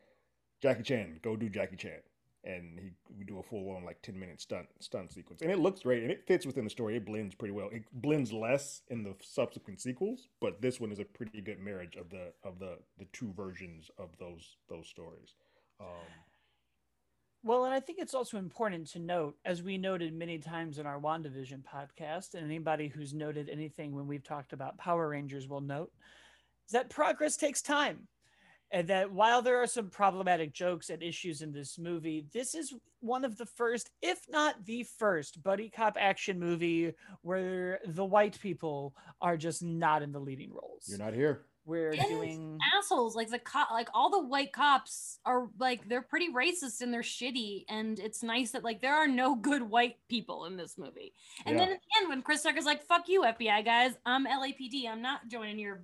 Jackie 0.62 0.84
Chan, 0.84 1.20
go 1.24 1.36
do 1.36 1.50
Jackie 1.50 1.76
Chan. 1.76 2.00
And 2.44 2.80
he 2.80 2.92
we 3.16 3.24
do 3.24 3.38
a 3.38 3.44
full 3.44 3.70
on 3.76 3.84
like 3.86 4.02
10 4.02 4.20
minute 4.20 4.42
stunt 4.42 4.68
stunt 4.80 5.12
sequence. 5.14 5.44
And 5.44 5.52
it 5.52 5.60
looks 5.60 5.82
great 5.82 6.02
and 6.02 6.12
it 6.12 6.26
fits 6.26 6.44
within 6.46 6.64
the 6.64 6.72
story. 6.72 6.96
It 6.96 7.06
blends 7.06 7.36
pretty 7.36 7.52
well. 7.52 7.70
It 7.72 7.84
blends 7.94 8.34
less 8.34 8.82
in 8.90 9.04
the 9.04 9.14
subsequent 9.22 9.80
sequels, 9.80 10.28
but 10.40 10.60
this 10.60 10.80
one 10.80 10.92
is 10.92 10.98
a 10.98 11.06
pretty 11.06 11.42
good 11.42 11.60
marriage 11.60 11.98
of 11.98 12.10
the 12.10 12.34
of 12.44 12.58
the 12.58 12.80
the 12.98 13.06
two 13.14 13.32
versions 13.34 13.92
of 14.00 14.10
those 14.20 14.58
those 14.70 14.88
stories. 14.88 15.36
Um 15.80 16.31
Well, 17.44 17.66
and 17.66 17.74
I 17.74 17.80
think 17.80 17.98
it's 18.00 18.14
also 18.14 18.38
important 18.38 18.88
to 18.92 19.00
note, 19.00 19.36
as 19.46 19.64
we 19.64 19.78
noted 19.78 20.14
many 20.14 20.38
times 20.38 20.78
in 20.78 20.86
our 20.86 21.00
WandaVision 21.00 21.64
podcast, 21.64 22.36
and 22.36 22.46
anybody 22.46 22.88
who's 22.88 23.16
noted 23.16 23.50
anything 23.50 23.96
when 23.96 24.06
we've 24.06 24.24
talked 24.24 24.54
about 24.54 24.78
Power 24.78 25.10
Rangers 25.10 25.48
will 25.48 25.62
note, 25.62 25.92
is 26.68 26.74
that 26.74 26.92
progress 26.92 27.38
takes 27.38 27.62
time. 27.62 28.08
And 28.74 28.88
that 28.88 29.12
while 29.12 29.42
there 29.42 29.62
are 29.62 29.68
some 29.68 29.90
problematic 29.90 30.54
jokes 30.54 30.90
and 30.90 31.04
issues 31.04 31.42
in 31.42 31.52
this 31.52 31.78
movie, 31.78 32.26
this 32.32 32.56
is 32.56 32.74
one 33.02 33.26
of 33.26 33.38
the 33.38 33.46
first, 33.46 33.90
if 34.02 34.22
not 34.30 34.64
the 34.64 34.84
first, 34.98 35.44
buddy 35.44 35.70
cop 35.70 35.98
action 36.00 36.40
movie 36.40 36.94
where 37.22 37.80
the 37.86 38.06
white 38.06 38.40
people 38.40 38.96
are 39.20 39.36
just 39.36 39.62
not 39.62 40.04
in 40.04 40.14
the 40.14 40.22
leading 40.22 40.54
roles. 40.54 40.86
you're 40.88 40.98
not 40.98 41.14
here. 41.14 41.48
We're 41.66 41.92
And 41.92 42.08
doing. 42.08 42.58
assholes 42.76 43.16
like 43.16 43.30
the 43.30 43.38
cop 43.40 43.70
like 43.72 43.90
all 43.94 44.10
the 44.10 44.24
white 44.26 44.52
cops 44.52 45.20
are 45.26 45.48
like 45.60 45.88
they're 45.88 46.02
pretty 46.02 46.30
racist 46.32 46.82
and 46.82 46.92
they're 46.94 47.02
shitty 47.02 47.66
and 47.70 48.00
it's 48.00 48.24
nice 48.24 48.52
that 48.52 48.64
like 48.64 48.82
there 48.82 48.96
are 48.96 49.08
no 49.08 49.36
good 49.50 49.62
white 49.64 49.98
people 50.10 50.46
in 50.46 50.58
this 50.58 50.78
movie 50.78 51.14
and 51.46 51.58
then 51.60 51.70
at 51.70 51.80
the 51.80 52.00
end 52.00 52.10
when 52.10 52.22
chris 52.24 52.42
tucker's 52.42 52.66
like 52.66 52.84
fuck 52.84 53.08
you 53.08 53.22
fbi 53.22 53.64
guys 53.64 53.94
i'm 54.06 54.26
lapd 54.26 54.88
i'm 54.90 55.02
not 55.04 55.28
joining 55.28 55.60
your 55.60 55.84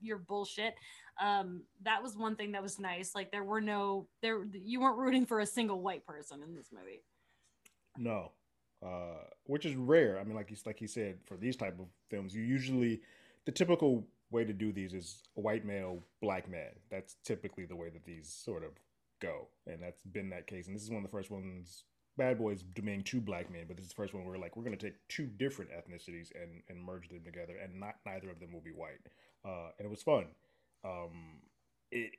your 0.00 0.18
bullshit 0.18 0.74
um 1.20 1.62
that 1.82 2.02
was 2.02 2.16
one 2.16 2.36
thing 2.36 2.52
that 2.52 2.62
was 2.62 2.78
nice 2.78 3.14
like 3.14 3.32
there 3.32 3.44
were 3.44 3.60
no 3.60 4.06
there 4.22 4.46
you 4.52 4.80
weren't 4.80 4.98
rooting 4.98 5.26
for 5.26 5.40
a 5.40 5.46
single 5.46 5.80
white 5.80 6.06
person 6.06 6.40
in 6.42 6.54
this 6.54 6.68
movie 6.72 7.02
No, 7.98 8.32
uh, 8.84 9.24
which 9.44 9.64
is 9.64 9.74
rare. 9.74 10.18
I 10.20 10.24
mean, 10.24 10.36
like 10.36 10.48
he's 10.50 10.66
like 10.66 10.78
he 10.78 10.86
said, 10.86 11.18
for 11.24 11.36
these 11.38 11.56
type 11.56 11.78
of 11.80 11.86
films, 12.10 12.34
you 12.34 12.42
usually 12.42 13.00
the 13.46 13.52
typical 13.52 14.06
way 14.36 14.44
to 14.44 14.52
do 14.52 14.70
these 14.70 14.92
is 14.92 15.22
white 15.34 15.64
male, 15.64 15.98
black 16.20 16.48
man. 16.50 16.70
That's 16.90 17.16
typically 17.24 17.64
the 17.64 17.74
way 17.74 17.88
that 17.88 18.04
these 18.04 18.28
sort 18.28 18.62
of 18.62 18.72
go, 19.20 19.48
and 19.66 19.82
that's 19.82 20.02
been 20.02 20.30
that 20.30 20.46
case. 20.46 20.66
And 20.66 20.76
this 20.76 20.82
is 20.82 20.90
one 20.90 21.02
of 21.02 21.10
the 21.10 21.16
first 21.16 21.30
ones. 21.30 21.84
Bad 22.18 22.38
Boys 22.38 22.62
domain 22.62 23.02
two 23.02 23.20
black 23.20 23.50
men, 23.50 23.64
but 23.66 23.76
this 23.76 23.86
is 23.86 23.92
the 23.92 23.96
first 23.96 24.14
one 24.14 24.24
where 24.24 24.38
like 24.38 24.56
we're 24.56 24.64
gonna 24.64 24.76
take 24.76 24.96
two 25.08 25.26
different 25.26 25.70
ethnicities 25.70 26.30
and 26.34 26.62
and 26.68 26.82
merge 26.82 27.08
them 27.08 27.22
together, 27.24 27.54
and 27.62 27.80
not 27.80 27.96
neither 28.04 28.30
of 28.30 28.38
them 28.38 28.52
will 28.52 28.60
be 28.60 28.70
white. 28.70 29.00
Uh, 29.44 29.70
and 29.78 29.86
it 29.86 29.90
was 29.90 30.02
fun. 30.02 30.26
Um, 30.84 31.40
it 31.90 32.12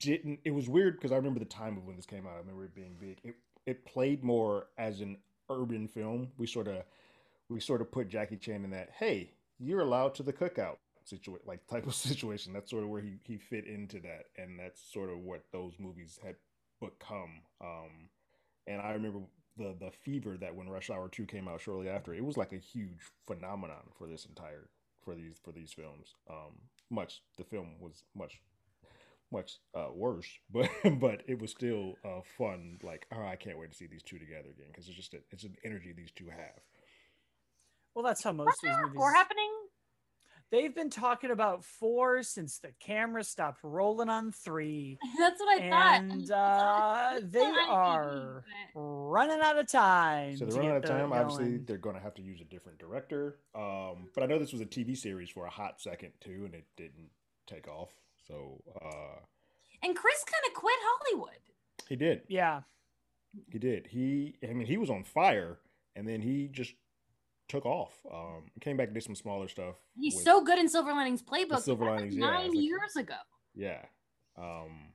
didn't. 0.00 0.40
It 0.44 0.50
was 0.52 0.68
weird 0.68 0.96
because 0.96 1.12
I 1.12 1.16
remember 1.16 1.40
the 1.40 1.46
time 1.46 1.76
of 1.76 1.86
when 1.86 1.96
this 1.96 2.06
came 2.06 2.26
out. 2.26 2.34
I 2.34 2.38
remember 2.38 2.64
it 2.64 2.74
being 2.74 2.96
big. 2.98 3.18
It 3.22 3.36
it 3.66 3.86
played 3.86 4.24
more 4.24 4.66
as 4.78 5.00
an 5.00 5.18
urban 5.50 5.88
film. 5.88 6.28
We 6.38 6.46
sort 6.46 6.68
of 6.68 6.84
we 7.48 7.60
sort 7.60 7.80
of 7.80 7.92
put 7.92 8.08
Jackie 8.08 8.36
Chan 8.36 8.64
in 8.64 8.70
that. 8.70 8.90
Hey, 8.98 9.30
you're 9.58 9.80
allowed 9.80 10.14
to 10.16 10.22
the 10.22 10.32
cookout 10.32 10.76
situation, 11.04 11.46
like 11.46 11.66
type 11.66 11.86
of 11.86 11.94
situation. 12.08 12.52
That's 12.52 12.70
sort 12.70 12.84
of 12.84 12.90
where 12.90 13.02
he 13.02 13.18
he 13.24 13.38
fit 13.38 13.66
into 13.66 14.00
that, 14.00 14.26
and 14.36 14.58
that's 14.58 14.80
sort 14.92 15.10
of 15.10 15.18
what 15.20 15.44
those 15.52 15.74
movies 15.78 16.18
had 16.24 16.36
become. 16.80 17.42
Um, 17.60 18.08
and 18.66 18.80
I 18.80 18.92
remember 18.92 19.20
the 19.56 19.74
the 19.78 19.90
fever 19.90 20.36
that 20.38 20.54
when 20.54 20.68
Rush 20.68 20.90
Hour 20.90 21.08
Two 21.08 21.26
came 21.26 21.48
out 21.48 21.60
shortly 21.60 21.88
after, 21.88 22.14
it 22.14 22.24
was 22.24 22.36
like 22.36 22.52
a 22.52 22.58
huge 22.58 23.00
phenomenon 23.26 23.90
for 23.96 24.06
this 24.06 24.24
entire 24.24 24.68
for 25.04 25.14
these 25.14 25.38
for 25.42 25.52
these 25.52 25.72
films. 25.72 26.14
Um, 26.28 26.54
much 26.90 27.22
the 27.36 27.44
film 27.44 27.74
was 27.80 28.04
much 28.14 28.40
much 29.30 29.58
uh, 29.74 29.88
worse, 29.94 30.28
but 30.52 30.68
but 30.98 31.22
it 31.26 31.40
was 31.40 31.50
still 31.50 31.94
uh, 32.04 32.20
fun. 32.38 32.78
Like, 32.82 33.06
oh, 33.12 33.24
I 33.24 33.36
can't 33.36 33.58
wait 33.58 33.70
to 33.70 33.76
see 33.76 33.86
these 33.86 34.02
two 34.02 34.18
together 34.18 34.50
again 34.50 34.68
because 34.68 34.88
it's 34.88 34.96
just 34.96 35.14
a, 35.14 35.18
it's 35.30 35.44
an 35.44 35.56
energy 35.64 35.92
these 35.92 36.12
two 36.14 36.26
have. 36.26 36.60
Well, 37.94 38.04
that's 38.04 38.24
how 38.24 38.32
most 38.32 38.58
of 38.64 38.70
these 38.70 38.76
movies. 38.82 38.96
or 38.98 39.12
happening 39.12 39.50
They've 40.54 40.74
been 40.74 40.90
talking 40.90 41.32
about 41.32 41.64
four 41.64 42.22
since 42.22 42.58
the 42.58 42.70
camera 42.78 43.24
stopped 43.24 43.58
rolling 43.64 44.08
on 44.08 44.30
three, 44.30 44.98
that's 45.18 45.40
what 45.40 45.60
i 45.60 45.68
thought 45.68 46.00
and 46.00 46.30
uh, 46.30 47.20
they 47.22 47.40
still 47.40 47.44
on 47.44 47.56
TV, 47.56 47.72
are 47.72 48.44
running 48.76 49.40
out 49.42 49.58
of 49.58 49.66
time. 49.66 50.36
So 50.36 50.44
they're 50.44 50.58
running 50.58 50.70
out 50.70 50.84
of 50.84 50.84
time. 50.84 51.12
Obviously, 51.12 51.44
going. 51.44 51.64
they're 51.64 51.78
going 51.78 51.96
to 51.96 52.02
have 52.02 52.14
to 52.14 52.22
use 52.22 52.40
a 52.40 52.44
different 52.44 52.78
director. 52.78 53.38
Um, 53.54 54.08
but 54.14 54.22
I 54.22 54.26
know 54.26 54.38
this 54.38 54.52
was 54.52 54.60
a 54.60 54.66
TV 54.66 54.96
series 54.96 55.28
for 55.28 55.44
a 55.46 55.50
hot 55.50 55.80
second 55.80 56.12
too, 56.20 56.42
and 56.44 56.54
it 56.54 56.66
didn't 56.76 57.10
take 57.48 57.66
off. 57.66 57.90
So 58.28 58.62
uh, 58.80 59.18
and 59.82 59.96
chris 59.96 60.24
kind 60.24 60.44
of 60.46 60.54
quit 60.54 60.76
hollywood 60.80 61.40
he 61.88 61.96
did. 61.96 62.22
yeah, 62.28 62.60
He 63.50 63.58
did. 63.58 63.86
He, 63.88 64.36
I 64.42 64.52
mean, 64.52 64.66
he 64.66 64.76
was 64.76 64.90
on 64.90 65.04
fire, 65.04 65.58
and 65.96 66.08
then 66.08 66.20
he 66.20 66.48
just 66.48 66.74
took 67.48 67.66
off. 67.66 67.94
Um, 68.12 68.44
came 68.60 68.76
back 68.76 68.86
and 68.88 68.94
did 68.94 69.02
some 69.04 69.14
smaller 69.14 69.48
stuff. 69.48 69.74
he's 69.98 70.22
so 70.22 70.42
good 70.42 70.58
in 70.58 70.68
silver 70.68 70.92
linings 70.92 71.22
playbook 71.22 71.60
Silver 71.60 71.84
Linings, 71.86 72.14
yeah, 72.16 72.26
nine 72.26 72.50
like- 72.50 72.60
years 72.62 72.96
ago 72.96 73.16
Yeah. 73.54 73.84
Um 74.36 74.92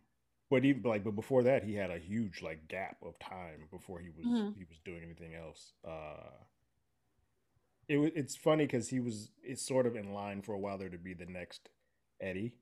but 0.49 0.65
even 0.65 0.81
like 0.83 1.03
but 1.03 1.15
before 1.15 1.43
that 1.43 1.63
he 1.63 1.75
had 1.75 1.91
a 1.91 1.99
huge 1.99 2.41
like 2.41 2.67
gap 2.67 2.97
of 3.03 3.17
time 3.19 3.67
before 3.71 3.99
he 3.99 4.09
was 4.09 4.25
Mhm. 4.25 4.57
he 4.57 4.63
was 4.65 4.79
doing 4.83 5.03
anything 5.03 5.35
else. 5.35 5.73
Uh 5.87 6.31
it 7.87 7.97
it's 8.15 8.35
funny 8.35 8.65
because 8.65 8.89
he 8.89 8.99
was 8.99 9.31
it's 9.43 9.65
sort 9.65 9.85
of 9.85 9.95
in 9.95 10.13
line 10.13 10.41
for 10.41 10.53
a 10.53 10.59
while 10.59 10.77
there 10.77 10.89
to 10.89 10.97
be 10.97 11.13
the 11.13 11.25
next 11.25 11.69
Eddie, 12.21 12.53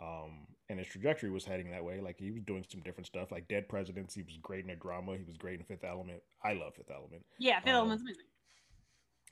um, 0.00 0.46
and 0.70 0.78
his 0.78 0.88
trajectory 0.88 1.30
was 1.30 1.44
heading 1.44 1.70
that 1.70 1.84
way. 1.84 2.00
Like 2.00 2.18
he 2.18 2.30
was 2.30 2.42
doing 2.44 2.64
some 2.68 2.80
different 2.80 3.06
stuff, 3.06 3.30
like 3.30 3.46
Dead 3.46 3.68
Presidents. 3.68 4.14
He 4.14 4.22
was 4.22 4.36
great 4.40 4.64
in 4.64 4.70
a 4.70 4.76
drama. 4.76 5.16
He 5.18 5.22
was 5.24 5.36
great 5.36 5.60
in 5.60 5.66
Fifth 5.66 5.84
Element. 5.84 6.22
I 6.42 6.54
love 6.54 6.74
Fifth 6.74 6.90
Element. 6.90 7.24
Yeah, 7.38 7.60
Fifth 7.60 7.68
Um, 7.68 7.74
Element's 7.76 8.02
amazing. 8.02 8.24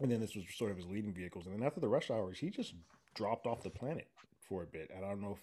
And 0.01 0.11
then 0.11 0.21
this 0.21 0.35
was 0.35 0.45
sort 0.57 0.71
of 0.71 0.77
his 0.77 0.87
leading 0.87 1.13
vehicles. 1.13 1.47
And 1.47 1.55
then 1.55 1.67
after 1.67 1.81
the 1.81 1.89
Rush 1.89 2.11
Hours, 2.11 2.39
he 2.39 2.51
just 2.51 2.75
dropped 3.15 3.47
off 3.47 3.63
the 3.63 3.71
planet 3.71 4.09
for 4.49 4.63
a 4.63 4.67
bit. 4.67 4.91
And 4.95 5.05
I 5.05 5.09
don't 5.09 5.21
know 5.21 5.33
if, 5.33 5.39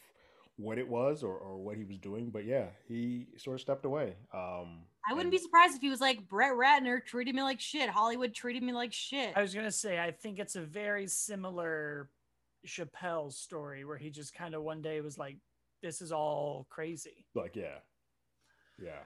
what 0.58 0.80
it 0.80 0.88
was 0.88 1.24
or, 1.24 1.38
or 1.38 1.58
what 1.58 1.78
he 1.78 1.84
was 1.84 1.98
doing, 2.00 2.32
but 2.32 2.44
yeah, 2.44 2.66
he 2.88 3.28
sort 3.38 3.56
of 3.56 3.62
stepped 3.62 3.86
away. 3.86 4.16
Um, 4.34 4.80
I 5.08 5.14
wouldn't 5.14 5.26
and- 5.26 5.32
be 5.32 5.38
surprised 5.38 5.76
if 5.76 5.82
he 5.82 5.90
was 5.90 6.02
like 6.02 6.28
Brett 6.28 6.54
Ratner 6.54 7.04
treated 7.06 7.36
me 7.36 7.44
like 7.44 7.60
shit. 7.60 7.90
Hollywood 7.90 8.34
treated 8.34 8.64
me 8.64 8.74
like 8.74 8.92
shit. 8.92 9.34
I 9.36 9.42
was 9.42 9.54
gonna 9.54 9.72
say 9.72 10.00
I 10.00 10.12
think 10.12 10.40
it's 10.40 10.56
a 10.56 10.62
very 10.62 11.08
similar 11.08 12.10
Chappelle 12.66 13.32
story 13.32 13.86
where 13.86 13.98
he 13.98 14.10
just 14.10 14.34
kind 14.34 14.56
of 14.56 14.64
one 14.64 14.82
day 14.82 15.00
was 15.00 15.18
like, 15.18 15.38
"This 15.84 16.02
is 16.02 16.12
all 16.12 16.66
crazy." 16.70 17.26
like, 17.36 17.56
yeah, 17.56 17.78
yeah. 18.84 19.04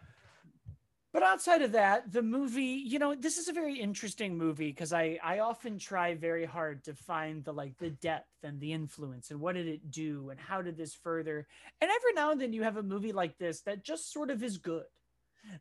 But 1.14 1.24
outside 1.24 1.62
of 1.62 1.74
that, 1.74 2.14
the 2.14 2.22
movie, 2.22 2.84
you 2.86 2.98
know, 2.98 3.16
this 3.16 3.38
is 3.38 3.50
a 3.50 3.54
very 3.54 3.78
interesting 3.78 4.38
movie 4.38 4.68
because 4.68 4.94
I 4.94 5.20
I 5.22 5.40
often 5.40 5.78
try 5.78 6.16
very 6.16 6.46
hard 6.46 6.86
to 6.86 6.94
find 6.94 7.44
the 7.44 7.52
like 7.52 7.78
the 7.78 7.90
depth 7.90 8.30
and 8.44 8.62
the 8.62 8.72
influence 8.72 9.30
and 9.30 9.42
what 9.42 9.56
did 9.56 9.68
it 9.68 9.92
do 9.92 10.30
and 10.30 10.40
how 10.40 10.62
did 10.62 10.78
this 10.78 10.96
further. 10.96 11.48
And 11.82 11.92
every 11.92 12.14
now 12.14 12.32
and 12.32 12.40
then 12.40 12.54
you 12.54 12.64
have 12.64 12.78
a 12.78 12.84
movie 12.84 13.12
like 13.12 13.38
this 13.38 13.62
that 13.62 13.84
just 13.84 14.14
sort 14.14 14.30
of 14.30 14.42
is 14.42 14.58
good. 14.58 14.86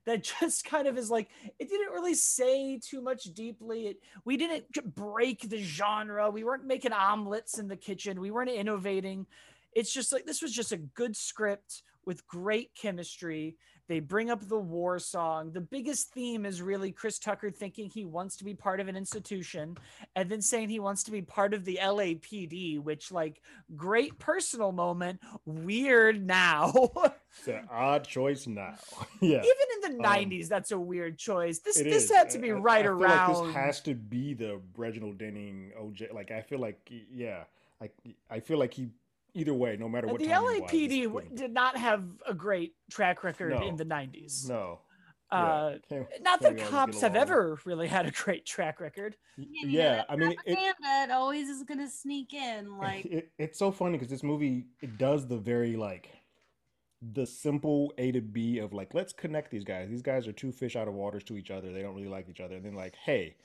That 0.07 0.23
just 0.41 0.65
kind 0.65 0.87
of 0.87 0.97
is 0.97 1.11
like 1.11 1.29
it 1.59 1.69
didn't 1.69 1.93
really 1.93 2.15
say 2.15 2.79
too 2.79 3.03
much 3.03 3.25
deeply. 3.35 3.89
It 3.89 3.97
we 4.25 4.37
didn't 4.37 4.67
break 4.95 5.49
the 5.49 5.63
genre. 5.63 6.31
We 6.31 6.45
weren't 6.45 6.65
making 6.65 6.93
omelets 6.93 7.59
in 7.59 7.67
the 7.67 7.77
kitchen. 7.77 8.21
We 8.21 8.31
weren't 8.31 8.51
innovating. 8.51 9.27
It's 9.73 9.93
just 9.93 10.13
like 10.13 10.27
this 10.27 10.43
was 10.43 10.53
just 10.53 10.71
a 10.71 10.77
good 10.77 11.17
script 11.17 11.83
with 12.05 12.27
great 12.27 12.75
chemistry. 12.75 13.57
They 13.91 13.99
bring 13.99 14.31
up 14.31 14.47
the 14.47 14.57
war 14.57 15.01
song. 15.01 15.51
The 15.51 15.61
biggest 15.61 16.13
theme 16.13 16.47
is 16.47 16.63
really 16.63 16.93
Chris 16.93 17.19
Tucker 17.19 17.51
thinking 17.51 17.91
he 17.91 18.05
wants 18.05 18.37
to 18.37 18.45
be 18.45 18.55
part 18.55 18.79
of 18.79 18.87
an 18.87 18.97
institution 18.97 19.77
and 20.15 20.31
then 20.31 20.41
saying 20.41 20.69
he 20.69 20.79
wants 20.79 21.03
to 21.03 21.11
be 21.11 21.23
part 21.23 21.55
of 21.55 21.65
the 21.65 21.81
LAPD, 21.83 22.81
which, 22.81 23.11
like, 23.11 23.43
great 23.75 24.17
personal 24.21 24.71
moment, 24.71 25.19
weird 25.45 26.25
now. 26.25 26.73
It's 27.39 27.47
an 27.49 27.69
odd 27.71 28.05
choice 28.05 28.47
now. 28.49 28.75
yeah. 29.21 29.39
Even 29.43 29.91
in 29.93 29.99
the 29.99 30.05
Um, 30.09 30.15
90s, 30.15 30.49
that's 30.49 30.71
a 30.73 30.79
weird 30.79 31.17
choice. 31.19 31.59
This 31.61 31.77
this 31.77 32.05
is. 32.05 32.11
had 32.11 32.31
to 32.31 32.39
be 32.39 32.51
I- 32.51 32.55
right 32.55 32.85
I 32.85 32.89
around. 32.89 33.35
Like 33.35 33.47
this 33.47 33.55
has 33.55 33.81
to 33.83 33.95
be 33.95 34.35
the 34.35 34.61
Reginald 34.77 35.19
Denning 35.19 35.71
OJ. 35.81 36.13
Like 36.13 36.31
I 36.33 36.43
feel 36.43 36.59
like 36.59 36.91
yeah, 37.13 37.45
like 37.81 37.93
I 38.29 38.41
feel 38.41 38.59
like 38.59 38.75
he 38.75 38.89
either 39.35 39.55
way, 39.55 39.77
no 39.79 39.89
matter 39.89 40.07
what. 40.07 40.19
the 40.21 40.27
timing-wise, 40.27 40.71
LAPD 40.71 41.03
w- 41.05 41.21
couldn't- 41.21 41.35
did 41.37 41.53
not 41.53 41.77
have 41.77 42.05
a 42.27 42.35
great 42.35 42.75
track 42.91 43.23
record 43.25 43.53
No. 43.53 43.67
in 43.67 43.77
the 43.77 43.85
90s. 43.85 44.49
No. 44.49 44.81
Uh, 45.31 45.79
Can't- 45.89 46.09
not 46.23 46.41
can't 46.41 46.57
that 46.59 46.67
cops 46.69 47.01
have 47.03 47.15
ever 47.15 47.57
really 47.65 47.87
had 47.87 48.05
a 48.05 48.11
great 48.11 48.45
track 48.45 48.81
record. 48.81 49.17
Y- 49.39 49.45
you 49.49 49.67
know, 49.67 49.73
Yeah, 49.79 50.05
I 50.09 50.17
mean, 50.17 50.33
it, 50.33 50.37
propaganda 50.39 51.05
it 51.05 51.11
always 51.13 51.49
is 51.49 51.63
gonna 51.63 51.89
sneak 51.89 52.35
in. 52.35 52.77
Like 52.79 53.05
it, 53.07 53.31
it's 53.39 53.57
so 53.59 53.71
funny 53.71 53.93
because 53.93 54.09
this 54.11 54.25
movie 54.25 54.67
it 54.83 54.99
does 54.99 55.29
the 55.29 55.37
very 55.37 55.77
like 55.77 56.09
the 57.01 57.25
simple 57.27 57.95
A 57.97 58.11
to 58.13 58.21
B 58.21 58.59
of 58.59 58.73
like 58.73 58.93
let's 58.93 59.13
connect 59.13 59.53
these 59.53 59.63
guys. 59.65 59.89
These 59.89 60.03
guys 60.03 60.27
are 60.27 60.33
two 60.33 60.51
fish 60.51 60.75
out 60.75 60.89
of 60.89 60.95
waters 60.95 61.23
to 61.25 61.37
each 61.37 61.53
other. 61.53 61.73
They 61.73 61.81
don't 61.83 61.95
really 61.95 62.09
like 62.09 62.29
each 62.29 62.41
other. 62.41 62.57
And 62.57 62.65
then 62.65 62.75
like, 62.75 62.97
hey, 62.97 63.37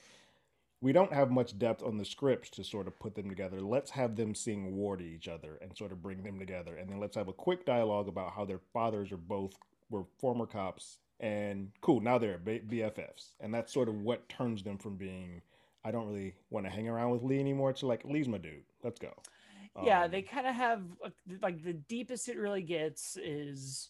we 0.81 0.91
don't 0.91 1.13
have 1.13 1.31
much 1.31 1.57
depth 1.57 1.81
on 1.83 1.97
the 1.97 2.05
scripts 2.05 2.49
to 2.51 2.63
sort 2.63 2.87
of 2.87 2.99
put 2.99 3.15
them 3.15 3.29
together. 3.29 3.61
Let's 3.61 3.91
have 3.91 4.15
them 4.15 4.35
sing 4.35 4.75
war 4.75 4.97
to 4.97 5.03
each 5.03 5.27
other 5.27 5.57
and 5.61 5.75
sort 5.75 5.91
of 5.91 6.01
bring 6.01 6.23
them 6.23 6.37
together. 6.37 6.77
And 6.77 6.89
then 6.89 6.99
let's 6.99 7.15
have 7.15 7.27
a 7.27 7.33
quick 7.33 7.65
dialogue 7.65 8.07
about 8.07 8.33
how 8.33 8.45
their 8.45 8.59
fathers 8.73 9.11
are 9.11 9.17
both 9.17 9.53
were 9.89 10.03
former 10.19 10.45
cops 10.45 10.99
and 11.19 11.71
cool. 11.81 12.01
Now 12.01 12.17
they're 12.17 12.37
B- 12.37 12.61
BFFs, 12.67 13.31
and 13.39 13.53
that's 13.53 13.73
sort 13.73 13.87
of 13.87 14.01
what 14.01 14.27
turns 14.29 14.63
them 14.63 14.77
from 14.77 14.95
being. 14.95 15.41
I 15.83 15.91
don't 15.91 16.07
really 16.07 16.35
want 16.49 16.65
to 16.65 16.71
hang 16.71 16.89
around 16.89 17.11
with 17.11 17.23
Lee 17.23 17.39
anymore. 17.39 17.71
To 17.73 17.87
like, 17.87 18.03
Lee's 18.03 18.27
my 18.27 18.37
dude. 18.37 18.63
Let's 18.83 18.99
go. 18.99 19.13
yeah 19.83 20.03
Um, 20.05 20.11
they 20.11 20.21
kind 20.21 20.47
of 20.47 20.55
have 20.55 20.81
like 21.41 21.63
the 21.63 21.73
deepest 21.73 22.27
it 22.27 22.37
really 22.37 22.63
gets 22.63 23.17
is 23.17 23.89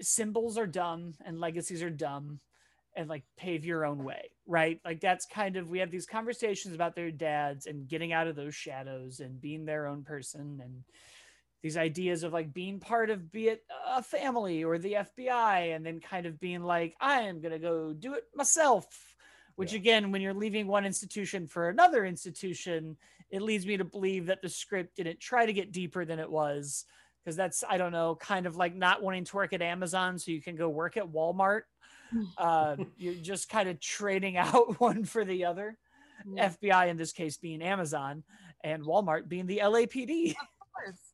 symbols 0.00 0.56
are 0.58 0.66
dumb 0.66 1.14
and 1.24 1.40
legacies 1.40 1.82
are 1.82 1.90
dumb 1.90 2.40
and 2.96 3.08
like 3.08 3.22
pave 3.36 3.64
your 3.64 3.84
own 3.84 4.04
way 4.04 4.30
right 4.46 4.80
like 4.84 5.00
that's 5.00 5.26
kind 5.26 5.56
of 5.56 5.68
we 5.68 5.78
have 5.78 5.90
these 5.90 6.06
conversations 6.06 6.74
about 6.74 6.94
their 6.94 7.10
dads 7.10 7.66
and 7.66 7.88
getting 7.88 8.12
out 8.12 8.26
of 8.26 8.36
those 8.36 8.54
shadows 8.54 9.20
and 9.20 9.40
being 9.40 9.64
their 9.64 9.86
own 9.86 10.02
person 10.02 10.60
and 10.62 10.84
these 11.62 11.76
ideas 11.76 12.24
of 12.24 12.32
like 12.32 12.52
being 12.52 12.80
part 12.80 13.08
of 13.08 13.30
be 13.30 13.48
it 13.48 13.62
a 13.86 14.02
family 14.02 14.64
or 14.64 14.78
the 14.78 14.94
FBI 14.94 15.74
and 15.74 15.86
then 15.86 16.00
kind 16.00 16.26
of 16.26 16.40
being 16.40 16.62
like 16.62 16.94
I 17.00 17.22
am 17.22 17.40
going 17.40 17.52
to 17.52 17.58
go 17.58 17.92
do 17.92 18.14
it 18.14 18.24
myself 18.34 18.86
which 19.54 19.72
Yeah. 19.72 19.78
again 19.78 20.12
when 20.12 20.22
you're 20.22 20.34
leaving 20.34 20.66
one 20.66 20.84
institution 20.84 21.46
for 21.46 21.68
another 21.68 22.04
institution 22.04 22.96
it 23.30 23.42
leads 23.42 23.64
me 23.64 23.76
to 23.76 23.84
believe 23.84 24.26
that 24.26 24.42
the 24.42 24.48
script 24.48 24.96
didn't 24.96 25.20
try 25.20 25.46
to 25.46 25.52
get 25.52 25.72
deeper 25.72 26.04
than 26.04 26.18
it 26.18 26.30
was 26.30 26.84
because 27.22 27.36
that's 27.36 27.62
I 27.68 27.78
don't 27.78 27.92
know 27.92 28.16
kind 28.16 28.46
of 28.46 28.56
like 28.56 28.74
not 28.74 29.02
wanting 29.02 29.24
to 29.24 29.36
work 29.36 29.52
at 29.52 29.62
Amazon 29.62 30.18
so 30.18 30.32
you 30.32 30.42
can 30.42 30.56
go 30.56 30.68
work 30.68 30.96
at 30.96 31.06
Walmart 31.06 31.62
uh, 32.38 32.76
you're 32.96 33.14
just 33.14 33.48
kind 33.48 33.68
of 33.68 33.80
trading 33.80 34.36
out 34.38 34.80
one 34.80 35.04
for 35.04 35.24
the 35.24 35.44
other 35.44 35.76
yeah, 36.26 36.50
FBI 36.50 36.88
in 36.88 36.96
this 36.96 37.12
case 37.12 37.36
being 37.36 37.62
Amazon 37.62 38.22
and 38.62 38.82
Walmart 38.82 39.28
being 39.28 39.46
the 39.46 39.60
LAPD 39.62 40.30
of 40.30 40.36
course. 40.74 40.98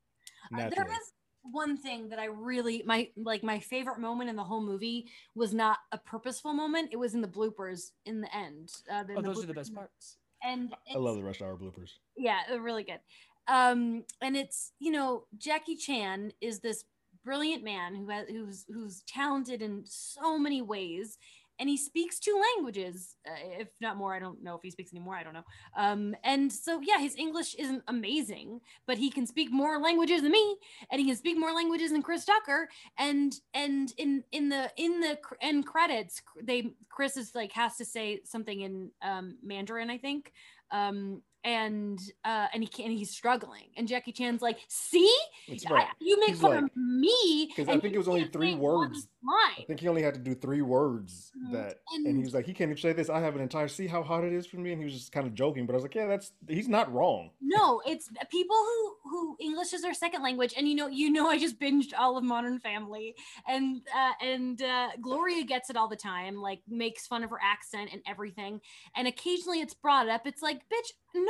Uh, 0.51 0.57
there 0.57 0.71
naturally. 0.71 0.97
one 1.43 1.77
thing 1.77 2.09
that 2.09 2.19
I 2.19 2.25
really 2.25 2.83
my 2.87 3.11
like 3.19 3.43
my 3.43 3.59
favorite 3.59 3.99
moment 3.99 4.31
in 4.31 4.37
the 4.37 4.45
whole 4.45 4.63
movie 4.63 5.11
was 5.35 5.53
not 5.53 5.77
a 5.93 5.99
purposeful 5.99 6.55
moment. 6.55 6.89
It 6.91 6.97
was 6.97 7.13
in 7.13 7.21
the 7.21 7.29
bloopers 7.29 7.91
in 8.07 8.23
the 8.23 8.35
end. 8.35 8.71
Uh, 8.91 9.05
in 9.11 9.19
oh 9.19 9.21
those 9.21 9.45
are 9.45 9.47
the 9.47 9.53
best 9.53 9.75
parts 9.75 10.17
And 10.43 10.75
I 10.91 10.97
love 10.97 11.17
the 11.17 11.23
rush 11.23 11.43
hour 11.43 11.55
bloopers. 11.55 11.91
yeah 12.17 12.39
they're 12.49 12.63
really 12.63 12.85
good 12.85 13.01
um 13.47 14.05
and 14.23 14.39
it's 14.39 14.73
you 14.79 14.91
know 14.91 15.25
jackie 15.37 15.77
chan 15.77 16.33
is 16.41 16.61
this 16.61 16.85
brilliant 17.25 17.65
man 17.65 17.95
who 17.95 18.09
has 18.09 18.29
who's 18.29 18.65
who's 18.73 19.03
talented 19.07 19.63
in 19.63 19.83
so 19.85 20.39
many 20.39 20.63
ways 20.63 21.19
and 21.61 21.69
he 21.69 21.77
speaks 21.77 22.21
two 22.21 22.41
languages 22.57 23.17
uh, 23.27 23.61
if 23.61 23.69
not 23.81 23.97
more. 23.97 24.15
I 24.15 24.21
don't 24.21 24.43
know 24.43 24.55
if 24.55 24.63
he 24.63 24.71
speaks 24.71 24.93
anymore 24.93 25.17
i 25.17 25.23
don't 25.23 25.33
know. 25.35 25.45
Um 25.77 26.15
and 26.25 26.53
so 26.53 26.81
yeah 26.83 26.99
his 26.99 27.17
english 27.17 27.55
isn't 27.57 27.83
amazing 27.89 28.61
but 28.87 28.99
he 28.99 29.11
can 29.11 29.27
speak 29.27 29.51
more 29.51 29.79
languages 29.79 30.23
than 30.23 30.33
me 30.33 30.57
and 30.91 31.01
he 31.01 31.07
can 31.07 31.17
speak 31.17 31.39
more 31.39 31.53
languages 31.53 31.91
than 31.91 32.03
chris 32.03 32.25
tucker 32.25 32.69
and 32.99 33.35
and 33.55 33.93
in 33.99 34.25
in 34.33 34.49
the 34.49 34.71
in 34.77 35.01
the 35.01 35.19
end 35.41 35.67
credits 35.67 36.23
they 36.43 36.71
chris 36.89 37.17
is 37.17 37.35
like 37.35 37.53
has 37.53 37.77
to 37.77 37.85
say 37.85 38.21
something 38.25 38.61
in 38.61 38.91
um 39.03 39.37
mandarin 39.43 39.91
i 39.91 39.99
think. 39.99 40.33
Um 40.71 41.23
and 41.45 41.99
uh 42.25 42.47
and 42.53 42.63
he 42.63 42.69
can 42.69 42.91
he's 42.91 43.11
struggling 43.11 43.65
and 43.77 43.87
jackie 43.87 44.13
chan's 44.13 44.43
like 44.43 44.59
see 44.69 45.13
It's 45.47 45.65
I- 45.67 45.87
you 46.01 46.19
make 46.21 46.31
He's 46.31 46.41
fun 46.41 46.51
like- 46.51 46.65
of 46.65 46.77
me 46.77 47.53
'cause 47.55 47.69
I 47.69 47.79
think 47.79 47.95
it 47.95 47.99
was 47.99 48.09
only 48.09 48.25
three 48.27 48.55
words. 48.55 49.09
line." 49.23 49.57
I 49.59 49.65
think 49.67 49.81
he 49.81 49.89
only 49.89 50.03
had 50.03 50.15
to 50.15 50.21
do 50.21 50.35
three 50.35 50.63
words 50.63 51.33
Mhm. 51.37 51.53
that, 51.53 51.81
and, 51.93 52.07
And- 52.07 52.17
he 52.17 52.23
was 52.25 52.35
like, 52.35 52.47
he 52.47 52.53
can't 52.53 52.71
even 52.71 52.81
say 52.81 52.93
this. 52.93 53.09
I 53.11 53.21
have 53.21 53.35
an 53.35 53.41
entire. 53.41 53.69
See 53.69 53.87
how 53.87 54.03
hot 54.03 54.25
it 54.25 54.33
is 54.33 54.47
for 54.47 54.57
me, 54.59 54.73
and 54.73 54.81
he 54.81 54.85
was 54.85 54.95
just 54.95 55.13
kind 55.13 55.27
of 55.27 55.35
joking. 55.35 55.67
But 55.67 55.73
I 55.73 55.77
was 55.77 55.83
like, 55.83 55.95
yeah, 55.95 56.07
that's 56.07 56.33
he's 56.49 56.69
not 56.69 56.93
wrong. 56.93 57.31
No, 57.41 57.81
it's 57.87 58.09
people 58.31 58.57
who 58.57 58.97
who 59.11 59.37
English 59.41 59.73
is 59.73 59.83
their 59.83 59.95
second 59.95 60.23
language, 60.23 60.55
and 60.57 60.69
you 60.69 60.75
know, 60.75 60.87
you 60.89 61.11
know, 61.11 61.29
I 61.29 61.39
just 61.39 61.59
binged 61.59 61.93
all 61.99 62.17
of 62.17 62.25
Modern 62.25 62.59
Family, 62.61 63.15
and 63.47 63.83
uh, 63.95 64.13
and 64.21 64.61
uh, 64.63 64.91
Gloria 65.01 65.45
gets 65.45 65.71
it 65.71 65.77
all 65.77 65.89
the 65.89 65.97
time, 65.97 66.37
like 66.37 66.61
makes 66.69 67.07
fun 67.07 67.23
of 67.25 67.31
her 67.31 67.41
accent 67.43 67.91
and 67.93 68.03
everything, 68.07 68.61
and 68.97 69.09
occasionally 69.09 69.61
it's 69.61 69.75
brought 69.75 70.09
up. 70.09 70.27
It's 70.27 70.43
like, 70.43 70.59
bitch, 70.69 70.93
no, 71.15 71.28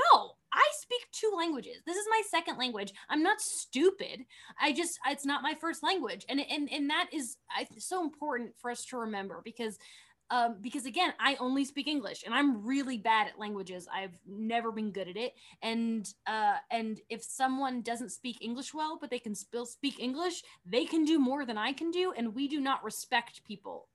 I 0.52 0.64
speak 0.80 1.00
two 1.12 1.32
languages. 1.36 1.82
This 1.86 1.96
is 1.96 2.06
my 2.10 2.22
second 2.30 2.58
language. 2.58 2.92
I'm 3.08 3.22
not 3.22 3.40
stupid. 3.40 4.24
I 4.60 4.72
just 4.72 4.98
it's 5.06 5.26
not 5.26 5.42
my 5.42 5.54
first 5.54 5.82
language, 5.82 6.24
and 6.28 6.40
and 6.40 6.68
and 6.72 6.90
that 6.90 7.08
is 7.12 7.36
I, 7.50 7.66
so 7.78 8.02
important 8.02 8.54
for 8.56 8.70
us 8.70 8.84
to 8.86 8.98
remember 8.98 9.40
because 9.44 9.78
um, 10.30 10.56
because 10.60 10.84
again, 10.84 11.14
I 11.18 11.36
only 11.40 11.64
speak 11.64 11.86
English 11.86 12.22
and 12.24 12.34
I'm 12.34 12.66
really 12.66 12.98
bad 12.98 13.28
at 13.28 13.38
languages. 13.38 13.88
I've 13.92 14.18
never 14.26 14.70
been 14.70 14.90
good 14.90 15.08
at 15.08 15.16
it. 15.16 15.34
And 15.62 16.12
uh, 16.26 16.56
and 16.70 17.00
if 17.08 17.22
someone 17.22 17.82
doesn't 17.82 18.10
speak 18.10 18.38
English 18.42 18.74
well, 18.74 18.98
but 19.00 19.10
they 19.10 19.18
can 19.18 19.34
still 19.34 19.66
speak 19.66 19.98
English, 19.98 20.42
they 20.66 20.84
can 20.84 21.04
do 21.04 21.18
more 21.18 21.46
than 21.46 21.56
I 21.56 21.72
can 21.72 21.90
do, 21.90 22.12
and 22.16 22.34
we 22.34 22.48
do 22.48 22.60
not 22.60 22.84
respect 22.84 23.44
people 23.44 23.88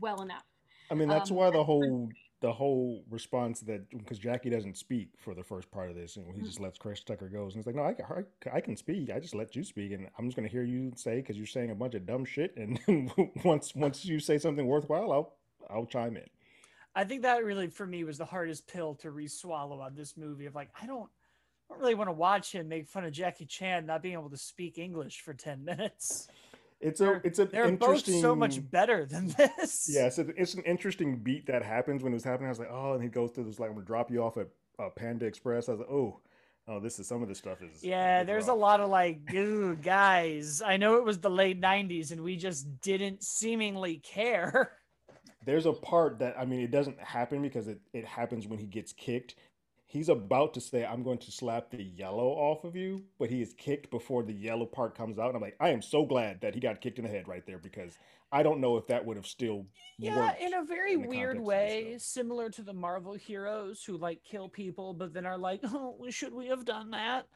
well 0.00 0.22
enough. 0.22 0.44
I 0.90 0.94
mean, 0.94 1.08
that's 1.08 1.30
Um, 1.30 1.36
why 1.36 1.50
the 1.50 1.62
whole 1.62 2.08
the 2.40 2.52
whole 2.52 3.02
response 3.10 3.60
that 3.60 3.88
because 3.90 4.18
Jackie 4.18 4.50
doesn't 4.50 4.76
speak 4.76 5.08
for 5.16 5.34
the 5.34 5.42
first 5.42 5.70
part 5.70 5.88
of 5.88 5.96
this, 5.96 6.16
and 6.16 6.26
he 6.34 6.42
Mhm. 6.42 6.44
just 6.44 6.60
lets 6.60 6.76
Chris 6.78 7.02
Tucker 7.02 7.28
goes, 7.28 7.54
and 7.54 7.60
he's 7.60 7.66
like, 7.66 7.74
no, 7.76 7.82
I, 7.84 7.94
can- 7.94 8.26
I, 8.52 8.56
I 8.56 8.60
can 8.60 8.76
speak. 8.76 9.10
I 9.10 9.18
just 9.18 9.34
let 9.34 9.56
you 9.56 9.64
speak, 9.64 9.92
and 9.92 10.08
I'm 10.18 10.26
just 10.26 10.36
gonna 10.36 10.48
hear 10.48 10.62
you 10.62 10.92
say 10.96 11.16
because 11.16 11.36
you're 11.38 11.46
saying 11.46 11.70
a 11.70 11.74
bunch 11.74 11.94
of 11.94 12.04
dumb 12.06 12.24
shit, 12.26 12.54
and 12.56 12.78
once 13.44 13.74
once 13.74 14.04
you 14.04 14.20
say 14.20 14.36
something 14.38 14.66
worthwhile, 14.66 15.10
I'll 15.12 15.36
I'll 15.70 15.86
chime 15.86 16.16
in. 16.16 16.28
I 16.94 17.04
think 17.04 17.22
that 17.22 17.44
really 17.44 17.68
for 17.68 17.86
me 17.86 18.04
was 18.04 18.18
the 18.18 18.24
hardest 18.24 18.66
pill 18.68 18.94
to 18.96 19.10
re-swallow 19.10 19.80
on 19.80 19.94
this 19.94 20.16
movie 20.16 20.46
of 20.46 20.54
like 20.54 20.70
I 20.80 20.86
don't 20.86 21.10
I 21.68 21.74
don't 21.74 21.80
really 21.80 21.94
want 21.94 22.08
to 22.08 22.12
watch 22.12 22.52
him 22.52 22.68
make 22.68 22.86
fun 22.86 23.04
of 23.04 23.12
Jackie 23.12 23.44
Chan 23.46 23.86
not 23.86 24.00
being 24.02 24.14
able 24.14 24.30
to 24.30 24.36
speak 24.36 24.78
English 24.78 25.20
for 25.22 25.34
10 25.34 25.64
minutes. 25.64 26.28
It's 26.80 27.00
a 27.00 27.20
it's 27.24 27.38
an 27.38 27.48
They're 27.50 27.72
both 27.72 28.06
so 28.06 28.34
much 28.34 28.70
better 28.70 29.06
than 29.06 29.28
this. 29.38 29.88
Yeah, 29.90 30.08
so 30.08 30.26
it's 30.36 30.54
an 30.54 30.62
interesting 30.64 31.18
beat 31.18 31.46
that 31.46 31.62
happens 31.62 32.02
when 32.02 32.12
it 32.12 32.16
was 32.16 32.24
happening. 32.24 32.46
I 32.46 32.50
was 32.50 32.58
like, 32.58 32.70
oh, 32.70 32.92
and 32.92 33.02
he 33.02 33.08
goes 33.08 33.32
to 33.32 33.42
this 33.42 33.58
like, 33.58 33.70
I'm 33.70 33.76
gonna 33.76 33.86
drop 33.86 34.10
you 34.10 34.22
off 34.22 34.36
at 34.36 34.48
uh, 34.78 34.90
Panda 34.90 35.26
Express. 35.26 35.68
I 35.68 35.72
was 35.72 35.80
like, 35.80 35.90
oh, 35.90 36.20
oh, 36.68 36.80
this 36.80 36.98
is 36.98 37.06
some 37.06 37.22
of 37.22 37.28
this 37.28 37.38
stuff 37.38 37.62
is 37.62 37.82
Yeah, 37.82 38.24
there's 38.24 38.48
a 38.48 38.54
lot 38.54 38.80
of 38.80 38.90
like, 38.90 39.20
ooh, 39.32 39.76
guys, 39.76 40.62
I 40.62 40.76
know 40.76 40.96
it 40.96 41.04
was 41.04 41.18
the 41.18 41.30
late 41.30 41.60
90s 41.60 42.10
and 42.10 42.22
we 42.22 42.36
just 42.36 42.80
didn't 42.80 43.22
seemingly 43.22 43.98
care. 43.98 44.72
There's 45.44 45.66
a 45.66 45.72
part 45.72 46.18
that 46.18 46.38
I 46.38 46.44
mean, 46.44 46.60
it 46.60 46.70
doesn't 46.70 47.00
happen 47.00 47.40
because 47.40 47.68
it 47.68 47.80
it 47.92 48.04
happens 48.04 48.46
when 48.46 48.58
he 48.58 48.66
gets 48.66 48.92
kicked. 48.92 49.36
He's 49.96 50.08
about 50.10 50.52
to 50.54 50.60
say, 50.60 50.84
I'm 50.84 51.02
going 51.02 51.18
to 51.18 51.32
slap 51.32 51.70
the 51.70 51.82
yellow 51.82 52.28
off 52.28 52.64
of 52.64 52.76
you, 52.76 53.08
but 53.18 53.30
he 53.30 53.40
is 53.42 53.54
kicked 53.54 53.90
before 53.90 54.22
the 54.22 54.32
yellow 54.34 54.66
part 54.66 54.94
comes 54.94 55.18
out. 55.18 55.28
And 55.28 55.36
I'm 55.36 55.42
like, 55.42 55.56
I 55.60 55.70
am 55.70 55.80
so 55.82 56.04
glad 56.04 56.40
that 56.42 56.54
he 56.54 56.60
got 56.60 56.80
kicked 56.80 56.98
in 56.98 57.04
the 57.04 57.10
head 57.10 57.28
right 57.28 57.46
there 57.46 57.58
because 57.58 57.98
I 58.30 58.42
don't 58.42 58.60
know 58.60 58.76
if 58.76 58.86
that 58.88 59.04
would 59.06 59.16
have 59.16 59.26
still 59.26 59.68
Yeah, 59.98 60.34
worked. 60.36 60.38
in 60.38 60.52
a 60.52 60.64
very 60.64 60.96
in 60.96 61.06
weird 61.06 61.38
context 61.38 61.52
of 61.54 61.60
this 61.60 61.78
way, 61.78 61.96
similar 61.98 62.50
to 62.50 62.62
the 62.62 62.74
Marvel 62.74 63.14
heroes 63.14 63.82
who 63.82 63.96
like 63.96 64.22
kill 64.22 64.48
people, 64.48 64.92
but 64.92 65.12
then 65.14 65.24
are 65.24 65.38
like, 65.38 65.60
"Oh, 65.64 66.06
should 66.10 66.34
we 66.34 66.48
have 66.48 66.64
done 66.64 66.90
that?" 66.90 67.28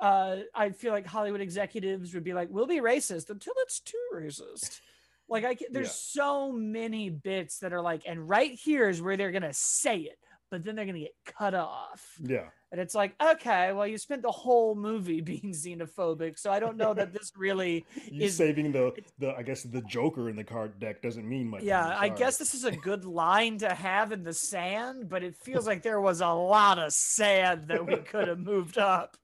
Uh, 0.00 0.42
I 0.54 0.70
feel 0.70 0.92
like 0.92 1.06
Hollywood 1.06 1.40
executives 1.42 2.14
would 2.14 2.24
be 2.24 2.34
like, 2.34 2.48
"We'll 2.50 2.66
be 2.66 2.80
racist 2.80 3.30
until 3.30 3.54
it's 3.58 3.80
too 3.80 4.08
racist." 4.14 4.80
Like, 5.28 5.44
I 5.44 5.56
there's 5.70 5.90
Yeah. 5.90 5.94
so 5.94 6.52
many 6.52 7.10
bits 7.10 7.58
that 7.60 7.72
are 7.74 7.82
like, 7.82 8.02
and 8.06 8.28
right 8.28 8.52
here 8.52 8.88
is 8.88 9.02
where 9.02 9.16
they're 9.18 9.32
gonna 9.32 9.52
say 9.54 9.98
it, 10.00 10.18
but 10.52 10.62
then 10.62 10.76
they're 10.76 10.84
gonna 10.84 10.98
get 10.98 11.14
cut 11.24 11.54
off, 11.54 12.06
Yeah. 12.20 12.48
and 12.70 12.78
it's 12.78 12.94
like, 12.94 13.14
okay, 13.22 13.72
well, 13.72 13.86
you 13.86 13.96
spent 13.96 14.20
the 14.20 14.30
whole 14.30 14.74
movie 14.74 15.20
being 15.32 15.52
xenophobic, 15.54 16.38
so 16.38 16.52
I 16.52 16.60
don't 16.60 16.76
know 16.76 16.92
that 16.92 17.14
this 17.14 17.32
really 17.36 17.86
is 18.12 18.36
saving 18.36 18.70
the, 18.70 18.92
the 19.18 19.34
I 19.34 19.42
guess 19.42 19.62
the 19.62 19.80
Joker 19.80 20.28
in 20.28 20.36
the 20.36 20.44
card 20.44 20.78
deck 20.78 21.00
doesn't 21.00 21.26
mean 21.26 21.48
much. 21.48 21.62
Yeah, 21.62 21.96
I 21.98 22.10
guess 22.10 22.36
this 22.36 22.54
is 22.54 22.64
a 22.64 22.70
good 22.70 23.06
line 23.06 23.56
to 23.58 23.70
have 23.74 24.12
in 24.12 24.22
the 24.24 24.34
sand, 24.34 25.08
but 25.08 25.22
it 25.22 25.34
feels 25.36 25.66
like 25.66 25.82
there 25.82 26.02
was 26.02 26.20
a 26.20 26.28
lot 26.28 26.78
of 26.78 26.92
sand 26.92 27.68
that 27.68 27.86
we 27.86 27.96
could 27.96 28.28
have 28.28 28.38
moved 28.52 28.76
up. 28.76 29.16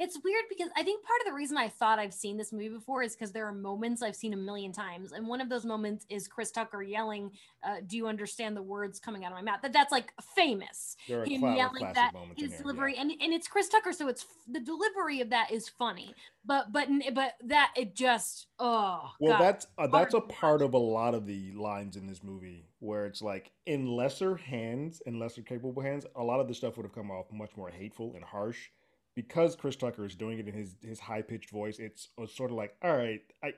It's 0.00 0.18
weird 0.24 0.44
because 0.48 0.70
I 0.76 0.82
think 0.82 1.04
part 1.04 1.20
of 1.20 1.26
the 1.26 1.34
reason 1.34 1.58
I 1.58 1.68
thought 1.68 1.98
I've 1.98 2.14
seen 2.14 2.38
this 2.38 2.52
movie 2.52 2.70
before 2.70 3.02
is 3.02 3.14
because 3.14 3.32
there 3.32 3.46
are 3.46 3.52
moments 3.52 4.00
I've 4.02 4.16
seen 4.16 4.32
a 4.32 4.36
million 4.36 4.72
times, 4.72 5.12
and 5.12 5.26
one 5.28 5.42
of 5.42 5.50
those 5.50 5.66
moments 5.66 6.06
is 6.08 6.26
Chris 6.26 6.50
Tucker 6.50 6.82
yelling, 6.82 7.30
uh, 7.62 7.76
"Do 7.86 7.98
you 7.98 8.06
understand 8.08 8.56
the 8.56 8.62
words 8.62 8.98
coming 8.98 9.24
out 9.26 9.32
of 9.32 9.36
my 9.36 9.42
mouth?" 9.42 9.60
That 9.60 9.74
that's 9.74 9.92
like 9.92 10.12
famous. 10.34 10.96
there 11.06 11.20
are 11.20 11.24
Him 11.26 11.40
cla- 11.42 11.54
yelling 11.54 11.92
that 11.92 12.14
his 12.36 12.48
here, 12.48 12.48
yeah. 12.48 12.62
delivery, 12.62 12.96
and 12.96 13.10
and 13.10 13.32
it's 13.34 13.46
Chris 13.46 13.68
Tucker, 13.68 13.92
so 13.92 14.08
it's 14.08 14.24
the 14.50 14.60
delivery 14.60 15.20
of 15.20 15.28
that 15.30 15.50
is 15.50 15.68
funny, 15.68 16.14
but 16.46 16.72
but 16.72 16.88
but 17.12 17.34
that 17.44 17.72
it 17.76 17.94
just 17.94 18.46
oh 18.58 19.10
Well, 19.20 19.32
God. 19.32 19.40
that's 19.42 19.66
uh, 19.76 19.86
that's 19.86 20.14
a 20.14 20.20
part 20.22 20.62
of 20.62 20.72
a 20.72 20.78
lot 20.78 21.14
of 21.14 21.26
the 21.26 21.52
lines 21.52 21.96
in 21.96 22.06
this 22.06 22.22
movie 22.22 22.64
where 22.78 23.04
it's 23.04 23.20
like 23.20 23.52
in 23.66 23.86
lesser 23.86 24.36
hands, 24.36 25.02
in 25.04 25.18
lesser 25.18 25.42
capable 25.42 25.82
hands, 25.82 26.06
a 26.16 26.22
lot 26.24 26.40
of 26.40 26.48
the 26.48 26.54
stuff 26.54 26.78
would 26.78 26.84
have 26.84 26.94
come 26.94 27.10
off 27.10 27.26
much 27.30 27.54
more 27.54 27.68
hateful 27.68 28.14
and 28.14 28.24
harsh. 28.24 28.70
Because 29.16 29.56
Chris 29.56 29.76
Tucker 29.76 30.04
is 30.06 30.14
doing 30.14 30.38
it 30.38 30.46
in 30.48 30.54
his 30.54 30.76
his 30.82 31.00
high 31.00 31.22
pitched 31.22 31.50
voice, 31.50 31.78
it's, 31.78 32.08
it's 32.18 32.34
sort 32.36 32.50
of 32.50 32.56
like, 32.56 32.74
all 32.82 32.96
right, 32.96 33.20
I 33.42 33.52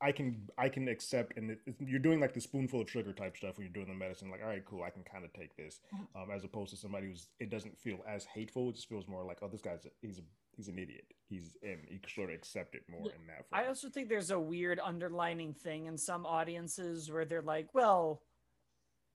I 0.00 0.12
can 0.12 0.48
I 0.56 0.68
can 0.68 0.88
accept, 0.88 1.36
and 1.36 1.50
it, 1.50 1.60
it's- 1.66 1.86
you're 1.88 1.98
doing 1.98 2.20
like 2.20 2.32
the 2.34 2.40
spoonful 2.40 2.80
of 2.80 2.90
sugar 2.90 3.12
type 3.12 3.36
stuff 3.36 3.56
when 3.56 3.66
you're 3.66 3.72
doing 3.72 3.88
the 3.88 3.94
medicine. 3.94 4.30
Like, 4.30 4.40
all 4.42 4.48
right, 4.48 4.64
cool, 4.64 4.82
I 4.82 4.90
can 4.90 5.02
kind 5.02 5.24
of 5.24 5.32
take 5.32 5.56
this, 5.56 5.80
um, 6.14 6.30
as 6.32 6.44
opposed 6.44 6.70
to 6.70 6.76
somebody 6.76 7.08
who's 7.08 7.28
it 7.40 7.50
doesn't 7.50 7.76
feel 7.78 7.98
as 8.08 8.24
hateful. 8.24 8.68
It 8.70 8.76
just 8.76 8.88
feels 8.88 9.08
more 9.08 9.24
like, 9.24 9.38
oh, 9.42 9.48
this 9.48 9.60
guy's 9.62 9.84
a, 9.84 9.88
he's 10.00 10.18
a 10.18 10.22
he's 10.56 10.68
an 10.68 10.78
idiot. 10.78 11.06
He's 11.28 11.56
and 11.62 11.80
you 11.90 11.98
can 11.98 12.10
sort 12.14 12.30
of 12.30 12.36
accept 12.36 12.74
it 12.76 12.82
more 12.88 13.00
Yeah. 13.06 13.14
in 13.20 13.26
that. 13.26 13.46
I 13.52 13.66
also 13.66 13.88
think 13.88 14.08
there's 14.08 14.30
a 14.30 14.38
weird 14.38 14.78
underlining 14.78 15.54
thing 15.54 15.86
in 15.86 15.98
some 15.98 16.24
audiences 16.24 17.10
where 17.10 17.24
they're 17.24 17.42
like, 17.42 17.74
well, 17.74 18.22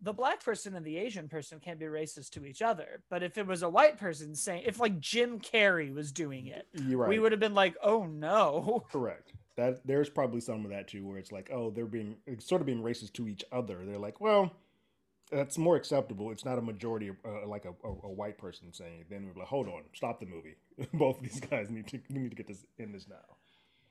the 0.02 0.14
black 0.14 0.44
person 0.44 0.76
and 0.76 0.86
the 0.86 0.98
Asian 0.98 1.28
person 1.28 1.60
can't 1.60 1.80
be 1.80 1.86
racist 1.86 2.30
to 2.32 2.46
each 2.46 2.62
other. 2.62 3.04
But 3.10 3.24
if 3.24 3.38
it 3.38 3.46
was 3.46 3.64
a 3.64 3.70
white 3.70 3.98
person 3.98 4.36
saying, 4.36 4.64
if 4.66 4.80
like 4.80 5.00
Jim 5.00 5.40
Carrey 5.40 5.94
was 5.94 6.12
doing 6.12 6.48
it, 6.48 6.68
You're 6.74 7.00
right. 7.00 7.10
we 7.10 7.20
would 7.20 7.32
have 7.32 7.40
been 7.42 7.56
like, 7.56 7.76
oh 7.84 8.06
no. 8.06 8.86
Correct. 8.92 9.34
That 9.58 9.86
there's 9.86 10.10
probably 10.10 10.40
some 10.40 10.64
of 10.64 10.72
that 10.72 10.88
too, 10.88 11.06
where 11.06 11.18
it's 11.18 11.32
like, 11.34 11.50
oh, 11.54 11.70
they're 11.70 11.86
being 11.86 12.16
sort 12.40 12.62
of 12.62 12.66
being 12.66 12.82
racist 12.82 13.14
to 13.14 13.28
each 13.28 13.44
other. 13.52 13.80
They're 13.86 13.98
like, 14.00 14.22
well, 14.22 14.54
that's 15.32 15.58
more 15.58 15.76
acceptable. 15.76 16.32
It's 16.32 16.46
not 16.46 16.58
a 16.58 16.62
majority, 16.62 17.10
of, 17.10 17.18
uh, 17.26 17.46
like 17.46 17.66
a, 17.66 17.72
a, 17.86 17.92
a 18.04 18.10
white 18.12 18.38
person 18.38 18.72
saying 18.72 19.02
it. 19.02 19.10
Then 19.10 19.28
we're 19.28 19.40
like, 19.42 19.50
hold 19.50 19.68
on, 19.68 19.84
stop 19.94 20.22
the 20.22 20.26
movie. 20.26 20.56
Both 20.94 21.18
of 21.18 21.24
these 21.24 21.42
guys 21.42 21.70
need 21.70 21.88
to 21.88 22.00
we 22.10 22.20
need 22.20 22.30
to 22.30 22.38
get 22.38 22.48
this 22.48 22.66
in 22.78 22.94
this 22.94 23.08
now. 23.10 23.36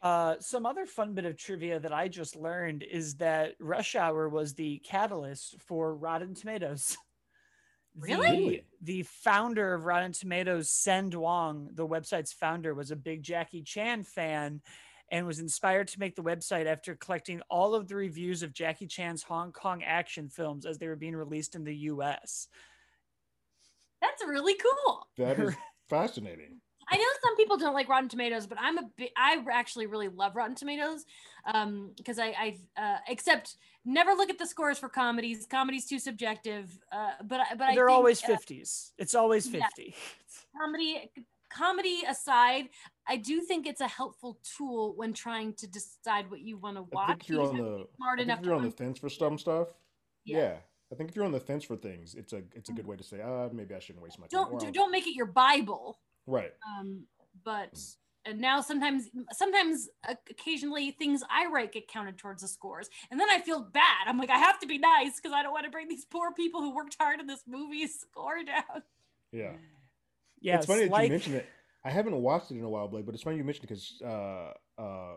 Uh, 0.00 0.36
some 0.38 0.64
other 0.64 0.86
fun 0.86 1.12
bit 1.14 1.24
of 1.24 1.36
trivia 1.36 1.80
that 1.80 1.92
I 1.92 2.06
just 2.08 2.36
learned 2.36 2.84
is 2.84 3.16
that 3.16 3.54
Rush 3.58 3.96
Hour 3.96 4.28
was 4.28 4.54
the 4.54 4.78
catalyst 4.78 5.56
for 5.60 5.94
Rotten 5.94 6.34
Tomatoes. 6.34 6.96
Really? 6.96 7.06
The, 7.98 8.12
Really? 8.20 8.64
the 8.80 9.02
founder 9.02 9.74
of 9.74 9.84
Rotten 9.84 10.12
Tomatoes, 10.12 10.68
Senh 10.70 11.10
Duong, 11.10 11.74
the 11.74 11.86
website's 11.86 12.32
founder, 12.32 12.72
was 12.74 12.92
a 12.92 12.96
big 12.96 13.24
Jackie 13.24 13.62
Chan 13.62 14.04
fan 14.04 14.60
and 15.10 15.26
was 15.26 15.40
inspired 15.40 15.88
to 15.88 15.98
make 15.98 16.14
the 16.14 16.22
website 16.22 16.66
after 16.66 16.94
collecting 16.94 17.40
all 17.50 17.74
of 17.74 17.88
the 17.88 17.96
reviews 17.96 18.44
of 18.44 18.52
Jackie 18.52 18.86
Chan's 18.86 19.24
Hong 19.24 19.50
Kong 19.50 19.82
action 19.82 20.28
films 20.28 20.64
as 20.64 20.78
they 20.78 20.86
were 20.86 20.94
being 20.96 21.16
released 21.16 21.56
in 21.56 21.64
the 21.64 21.74
US. 21.74 22.46
that's 24.00 24.22
really 24.24 24.54
cool. 24.54 25.08
That 25.16 25.40
is 25.40 25.54
fascinating. 25.88 26.60
I 26.90 26.96
know 26.96 27.04
some 27.22 27.36
people 27.36 27.56
don't 27.58 27.74
like 27.74 27.88
Rotten 27.88 28.08
Tomatoes, 28.08 28.46
but 28.46 28.58
I'm 28.60 28.78
a 28.78 28.84
bit. 28.96 29.10
I 29.16 29.42
actually 29.52 29.86
really 29.86 30.08
love 30.08 30.34
Rotten 30.36 30.54
Tomatoes, 30.54 31.04
um, 31.52 31.92
because 31.96 32.18
I, 32.18 32.26
I, 32.28 32.56
uh, 32.80 32.98
except 33.08 33.56
never 33.84 34.12
look 34.12 34.30
at 34.30 34.38
the 34.38 34.46
scores 34.46 34.78
for 34.78 34.88
comedies. 34.88 35.46
Comedy's 35.46 35.86
too 35.86 35.98
subjective. 35.98 36.78
Uh, 36.90 37.10
but 37.24 37.40
but 37.58 37.62
I 37.62 37.74
They're 37.74 37.86
think, 37.88 37.96
always 37.96 38.22
uh, 38.24 38.28
50s. 38.28 38.92
It's 38.98 39.14
always 39.14 39.46
yeah. 39.48 39.66
50. 39.76 39.94
comedy. 40.60 41.10
Comedy 41.50 42.02
aside, 42.06 42.68
I 43.06 43.16
do 43.16 43.40
think 43.40 43.66
it's 43.66 43.80
a 43.80 43.88
helpful 43.88 44.38
tool 44.56 44.92
when 44.96 45.14
trying 45.14 45.54
to 45.54 45.66
decide 45.66 46.30
what 46.30 46.40
you 46.40 46.58
want 46.58 46.76
to 46.76 46.82
I 46.82 46.86
watch. 46.92 47.08
think 47.08 47.22
if 47.22 47.28
you're 47.30 47.42
You 47.42 47.48
on 47.48 47.56
just 47.56 47.62
have 47.64 47.76
to 47.78 47.82
the 47.84 47.96
smart 47.96 48.18
I 48.18 48.20
think 48.20 48.26
enough 48.28 48.38
if 48.40 48.44
you're 48.44 48.54
on 48.54 48.62
the 48.64 48.70
fence 48.70 48.98
for 48.98 49.08
some 49.08 49.38
stuff, 49.38 49.68
Yeah. 50.26 50.38
yeah. 50.38 50.56
I 50.92 50.94
think 50.94 51.08
if 51.10 51.16
you're 51.16 51.24
on 51.24 51.32
the 51.32 51.40
fence 51.40 51.64
for 51.64 51.76
things, 51.76 52.14
it's 52.14 52.34
a 52.34 52.42
it's 52.54 52.68
a 52.68 52.72
good 52.72 52.86
way 52.86 52.96
to 52.96 53.02
say, 53.04 53.20
ah, 53.22 53.48
maybe 53.52 53.74
I 53.74 53.78
shouldn't 53.78 54.02
waste 54.02 54.18
my 54.18 54.26
time. 54.26 54.42
don't 54.42 54.52
Or 54.52 54.60
do- 54.60 54.66
I'll- 54.66 54.72
don't 54.72 54.90
make 54.90 55.06
it 55.06 55.14
your 55.14 55.26
Bible. 55.26 55.98
Right. 56.28 56.52
um 56.78 57.04
but 57.44 57.78
and 58.24 58.40
now 58.40 58.60
sometimes 58.60 59.08
sometimes 59.32 59.88
occasionally 60.28 60.90
things 60.92 61.22
i 61.30 61.46
write 61.46 61.72
get 61.72 61.88
counted 61.88 62.18
towards 62.18 62.42
the 62.42 62.48
scores 62.48 62.88
and 63.10 63.18
then 63.18 63.28
i 63.30 63.40
feel 63.40 63.60
bad 63.60 64.06
i'm 64.06 64.18
like 64.18 64.30
i 64.30 64.38
have 64.38 64.58
to 64.60 64.66
be 64.66 64.78
nice 64.78 65.16
because 65.16 65.32
i 65.32 65.42
don't 65.42 65.52
want 65.52 65.64
to 65.64 65.70
bring 65.70 65.88
these 65.88 66.04
poor 66.04 66.32
people 66.32 66.60
who 66.60 66.74
worked 66.74 66.96
hard 67.00 67.20
in 67.20 67.26
this 67.26 67.42
movie 67.46 67.86
score 68.00 68.44
down 68.44 68.82
Yeah. 69.32 69.52
Yeah, 70.40 70.56
it's 70.56 70.66
funny 70.66 70.86
that 70.86 71.02
you 71.02 71.10
mentioned 71.10 71.36
it. 71.36 71.46
I 71.84 71.90
haven't 71.90 72.16
watched 72.16 72.50
it 72.50 72.56
in 72.56 72.64
a 72.64 72.68
while, 72.68 72.88
Blake, 72.88 73.06
but 73.06 73.14
it's 73.14 73.22
funny 73.22 73.36
you 73.36 73.44
mentioned 73.44 73.64
it 73.64 73.68
because 73.68 74.02
uh, 74.04 74.80
uh, 74.80 75.14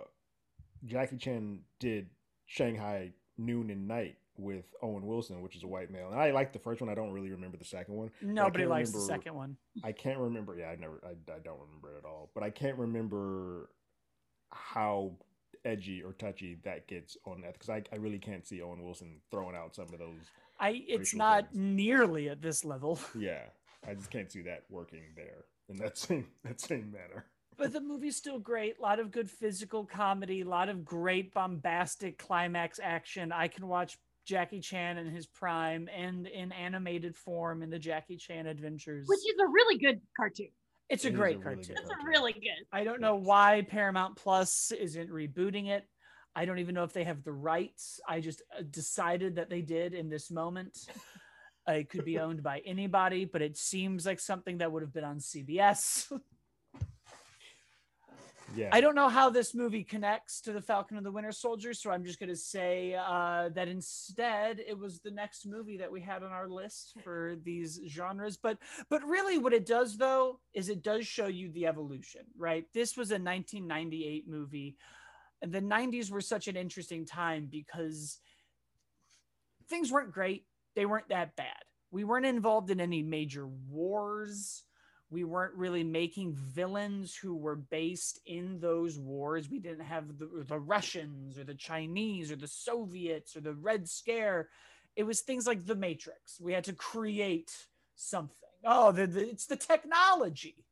Jackie 0.85 1.17
Chan 1.17 1.59
did 1.79 2.09
Shanghai 2.45 3.11
Noon 3.37 3.69
and 3.69 3.87
Night 3.87 4.17
with 4.41 4.65
Owen 4.81 5.05
Wilson, 5.05 5.41
which 5.41 5.55
is 5.55 5.63
a 5.63 5.67
white 5.67 5.91
male, 5.91 6.09
and 6.11 6.19
I 6.19 6.31
like 6.31 6.51
the 6.53 6.59
first 6.59 6.81
one. 6.81 6.89
I 6.89 6.95
don't 6.95 7.11
really 7.11 7.31
remember 7.31 7.57
the 7.57 7.65
second 7.65 7.95
one. 7.95 8.11
Nobody 8.21 8.65
likes 8.65 8.91
the 8.91 8.99
second 8.99 9.35
one. 9.35 9.55
I 9.83 9.91
can't 9.91 10.19
remember. 10.19 10.55
Yeah, 10.57 10.69
I 10.69 10.75
never. 10.75 11.01
I, 11.05 11.11
I 11.31 11.39
don't 11.43 11.59
remember 11.59 11.95
it 11.95 11.99
at 11.99 12.05
all. 12.05 12.31
But 12.33 12.43
I 12.43 12.49
can't 12.49 12.77
remember 12.77 13.69
how 14.51 15.13
edgy 15.63 16.01
or 16.01 16.13
touchy 16.13 16.57
that 16.63 16.87
gets 16.87 17.17
on 17.25 17.41
that 17.41 17.53
because 17.53 17.69
I, 17.69 17.83
I 17.91 17.97
really 17.97 18.19
can't 18.19 18.45
see 18.47 18.61
Owen 18.61 18.83
Wilson 18.83 19.21
throwing 19.29 19.55
out 19.55 19.75
some 19.75 19.93
of 19.93 19.99
those. 19.99 20.21
I 20.59 20.83
it's 20.87 21.13
not 21.13 21.51
things. 21.51 21.57
nearly 21.57 22.29
at 22.29 22.41
this 22.41 22.65
level. 22.65 22.99
Yeah, 23.17 23.43
I 23.87 23.93
just 23.93 24.11
can't 24.11 24.31
see 24.31 24.41
that 24.43 24.63
working 24.69 25.03
there 25.15 25.45
in 25.69 25.77
that 25.77 25.97
same 25.97 26.27
that 26.43 26.59
same 26.61 26.91
manner. 26.91 27.25
But 27.57 27.73
the 27.73 27.81
movie's 27.81 28.15
still 28.15 28.39
great. 28.39 28.79
A 28.79 28.81
lot 28.81 28.99
of 28.99 29.11
good 29.11 29.29
physical 29.29 29.85
comedy, 29.85 30.41
a 30.41 30.45
lot 30.45 30.69
of 30.69 30.83
great 30.83 31.33
bombastic 31.33 32.17
climax 32.17 32.79
action. 32.81 33.31
I 33.31 33.49
can 33.49 33.67
watch 33.67 33.97
Jackie 34.25 34.59
Chan 34.59 34.97
in 34.97 35.07
his 35.07 35.27
prime 35.27 35.89
and 35.95 36.27
in 36.27 36.51
animated 36.51 37.15
form 37.15 37.63
in 37.63 37.69
the 37.69 37.79
Jackie 37.79 38.17
Chan 38.17 38.47
adventures. 38.47 39.07
which 39.07 39.19
is 39.19 39.39
a 39.39 39.47
really 39.47 39.77
good 39.77 39.99
cartoon 40.15 40.49
it's 40.89 41.05
it 41.05 41.09
a 41.09 41.11
is 41.11 41.15
a 41.15 41.17
great 41.17 41.39
really 41.39 41.43
cartoon. 41.43 41.75
good 41.75 41.79
it's 41.79 41.89
a 41.89 42.05
really 42.05 42.33
good 42.33 42.65
I 42.71 42.83
don't 42.83 43.01
know 43.01 43.15
why 43.15 43.65
Paramount 43.67 44.17
Plus 44.17 44.71
isn't 44.71 45.09
rebooting 45.09 45.69
it. 45.69 45.87
I 46.35 46.45
don't 46.45 46.59
even 46.59 46.75
know 46.75 46.83
if 46.83 46.93
they 46.93 47.03
have 47.03 47.23
the 47.23 47.33
rights. 47.33 47.99
I 48.07 48.19
just 48.19 48.41
uh, 48.57 48.63
decided 48.69 49.35
that 49.35 49.49
they 49.49 49.61
did 49.61 49.93
in 49.93 50.09
this 50.09 50.31
moment. 50.31 50.77
Uh, 51.67 51.73
it 51.73 51.89
could 51.89 52.05
be 52.05 52.19
owned 52.19 52.41
by 52.43 52.61
anybody, 52.65 53.25
but 53.25 53.41
it 53.41 53.57
seems 53.57 54.05
like 54.05 54.19
something 54.19 54.59
that 54.59 54.71
would 54.71 54.81
have 54.81 54.93
been 54.93 55.03
on 55.03 55.19
CBS. 55.19 56.11
Yeah. 58.55 58.69
I 58.71 58.81
don't 58.81 58.95
know 58.95 59.09
how 59.09 59.29
this 59.29 59.55
movie 59.55 59.83
connects 59.83 60.41
to 60.41 60.53
the 60.53 60.61
Falcon 60.61 60.97
and 60.97 61.05
the 61.05 61.11
Winter 61.11 61.31
Soldier, 61.31 61.73
so 61.73 61.91
I'm 61.91 62.03
just 62.03 62.19
going 62.19 62.29
to 62.29 62.35
say 62.35 62.95
uh, 62.95 63.49
that 63.55 63.67
instead 63.67 64.59
it 64.59 64.77
was 64.77 64.99
the 64.99 65.11
next 65.11 65.45
movie 65.45 65.77
that 65.77 65.91
we 65.91 66.01
had 66.01 66.23
on 66.23 66.31
our 66.31 66.49
list 66.49 66.93
for 67.03 67.35
these 67.43 67.79
genres. 67.87 68.37
But 68.37 68.57
but 68.89 69.03
really, 69.03 69.37
what 69.37 69.53
it 69.53 69.65
does 69.65 69.97
though 69.97 70.39
is 70.53 70.69
it 70.69 70.83
does 70.83 71.07
show 71.07 71.27
you 71.27 71.51
the 71.51 71.67
evolution, 71.67 72.21
right? 72.37 72.65
This 72.73 72.97
was 72.97 73.11
a 73.11 73.15
1998 73.15 74.27
movie, 74.27 74.77
and 75.41 75.51
the 75.51 75.61
90s 75.61 76.11
were 76.11 76.21
such 76.21 76.47
an 76.47 76.55
interesting 76.55 77.05
time 77.05 77.47
because 77.49 78.19
things 79.69 79.91
weren't 79.91 80.11
great. 80.11 80.45
They 80.75 80.85
weren't 80.85 81.09
that 81.09 81.35
bad. 81.35 81.63
We 81.91 82.03
weren't 82.03 82.25
involved 82.25 82.71
in 82.71 82.79
any 82.79 83.03
major 83.03 83.47
wars 83.47 84.63
we 85.11 85.25
weren't 85.25 85.55
really 85.55 85.83
making 85.83 86.33
villains 86.33 87.13
who 87.13 87.35
were 87.35 87.57
based 87.57 88.19
in 88.25 88.59
those 88.59 88.97
wars. 88.97 89.49
We 89.49 89.59
didn't 89.59 89.85
have 89.85 90.17
the, 90.17 90.29
the 90.47 90.57
Russians 90.57 91.37
or 91.37 91.43
the 91.43 91.53
Chinese 91.53 92.31
or 92.31 92.37
the 92.37 92.47
Soviets 92.47 93.35
or 93.35 93.41
the 93.41 93.53
Red 93.53 93.89
Scare. 93.89 94.47
It 94.95 95.03
was 95.03 95.19
things 95.19 95.45
like 95.45 95.65
the 95.65 95.75
Matrix. 95.75 96.39
We 96.39 96.53
had 96.53 96.63
to 96.63 96.73
create 96.73 97.51
something. 97.95 98.35
Oh, 98.65 98.91
the, 98.93 99.05
the, 99.05 99.29
it's 99.29 99.47
the 99.47 99.57
technology. 99.57 100.63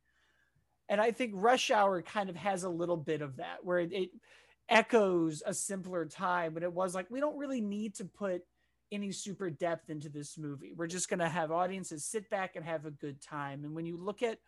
And 0.88 1.00
I 1.00 1.12
think 1.12 1.32
Rush 1.34 1.70
Hour 1.70 2.02
kind 2.02 2.30
of 2.30 2.36
has 2.36 2.64
a 2.64 2.68
little 2.68 2.96
bit 2.96 3.22
of 3.22 3.36
that, 3.36 3.58
where 3.62 3.78
it, 3.78 3.92
it 3.92 4.10
echoes 4.68 5.42
a 5.44 5.52
simpler 5.52 6.06
time, 6.06 6.54
but 6.54 6.62
it 6.62 6.72
was 6.72 6.94
like, 6.94 7.10
we 7.10 7.20
don't 7.20 7.36
really 7.36 7.60
need 7.60 7.94
to 7.96 8.04
put 8.04 8.42
any 8.92 9.12
super 9.12 9.50
depth 9.50 9.90
into 9.90 10.08
this 10.08 10.36
movie. 10.36 10.72
We're 10.76 10.86
just 10.86 11.08
going 11.08 11.20
to 11.20 11.28
have 11.28 11.50
audiences 11.50 12.04
sit 12.04 12.28
back 12.30 12.56
and 12.56 12.64
have 12.64 12.86
a 12.86 12.90
good 12.90 13.20
time. 13.20 13.64
And 13.64 13.74
when 13.74 13.86
you 13.86 13.96
look 13.96 14.22
at 14.22 14.38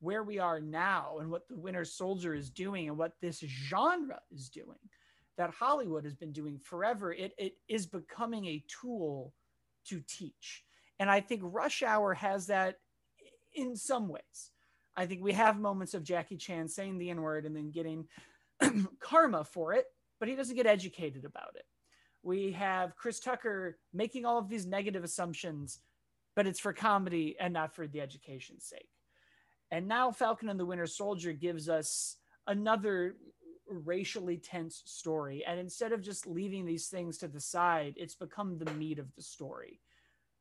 where 0.00 0.24
we 0.24 0.38
are 0.38 0.60
now 0.60 1.18
and 1.20 1.30
what 1.30 1.48
the 1.48 1.56
Winter 1.56 1.84
Soldier 1.84 2.34
is 2.34 2.50
doing 2.50 2.88
and 2.88 2.98
what 2.98 3.12
this 3.20 3.38
genre 3.40 4.20
is 4.32 4.48
doing, 4.48 4.78
that 5.36 5.50
Hollywood 5.50 6.04
has 6.04 6.14
been 6.14 6.32
doing 6.32 6.58
forever, 6.58 7.12
it, 7.12 7.32
it 7.38 7.54
is 7.68 7.86
becoming 7.86 8.46
a 8.46 8.64
tool 8.68 9.32
to 9.86 10.02
teach. 10.08 10.64
And 10.98 11.10
I 11.10 11.20
think 11.20 11.42
Rush 11.44 11.82
Hour 11.82 12.14
has 12.14 12.48
that 12.48 12.76
in 13.54 13.76
some 13.76 14.08
ways. 14.08 14.50
I 14.96 15.06
think 15.06 15.22
we 15.22 15.32
have 15.32 15.58
moments 15.58 15.94
of 15.94 16.04
Jackie 16.04 16.36
Chan 16.36 16.68
saying 16.68 16.98
the 16.98 17.10
N 17.10 17.22
word 17.22 17.46
and 17.46 17.56
then 17.56 17.70
getting 17.70 18.06
karma 19.00 19.44
for 19.44 19.72
it, 19.72 19.86
but 20.20 20.28
he 20.28 20.34
doesn't 20.34 20.56
get 20.56 20.66
educated 20.66 21.24
about 21.24 21.56
it 21.56 21.64
we 22.22 22.52
have 22.52 22.96
Chris 22.96 23.20
Tucker 23.20 23.78
making 23.92 24.24
all 24.24 24.38
of 24.38 24.48
these 24.48 24.66
negative 24.66 25.04
assumptions, 25.04 25.80
but 26.36 26.46
it's 26.46 26.60
for 26.60 26.72
comedy 26.72 27.36
and 27.40 27.52
not 27.52 27.74
for 27.74 27.86
the 27.86 28.00
education's 28.00 28.64
sake. 28.64 28.88
And 29.70 29.88
now 29.88 30.10
Falcon 30.12 30.48
and 30.48 30.60
the 30.60 30.66
Winter 30.66 30.86
Soldier 30.86 31.32
gives 31.32 31.68
us 31.68 32.16
another 32.46 33.16
racially 33.68 34.36
tense 34.36 34.82
story. 34.84 35.44
And 35.46 35.58
instead 35.58 35.92
of 35.92 36.02
just 36.02 36.26
leaving 36.26 36.64
these 36.64 36.88
things 36.88 37.18
to 37.18 37.28
the 37.28 37.40
side, 37.40 37.94
it's 37.96 38.14
become 38.14 38.58
the 38.58 38.70
meat 38.72 38.98
of 38.98 39.14
the 39.16 39.22
story. 39.22 39.80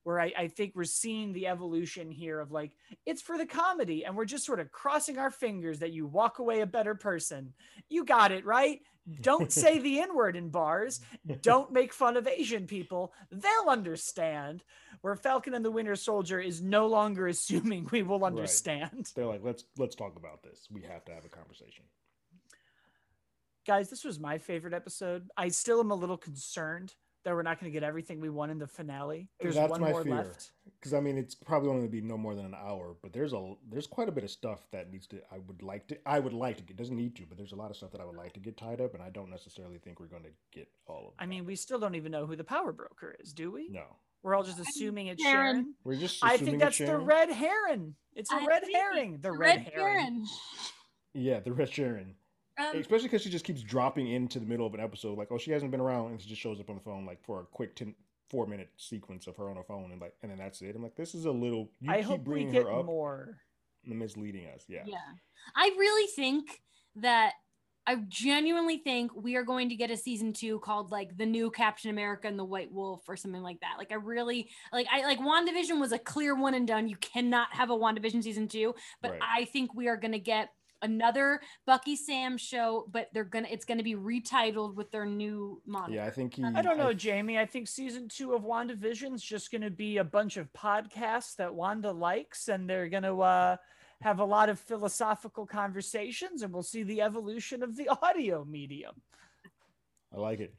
Where 0.04 0.20
I, 0.20 0.34
I 0.38 0.48
think 0.48 0.74
we're 0.76 0.84
seeing 0.84 1.32
the 1.32 1.48
evolution 1.48 2.10
here 2.10 2.40
of 2.40 2.52
like, 2.52 2.72
it's 3.06 3.22
for 3.22 3.38
the 3.38 3.46
comedy, 3.46 4.04
and 4.04 4.16
we're 4.16 4.26
just 4.26 4.46
sort 4.46 4.60
of 4.60 4.72
crossing 4.72 5.18
our 5.18 5.30
fingers 5.30 5.80
that 5.80 5.94
you 5.94 6.08
walk 6.08 6.40
away 6.40 6.62
a 6.62 6.66
better 6.66 6.96
person. 6.96 7.54
You 7.90 8.04
got 8.04 8.32
it, 8.32 8.46
right? 8.46 8.80
Don't 9.22 9.52
say 9.52 9.80
the 9.80 10.00
N 10.00 10.16
word 10.16 10.36
in 10.36 10.50
bars. 10.50 11.02
Don't 11.42 11.72
make 11.74 11.94
fun 11.94 12.18
of 12.18 12.28
Asian 12.28 12.68
people. 12.68 13.14
They'll 13.32 13.70
understand. 13.70 14.64
Where 15.02 15.16
Falcon 15.16 15.56
and 15.56 15.66
the 15.66 15.72
Winter 15.72 15.96
Soldier 15.96 16.40
is 16.40 16.62
no 16.62 16.86
longer 16.86 17.28
assuming 17.28 17.88
we 17.92 18.04
will 18.04 18.24
understand. 18.24 18.92
Right. 18.94 19.12
They're 19.16 19.26
like, 19.26 19.44
let's 19.44 19.64
let's 19.78 19.96
talk 19.96 20.16
about 20.16 20.44
this. 20.44 20.68
We 20.70 20.82
have 20.84 21.04
to 21.06 21.12
have 21.12 21.26
a 21.26 21.30
conversation. 21.30 21.86
Guys, 23.66 23.90
this 23.90 24.04
was 24.04 24.20
my 24.20 24.38
favorite 24.38 24.74
episode. 24.74 25.30
I 25.38 25.50
still 25.50 25.80
am 25.80 25.92
a 25.92 25.96
little 25.96 26.18
concerned 26.18 26.94
that 27.24 27.34
we're 27.34 27.44
not 27.44 27.60
going 27.60 27.72
to 27.72 27.74
get 27.74 27.84
everything 27.84 28.20
we 28.20 28.30
want 28.30 28.52
in 28.52 28.58
the 28.58 28.68
finale. 28.68 29.30
There's 29.40 29.56
That's 29.56 29.70
one 29.70 29.82
more 29.82 30.04
fear. 30.04 30.16
left. 30.16 30.52
Because 30.80 30.94
I 30.94 31.00
mean, 31.00 31.18
it's 31.18 31.36
probably 31.36 31.70
only 31.70 31.82
going 31.82 31.92
to 31.92 32.02
be 32.02 32.02
no 32.02 32.18
more 32.18 32.36
than 32.36 32.46
an 32.46 32.56
hour, 32.56 32.96
but 33.02 33.14
there's 33.14 33.34
a 33.34 33.54
there's 33.70 33.88
quite 33.88 34.10
a 34.10 34.12
bit 34.12 34.24
of 34.24 34.32
stuff 34.32 34.60
that 34.72 34.92
needs 34.92 35.08
to. 35.08 35.18
I 35.32 35.38
would 35.48 35.62
like 35.62 35.88
to. 35.88 35.98
I 36.06 36.20
would 36.20 36.34
like 36.34 36.58
to 36.58 36.64
get. 36.64 36.78
Doesn't 36.78 36.96
need 36.96 37.16
to, 37.18 37.24
but 37.28 37.38
there's 37.38 37.52
a 37.52 37.56
lot 37.56 37.70
of 37.70 37.78
stuff 37.78 37.92
that 37.92 38.02
I 38.02 38.06
would 38.06 38.16
like 38.16 38.34
to 38.34 38.40
get 38.40 38.58
tied 38.58 38.82
up, 38.82 38.94
and 38.94 39.04
I 39.04 39.10
don't 39.10 39.30
necessarily 39.30 39.78
think 39.78 40.00
we're 40.00 40.08
going 40.08 40.24
to 40.24 40.32
get 40.52 40.68
all 40.88 41.08
of. 41.08 41.14
I 41.20 41.26
mean, 41.26 41.46
we 41.46 41.56
still 41.56 41.80
don't 41.80 41.96
even 41.96 42.12
know 42.12 42.26
who 42.26 42.36
the 42.36 42.44
power 42.44 42.72
broker 42.72 43.16
is, 43.20 43.34
do 43.34 43.52
we? 43.52 43.70
No. 43.70 43.84
We're 44.24 44.36
all 44.36 44.44
just 44.44 44.60
assuming 44.60 45.08
it's 45.08 45.22
Sharon. 45.22 45.56
Sharon. 45.56 45.74
We're 45.84 45.96
just. 45.96 46.24
I 46.24 46.38
think 46.38 46.60
that's 46.60 46.78
the 46.78 46.98
red 46.98 47.32
heron. 47.32 47.96
It's 48.16 48.32
a 48.32 48.36
I 48.36 48.46
red 48.46 48.64
herring. 48.72 49.20
The 49.22 49.32
red, 49.32 49.40
red 49.40 49.74
heron. 49.74 49.96
heron. 49.96 50.26
Yeah, 51.14 51.40
the 51.40 51.52
red 51.52 51.70
Sharon. 51.70 52.16
Um, 52.60 52.78
Especially 52.78 53.08
because 53.08 53.22
she 53.22 53.30
just 53.30 53.46
keeps 53.46 53.62
dropping 53.62 54.08
into 54.08 54.40
the 54.40 54.46
middle 54.46 54.68
of 54.68 54.74
an 54.74 54.80
episode, 54.80 55.18
like, 55.18 55.30
oh, 55.32 55.38
she 55.38 55.52
hasn't 55.52 55.72
been 55.72 55.80
around, 55.80 56.12
and 56.12 56.22
she 56.22 56.30
just 56.30 56.42
shows 56.42 56.60
up 56.60 56.70
on 56.70 56.76
the 56.76 56.82
phone, 56.82 57.06
like, 57.06 57.24
for 57.24 57.42
a 57.42 57.44
quick 57.46 57.76
10, 57.76 57.96
four 58.30 58.48
minute 58.48 58.70
sequence 58.78 59.28
of 59.28 59.36
her 59.36 59.50
on 59.50 59.58
her 59.58 59.64
phone, 59.64 59.92
and 59.92 60.02
like, 60.02 60.14
and 60.22 60.32
then 60.32 60.38
that's 60.38 60.62
it. 60.62 60.76
I'm 60.76 60.82
like, 60.82 60.96
this 60.96 61.14
is 61.14 61.26
a 61.26 61.32
little. 61.32 61.70
You 61.80 61.92
I 61.92 61.98
keep 61.98 62.06
hope 62.06 62.24
bringing 62.24 62.48
we 62.48 62.54
get 62.54 62.64
her 62.64 62.80
up, 62.80 62.86
more. 62.86 63.38
Misleading 63.84 64.48
us, 64.54 64.66
yeah. 64.68 64.84
Yeah, 64.86 64.98
I 65.56 65.74
really 65.78 66.08
think 66.08 66.62
that 66.98 67.34
I 67.88 67.96
genuinely 68.08 68.78
think 68.78 69.12
we 69.16 69.36
are 69.36 69.44
going 69.44 69.70
to 69.70 69.76
get 69.76 69.90
a 69.90 69.98
season 69.98 70.34
two 70.34 70.60
called 70.60 70.92
like 70.92 71.18
the 71.18 71.26
new 71.26 71.50
Captain 71.50 71.90
America 71.90 72.28
and 72.28 72.38
the 72.38 72.46
White 72.46 72.72
Wolf 72.72 73.02
or 73.08 73.16
something 73.16 73.42
like 73.42 73.60
that. 73.62 73.76
Like 73.78 73.92
I 73.92 73.96
really 73.96 74.50
like 74.72 74.88
I 74.92 75.04
like 75.04 75.20
WandaVision 75.20 75.80
was 75.80 75.92
a 75.92 75.98
clear 75.98 76.36
one 76.36 76.54
and 76.54 76.68
done. 76.68 76.88
You 76.88 76.96
cannot 76.98 77.48
have 77.54 77.72
a 77.72 77.76
WandaVision 77.76 78.24
season 78.24 78.48
two, 78.48 78.76
but 79.02 79.12
right. 79.12 79.20
I 79.38 79.46
think 79.46 79.74
we 79.74 79.88
are 79.88 79.98
gonna 79.98 80.20
get 80.20 80.50
another 80.82 81.42
Bucky 81.66 81.96
Sam 81.96 82.38
show, 82.38 82.88
but 82.92 83.10
they're 83.14 83.24
gonna 83.24 83.48
it's 83.50 83.66
gonna 83.66 83.84
be 83.84 83.96
retitled 83.96 84.76
with 84.76 84.92
their 84.92 85.06
new 85.06 85.62
moniker. 85.66 85.94
Yeah, 85.94 86.06
I 86.06 86.10
think 86.10 86.36
he. 86.36 86.44
I 86.44 86.62
don't 86.62 86.78
know, 86.78 86.90
I, 86.90 86.94
Jamie. 86.94 87.38
I 87.38 87.46
think 87.46 87.68
season 87.68 88.08
two 88.08 88.34
of 88.34 88.44
WandaVision 88.44 89.14
is 89.14 89.24
just 89.24 89.52
gonna 89.52 89.70
be 89.70 89.98
a 89.98 90.04
bunch 90.04 90.38
of 90.38 90.52
podcasts 90.54 91.36
that 91.38 91.54
Wanda 91.54 91.92
likes, 91.92 92.48
and 92.48 92.70
they're 92.70 92.90
gonna 92.90 93.18
uh, 93.20 93.58
have 94.02 94.20
a 94.20 94.26
lot 94.26 94.50
of 94.50 94.60
philosophical 94.60 95.46
conversations, 95.46 96.42
and 96.42 96.54
we'll 96.54 96.64
see 96.64 96.84
the 96.84 97.02
evolution 97.02 97.64
of 97.64 97.76
the 97.76 97.90
audio 98.02 98.46
medium. 98.46 98.96
I 100.14 100.18
like 100.20 100.40
it. 100.40 100.54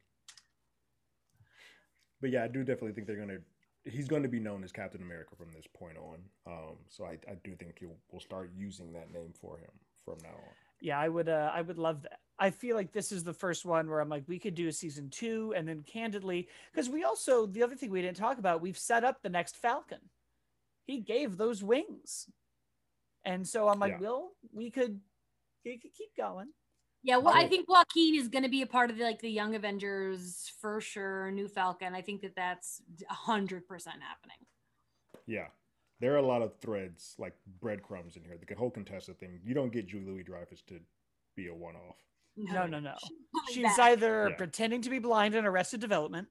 But 2.21 2.31
yeah, 2.31 2.45
I 2.45 2.49
do 2.49 2.61
definitely 2.61 2.93
think 2.93 3.07
they're 3.07 3.17
gonna 3.17 3.39
he's 3.85 4.07
going 4.07 4.23
to 4.23 4.29
be 4.29 4.39
known 4.39 4.63
as 4.63 4.71
Captain 4.71 5.03
America 5.03 5.35
from 5.37 5.49
this 5.53 5.67
point 5.67 5.97
on. 5.99 6.19
Um, 6.47 6.77
so 6.89 7.05
I, 7.05 7.19
I 7.29 7.35
do 7.43 7.57
think 7.57 7.79
he'll 7.81 7.97
we'll 8.11 8.21
start 8.21 8.53
using 8.57 8.93
that 8.93 9.13
name 9.13 9.33
for 9.41 9.59
him 9.59 9.71
from 10.05 10.19
now 10.23 10.31
on. 10.31 10.55
Yeah, 10.81 10.99
I 10.99 11.09
would. 11.09 11.29
Uh, 11.29 11.51
I 11.55 11.63
would 11.63 11.79
love 11.79 12.03
that. 12.03 12.19
I 12.39 12.51
feel 12.51 12.75
like 12.75 12.93
this 12.93 13.13
is 13.13 13.23
the 13.23 13.33
first 13.33 13.65
one 13.65 13.89
where 13.89 14.01
I'm 14.01 14.09
like, 14.09 14.25
we 14.27 14.39
could 14.39 14.57
do 14.57 14.67
a 14.67 14.73
season 14.73 15.11
two, 15.11 15.55
and 15.57 15.69
then 15.69 15.85
candidly, 15.87 16.49
because 16.73 16.91
we 16.91 17.05
also 17.05 17.47
the 17.47 17.63
other 17.63 17.77
thing 17.77 17.91
we 17.91 18.03
didn't 18.03 18.17
talk 18.17 18.39
about, 18.39 18.61
we've 18.61 18.79
set 18.79 19.05
up 19.05 19.23
the 19.23 19.29
next 19.29 19.57
Falcon. 19.57 20.01
He 20.87 20.99
gave 20.99 21.37
those 21.37 21.63
wings, 21.63 22.29
and 23.25 23.47
so 23.47 23.69
I'm 23.69 23.79
like, 23.79 23.93
yeah. 23.93 24.07
well, 24.09 24.33
we 24.53 24.71
could, 24.71 24.99
we 25.65 25.79
could 25.79 25.93
keep 25.95 26.17
going. 26.17 26.49
Yeah, 27.05 27.17
well, 27.17 27.35
I 27.35 27.49
think 27.49 27.69
Joaquin 27.69 28.15
is 28.15 28.29
going 28.29 28.45
to 28.45 28.49
be 28.49 28.63
a 28.63 28.67
part 28.67 28.89
of 28.91 28.97
the, 28.97 29.03
like 29.03 29.21
the 29.21 29.31
Young 29.31 29.57
Avengers 29.57 30.53
for 30.61 30.81
sure. 30.81 31.33
New 31.33 31.49
Falcon. 31.49 31.95
I 31.95 32.01
think 32.01 32.23
that 32.23 32.37
that's 32.37 32.81
hundred 33.09 33.67
percent 33.67 33.97
happening. 34.01 34.37
Yeah, 35.27 35.49
there 36.03 36.13
are 36.15 36.19
a 36.19 36.27
lot 36.27 36.43
of 36.43 36.53
threads 36.61 37.15
like 37.17 37.33
breadcrumbs 37.61 38.17
in 38.17 38.25
here. 38.25 38.37
The 38.37 38.55
whole 38.57 38.71
Contessa 38.71 39.15
thing. 39.15 39.39
You 39.45 39.55
don't 39.55 39.73
get 39.73 39.87
Julia 39.87 40.09
Louis-Dreyfus 40.09 40.63
to 40.63 40.81
be 41.37 41.47
a 41.47 41.55
one-off. 41.55 41.97
No, 42.37 42.67
no, 42.67 42.81
no. 42.81 42.95
She's, 43.49 43.55
She's 43.55 43.79
either 43.79 44.31
yeah. 44.31 44.37
pretending 44.37 44.83
to 44.83 44.91
be 44.91 44.99
blind 44.99 45.37
in 45.37 45.47
Arrested 45.47 45.81
Development. 45.81 46.27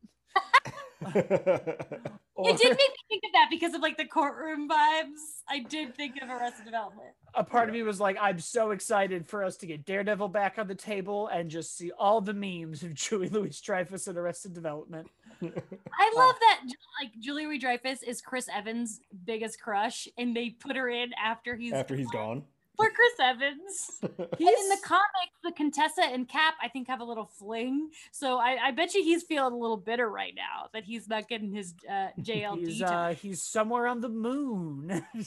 or, 1.05 1.11
it 1.15 2.57
did 2.57 2.69
make 2.69 2.79
me 2.79 2.95
think 3.07 3.23
of 3.25 3.31
that 3.33 3.47
because 3.49 3.73
of 3.73 3.81
like 3.81 3.95
the 3.95 4.05
courtroom 4.05 4.67
vibes. 4.67 5.39
I 5.49 5.59
did 5.59 5.95
think 5.95 6.21
of 6.21 6.29
Arrested 6.29 6.65
Development. 6.65 7.11
A 7.33 7.43
part 7.45 7.69
of 7.69 7.73
me 7.73 7.81
was 7.83 8.01
like, 8.01 8.17
I'm 8.19 8.39
so 8.39 8.71
excited 8.71 9.25
for 9.25 9.41
us 9.41 9.55
to 9.57 9.67
get 9.67 9.85
Daredevil 9.85 10.27
back 10.27 10.59
on 10.59 10.67
the 10.67 10.75
table 10.75 11.29
and 11.29 11.49
just 11.49 11.77
see 11.77 11.91
all 11.97 12.19
the 12.19 12.33
memes 12.33 12.83
of 12.83 12.93
Julia 12.95 13.31
Louis-Dreyfus 13.31 14.07
in 14.07 14.17
Arrested 14.17 14.51
Development. 14.53 15.07
I 15.41 16.13
love 16.15 16.35
that 16.39 16.61
like 17.01 17.11
Julia 17.19 17.47
Louis-Dreyfus 17.47 18.03
is 18.03 18.21
Chris 18.21 18.47
Evans' 18.53 18.99
biggest 19.25 19.61
crush, 19.61 20.07
and 20.17 20.35
they 20.35 20.49
put 20.49 20.75
her 20.75 20.89
in 20.89 21.11
after 21.21 21.55
he's 21.55 21.73
after 21.73 21.95
he's 21.95 22.11
gone 22.11 22.43
for 22.81 22.89
Chris 22.89 23.13
Evans. 23.19 24.01
He's... 24.37 24.47
in 24.47 24.69
the 24.69 24.77
comics, 24.83 25.37
the 25.43 25.51
Contessa 25.51 26.03
and 26.03 26.27
Cap, 26.27 26.55
I 26.61 26.67
think, 26.67 26.87
have 26.87 26.99
a 26.99 27.03
little 27.03 27.25
fling. 27.25 27.89
So 28.11 28.37
I, 28.37 28.67
I 28.67 28.71
bet 28.71 28.93
you 28.93 29.03
he's 29.03 29.23
feeling 29.23 29.53
a 29.53 29.57
little 29.57 29.77
bitter 29.77 30.09
right 30.09 30.33
now 30.35 30.69
that 30.73 30.83
he's 30.83 31.07
not 31.07 31.27
getting 31.27 31.53
his 31.53 31.73
uh, 31.89 32.07
JLD. 32.19 32.65
he's, 32.65 32.81
uh, 32.81 33.15
he's 33.19 33.43
somewhere 33.43 33.87
on 33.87 34.01
the 34.01 34.09
moon. 34.09 35.03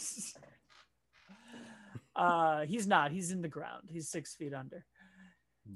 uh, 2.16 2.62
he's 2.62 2.86
not. 2.86 3.12
He's 3.12 3.30
in 3.30 3.42
the 3.42 3.48
ground. 3.48 3.88
He's 3.90 4.08
six 4.08 4.34
feet 4.34 4.54
under. 4.54 4.84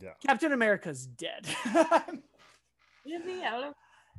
Yeah. 0.01 0.11
Captain 0.24 0.53
America's 0.53 1.07
dead. 1.07 1.47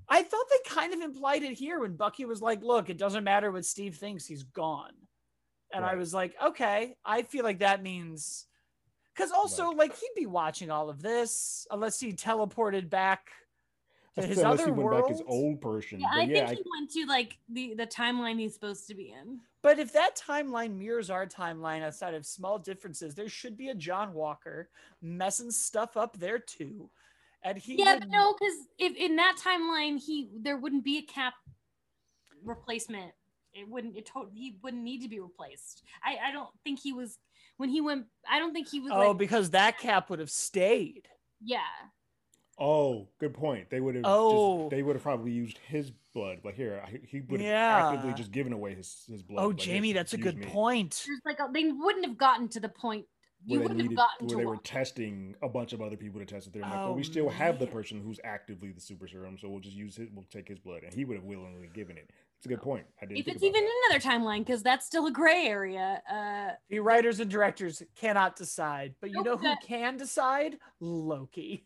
Is 0.09 0.17
he? 0.17 0.17
I, 0.17 0.19
I 0.19 0.23
thought 0.23 0.45
they 0.49 0.69
kind 0.69 0.93
of 0.93 1.01
implied 1.01 1.43
it 1.43 1.53
here 1.57 1.79
when 1.79 1.95
Bucky 1.95 2.25
was 2.25 2.41
like, 2.41 2.63
"Look, 2.63 2.89
it 2.89 2.97
doesn't 2.97 3.23
matter 3.23 3.51
what 3.51 3.65
Steve 3.65 3.97
thinks. 3.97 4.25
He's 4.25 4.43
gone." 4.43 4.93
And 5.73 5.83
right. 5.83 5.93
I 5.93 5.95
was 5.95 6.13
like, 6.13 6.35
okay, 6.43 6.95
I 7.05 7.23
feel 7.23 7.43
like 7.43 7.59
that 7.59 7.83
means 7.83 8.47
Because 9.15 9.31
also, 9.31 9.71
like, 9.71 9.95
he'd 9.95 10.09
be 10.15 10.25
watching 10.25 10.71
all 10.71 10.89
of 10.89 11.01
this 11.01 11.67
unless 11.71 11.99
he 11.99 12.13
teleported 12.13 12.89
back 12.89 13.29
to 14.15 14.25
his 14.25 14.43
Unless 14.43 14.43
other 14.43 14.65
he 14.65 14.71
went 14.71 14.89
world. 14.89 14.91
back 14.91 15.07
his 15.07 15.21
old 15.27 15.61
person. 15.61 15.99
Yeah, 15.99 16.07
but 16.11 16.19
I 16.19 16.23
yeah, 16.23 16.47
think 16.47 16.49
he 16.49 16.63
went 16.79 16.91
to 16.91 17.05
like 17.07 17.37
the 17.49 17.73
the 17.75 17.87
timeline 17.87 18.39
he's 18.39 18.53
supposed 18.53 18.87
to 18.87 18.95
be 18.95 19.11
in. 19.11 19.41
But 19.61 19.79
if 19.79 19.91
that 19.93 20.15
timeline 20.17 20.77
mirrors 20.77 21.09
our 21.09 21.25
timeline 21.27 21.81
outside 21.83 22.13
of 22.13 22.25
small 22.25 22.59
differences, 22.59 23.15
there 23.15 23.29
should 23.29 23.57
be 23.57 23.69
a 23.69 23.75
John 23.75 24.13
Walker 24.13 24.69
messing 25.01 25.51
stuff 25.51 25.97
up 25.97 26.17
there 26.17 26.39
too. 26.39 26.89
And 27.43 27.57
he 27.57 27.75
yeah, 27.77 27.93
would- 27.93 27.99
but 28.01 28.09
no, 28.09 28.33
because 28.33 28.55
if 28.77 28.95
in 28.97 29.15
that 29.17 29.37
timeline 29.43 29.97
he 29.99 30.29
there 30.41 30.57
wouldn't 30.57 30.83
be 30.83 30.97
a 30.97 31.01
cap 31.01 31.33
replacement. 32.43 33.11
It 33.53 33.67
wouldn't. 33.67 33.97
It 33.97 34.05
totally 34.05 34.35
he 34.35 34.55
wouldn't 34.61 34.83
need 34.83 35.01
to 35.01 35.09
be 35.09 35.19
replaced. 35.19 35.83
I 36.03 36.29
I 36.29 36.31
don't 36.31 36.49
think 36.63 36.79
he 36.79 36.93
was 36.93 37.17
when 37.57 37.69
he 37.69 37.81
went. 37.81 38.05
I 38.29 38.39
don't 38.39 38.53
think 38.53 38.69
he 38.69 38.79
was. 38.79 38.91
Oh, 38.93 39.09
like, 39.09 39.17
because 39.17 39.49
that 39.51 39.77
cap 39.79 40.09
would 40.09 40.19
have 40.19 40.29
stayed. 40.31 41.07
yeah. 41.43 41.59
Oh, 42.61 43.07
good 43.21 43.33
point. 43.33 43.69
They 43.69 43.79
would 43.79 43.95
have. 43.95 44.03
Oh. 44.05 44.63
just, 44.63 44.71
they 44.71 44.83
would 44.83 44.97
have 44.97 45.01
probably 45.03 45.31
used 45.31 45.57
his 45.59 45.91
blood. 46.13 46.39
Like 46.43 46.55
here, 46.55 46.83
he- 46.89 47.07
he 47.07 47.21
would 47.21 47.39
have 47.39 47.49
Yeah. 47.49 47.87
actively 47.89 48.13
just 48.13 48.31
given 48.33 48.51
away 48.51 48.75
his 48.75 49.05
his 49.09 49.23
blood. 49.23 49.41
Oh, 49.43 49.47
like, 49.47 49.57
Jamie, 49.57 49.93
that's 49.93 50.11
a 50.13 50.17
good 50.17 50.37
me. 50.37 50.45
point. 50.45 51.05
There's 51.07 51.21
like 51.25 51.39
a, 51.39 51.49
they 51.53 51.71
wouldn't 51.71 52.05
have 52.05 52.17
gotten 52.17 52.49
to 52.49 52.59
the 52.59 52.67
point. 52.67 53.05
You 53.45 53.59
Where 53.59 53.69
they 53.69 53.73
wouldn't 53.75 53.81
have 53.81 53.89
needed, 53.91 54.03
where 54.19 54.29
to 54.29 54.35
they 54.35 54.45
were 54.45 54.57
testing 54.57 55.35
a 55.41 55.47
bunch 55.47 55.71
of 55.73 55.81
other 55.81 55.95
people 55.95 56.19
to 56.19 56.25
test 56.25 56.47
it. 56.47 56.53
They're 56.53 56.61
like, 56.61 56.71
well, 56.73 56.87
Oh, 56.89 56.93
we 56.93 57.03
still 57.03 57.29
have 57.29 57.57
the 57.57 57.67
person 57.67 58.01
who's 58.01 58.19
actively 58.25 58.71
the 58.71 58.81
super 58.81 59.07
serum, 59.07 59.37
so 59.39 59.47
we'll 59.49 59.61
just 59.61 59.75
use 59.77 59.97
it. 59.97 60.09
We'll 60.13 60.25
take 60.31 60.47
his 60.49 60.59
blood, 60.59 60.83
and 60.83 60.93
he 60.93 61.05
would 61.05 61.15
have 61.15 61.23
willingly 61.23 61.69
given 61.73 61.97
it. 61.97 62.09
It's 62.37 62.45
a 62.45 62.49
good 62.49 62.61
point. 62.61 62.85
I 63.01 63.05
didn't 63.05 63.19
If 63.19 63.27
it's 63.27 63.43
even 63.43 63.63
that. 63.63 63.71
another 63.91 64.01
timeline, 64.01 64.39
because 64.39 64.61
that's 64.61 64.85
still 64.85 65.07
a 65.07 65.11
gray 65.11 65.45
area. 65.47 66.01
Uh, 66.09 66.55
The 66.69 66.79
writers 66.79 67.19
and 67.21 67.29
directors 67.31 67.81
cannot 67.95 68.35
decide, 68.35 68.95
but 69.01 69.09
you 69.11 69.23
know 69.23 69.37
who 69.37 69.53
can 69.65 69.95
decide? 69.97 70.57
Loki. 70.81 71.65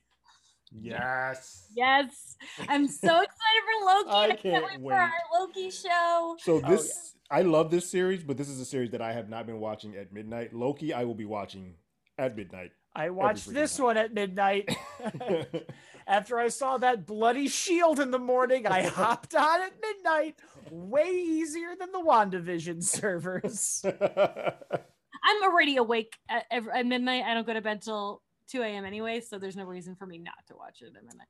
Yes. 0.81 1.67
yes, 1.75 2.35
I'm 2.67 2.87
so 2.87 3.07
excited 3.21 3.29
for 3.29 3.85
Loki. 3.85 4.09
I 4.09 4.23
and 4.23 4.33
I 4.33 4.35
can't 4.35 4.65
wait 4.65 4.81
wait. 4.81 4.93
for 4.93 4.99
our 4.99 5.11
Loki 5.39 5.71
show. 5.71 6.35
So 6.39 6.61
Oh, 6.63 6.69
this, 6.69 7.15
I 7.29 7.41
love 7.43 7.71
this 7.71 7.89
series, 7.89 8.23
but 8.23 8.37
this 8.37 8.49
is 8.49 8.59
a 8.59 8.65
series 8.65 8.91
that 8.91 9.01
I 9.01 9.13
have 9.13 9.29
not 9.29 9.45
been 9.45 9.59
watching 9.59 9.95
at 9.95 10.11
midnight. 10.13 10.53
Loki, 10.53 10.93
I 10.93 11.03
will 11.03 11.15
be 11.15 11.25
watching 11.25 11.75
at 12.17 12.35
midnight. 12.35 12.71
I 12.95 13.09
watched 13.09 13.51
this 13.51 13.77
time. 13.77 13.85
one 13.85 13.97
at 13.97 14.13
midnight. 14.13 14.75
After 16.07 16.37
I 16.37 16.49
saw 16.49 16.77
that 16.79 17.05
bloody 17.05 17.47
shield 17.47 17.99
in 17.99 18.11
the 18.11 18.19
morning, 18.19 18.67
I 18.67 18.83
hopped 18.83 19.33
on 19.35 19.61
at 19.61 19.71
midnight. 19.81 20.35
Way 20.69 21.09
easier 21.11 21.75
than 21.79 21.91
the 21.91 21.99
WandaVision 21.99 22.83
servers. 22.83 23.83
I'm 23.85 25.43
already 25.43 25.77
awake 25.77 26.17
at, 26.29 26.45
at 26.51 26.85
midnight. 26.85 27.23
I 27.23 27.33
don't 27.33 27.47
go 27.47 27.53
to 27.53 27.61
bed 27.61 27.81
till 27.81 28.21
2 28.53 28.61
a.m. 28.61 28.85
anyway, 28.85 29.19
so 29.19 29.37
there's 29.39 29.55
no 29.57 29.65
reason 29.65 29.95
for 29.95 30.05
me 30.05 30.17
not 30.19 30.45
to 30.47 30.55
watch 30.55 30.81
it 30.81 30.93
at 30.95 31.03
midnight. 31.03 31.27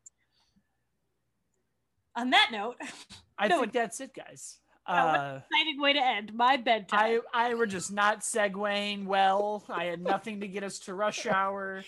On 2.15 2.29
that 2.31 2.49
note, 2.51 2.75
I 3.37 3.47
No, 3.47 3.61
think 3.61 3.73
that's 3.73 3.99
it, 3.99 4.13
guys. 4.13 4.59
Yeah, 4.87 5.05
what- 5.05 5.19
Uh, 5.19 5.39
exciting 5.49 5.81
way 5.81 5.93
to 5.93 6.03
end 6.05 6.33
my 6.33 6.57
bedtime. 6.57 7.21
I, 7.33 7.49
I 7.51 7.53
were 7.55 7.65
just 7.65 7.91
not 7.91 8.19
segueing 8.19 9.05
well. 9.05 9.63
I 9.69 9.85
had 9.85 10.01
nothing 10.01 10.41
to 10.41 10.47
get 10.47 10.63
us 10.63 10.79
to 10.79 10.93
Rush 10.93 11.25
Hour. 11.39 11.83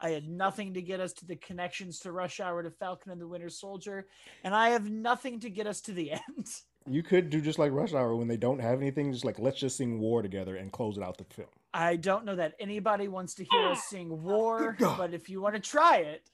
I 0.00 0.10
had 0.10 0.28
nothing 0.28 0.74
to 0.74 0.82
get 0.82 1.00
us 1.00 1.12
to 1.14 1.26
the 1.26 1.36
connections 1.36 1.98
to 2.00 2.12
Rush 2.12 2.40
Hour 2.40 2.62
to 2.62 2.70
Falcon 2.70 3.12
and 3.12 3.20
the 3.20 3.26
Winter 3.28 3.50
Soldier, 3.50 4.06
and 4.44 4.54
I 4.54 4.70
have 4.70 4.88
nothing 4.88 5.40
to 5.40 5.50
get 5.50 5.66
us 5.66 5.80
to 5.82 5.92
the 5.92 6.12
end. 6.28 6.46
you 6.86 7.02
could 7.02 7.30
do 7.30 7.40
just 7.40 7.58
like 7.58 7.72
Rush 7.72 7.92
Hour 7.94 8.14
when 8.16 8.28
they 8.28 8.36
don't 8.36 8.60
have 8.60 8.80
anything, 8.80 9.12
just 9.12 9.24
like 9.24 9.38
let's 9.38 9.58
just 9.60 9.76
sing 9.76 9.98
War 10.00 10.22
together 10.22 10.56
and 10.56 10.72
close 10.72 10.96
it 10.96 11.02
out 11.02 11.18
the 11.18 11.24
film. 11.24 11.48
I 11.72 11.96
don't 11.96 12.24
know 12.24 12.36
that 12.36 12.54
anybody 12.58 13.08
wants 13.08 13.34
to 13.34 13.44
hear 13.44 13.68
us 13.68 13.84
sing 13.84 14.22
War, 14.22 14.76
but 14.78 15.12
if 15.12 15.28
you 15.28 15.40
want 15.40 15.54
to 15.54 15.60
try 15.60 15.98
it, 15.98 16.30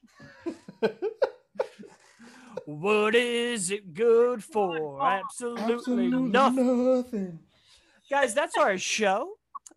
what 2.66 3.14
is 3.14 3.70
it 3.70 3.94
good 3.94 4.44
for? 4.44 5.02
Absolutely, 5.02 6.08
nothing. 6.08 6.94
nothing. 6.94 7.38
Guys, 8.10 8.34
that's 8.34 8.56
our 8.56 8.78
show. 8.78 9.34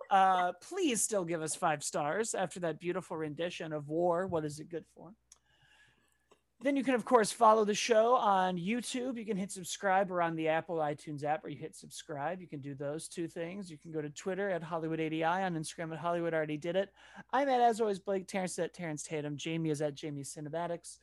Uh, 0.09 0.53
please 0.61 1.01
still 1.01 1.25
give 1.25 1.41
us 1.41 1.55
five 1.55 1.83
stars 1.83 2.33
after 2.33 2.59
that 2.61 2.79
beautiful 2.79 3.17
rendition 3.17 3.73
of 3.73 3.89
War. 3.89 4.27
What 4.27 4.45
is 4.45 4.59
it 4.59 4.69
good 4.69 4.85
for? 4.95 5.11
Then 6.59 6.75
you 6.75 6.83
can, 6.83 6.95
of 6.95 7.05
course, 7.05 7.31
follow 7.31 7.65
the 7.65 7.75
show 7.75 8.15
on 8.15 8.57
YouTube. 8.57 9.17
You 9.17 9.25
can 9.25 9.37
hit 9.37 9.51
subscribe 9.51 10.11
or 10.11 10.23
on 10.23 10.35
the 10.35 10.47
Apple 10.47 10.77
iTunes 10.77 11.23
app 11.23 11.43
where 11.43 11.51
you 11.51 11.57
hit 11.57 11.75
subscribe. 11.75 12.41
You 12.41 12.47
can 12.47 12.61
do 12.61 12.73
those 12.73 13.07
two 13.07 13.27
things. 13.27 13.69
You 13.69 13.77
can 13.77 13.91
go 13.91 14.01
to 14.01 14.09
Twitter 14.09 14.49
at 14.49 14.63
HollywoodADI, 14.63 15.23
on 15.23 15.55
Instagram 15.55 15.91
at 15.91 15.99
Hollywood 15.99 16.33
Already 16.33 16.57
Did 16.57 16.75
It. 16.75 16.91
I'm 17.31 17.47
at, 17.47 17.61
as 17.61 17.79
always, 17.79 17.99
Blake. 17.99 18.27
Terrence 18.27 18.57
at 18.57 18.73
Terrence 18.73 19.03
Tatum. 19.03 19.37
Jamie 19.37 19.69
is 19.69 19.83
at 19.83 19.93
Jamie 19.93 20.23
Cinematics. 20.23 20.97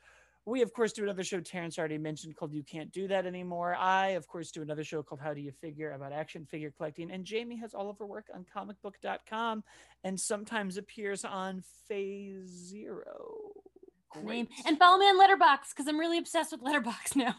We, 0.44 0.60
of 0.60 0.74
course, 0.74 0.92
do 0.92 1.04
another 1.04 1.22
show 1.22 1.40
Terrence 1.40 1.78
already 1.78 1.98
mentioned 1.98 2.36
called 2.36 2.52
You 2.52 2.64
Can't 2.64 2.92
Do 2.92 3.06
That 3.06 3.24
Anymore. 3.24 3.76
I, 3.76 4.08
of 4.08 4.26
course, 4.26 4.50
do 4.50 4.60
another 4.60 4.84
show 4.84 5.04
called 5.04 5.20
How 5.20 5.32
Do 5.32 5.40
You 5.40 5.52
Figure 5.52 5.92
about 5.92 6.12
action 6.12 6.44
figure 6.44 6.72
collecting. 6.76 7.12
And 7.12 7.24
Jamie 7.24 7.56
has 7.56 7.74
all 7.74 7.88
of 7.88 7.96
her 7.98 8.06
work 8.06 8.26
on 8.34 8.44
comicbook.com 8.54 9.62
and 10.02 10.20
sometimes 10.20 10.76
appears 10.76 11.24
on 11.24 11.62
Phase 11.88 12.48
Zero. 12.48 13.54
Name. 14.22 14.48
And 14.66 14.78
follow 14.78 14.98
me 14.98 15.06
on 15.06 15.18
Letterboxd 15.18 15.70
because 15.70 15.88
I'm 15.88 15.98
really 15.98 16.18
obsessed 16.18 16.52
with 16.52 16.62
Letterboxd 16.62 17.16
now. 17.16 17.34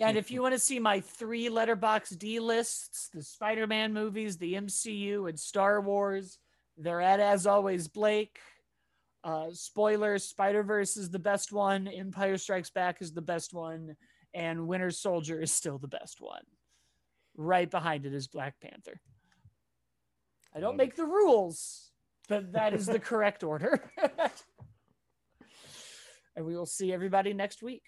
and 0.00 0.16
if 0.16 0.30
you 0.30 0.42
want 0.42 0.54
to 0.54 0.58
see 0.58 0.78
my 0.78 1.00
three 1.00 1.48
letterbox 1.48 2.10
D 2.10 2.40
lists, 2.40 3.08
the 3.12 3.22
Spider 3.22 3.66
Man 3.66 3.92
movies, 3.92 4.36
the 4.36 4.54
MCU, 4.54 5.28
and 5.28 5.38
Star 5.38 5.80
Wars, 5.80 6.38
they're 6.76 7.00
at, 7.00 7.20
as 7.20 7.46
always, 7.46 7.88
Blake. 7.88 8.38
Uh, 9.24 9.48
spoilers 9.52 10.24
Spider 10.24 10.62
Verse 10.62 10.96
is 10.96 11.10
the 11.10 11.18
best 11.18 11.52
one, 11.52 11.88
Empire 11.88 12.38
Strikes 12.38 12.70
Back 12.70 13.02
is 13.02 13.12
the 13.12 13.20
best 13.20 13.52
one, 13.52 13.96
and 14.32 14.68
Winter 14.68 14.90
Soldier 14.90 15.40
is 15.40 15.52
still 15.52 15.78
the 15.78 15.88
best 15.88 16.20
one. 16.20 16.42
Right 17.36 17.70
behind 17.70 18.06
it 18.06 18.14
is 18.14 18.28
Black 18.28 18.60
Panther. 18.60 19.00
I 20.54 20.60
don't 20.60 20.76
make 20.76 20.96
the 20.96 21.04
rules, 21.04 21.90
but 22.28 22.52
that 22.52 22.74
is 22.74 22.86
the 22.86 22.98
correct 22.98 23.42
order. 23.42 23.90
And 26.38 26.46
we 26.46 26.54
will 26.56 26.66
see 26.66 26.92
everybody 26.92 27.32
next 27.32 27.64
week. 27.64 27.82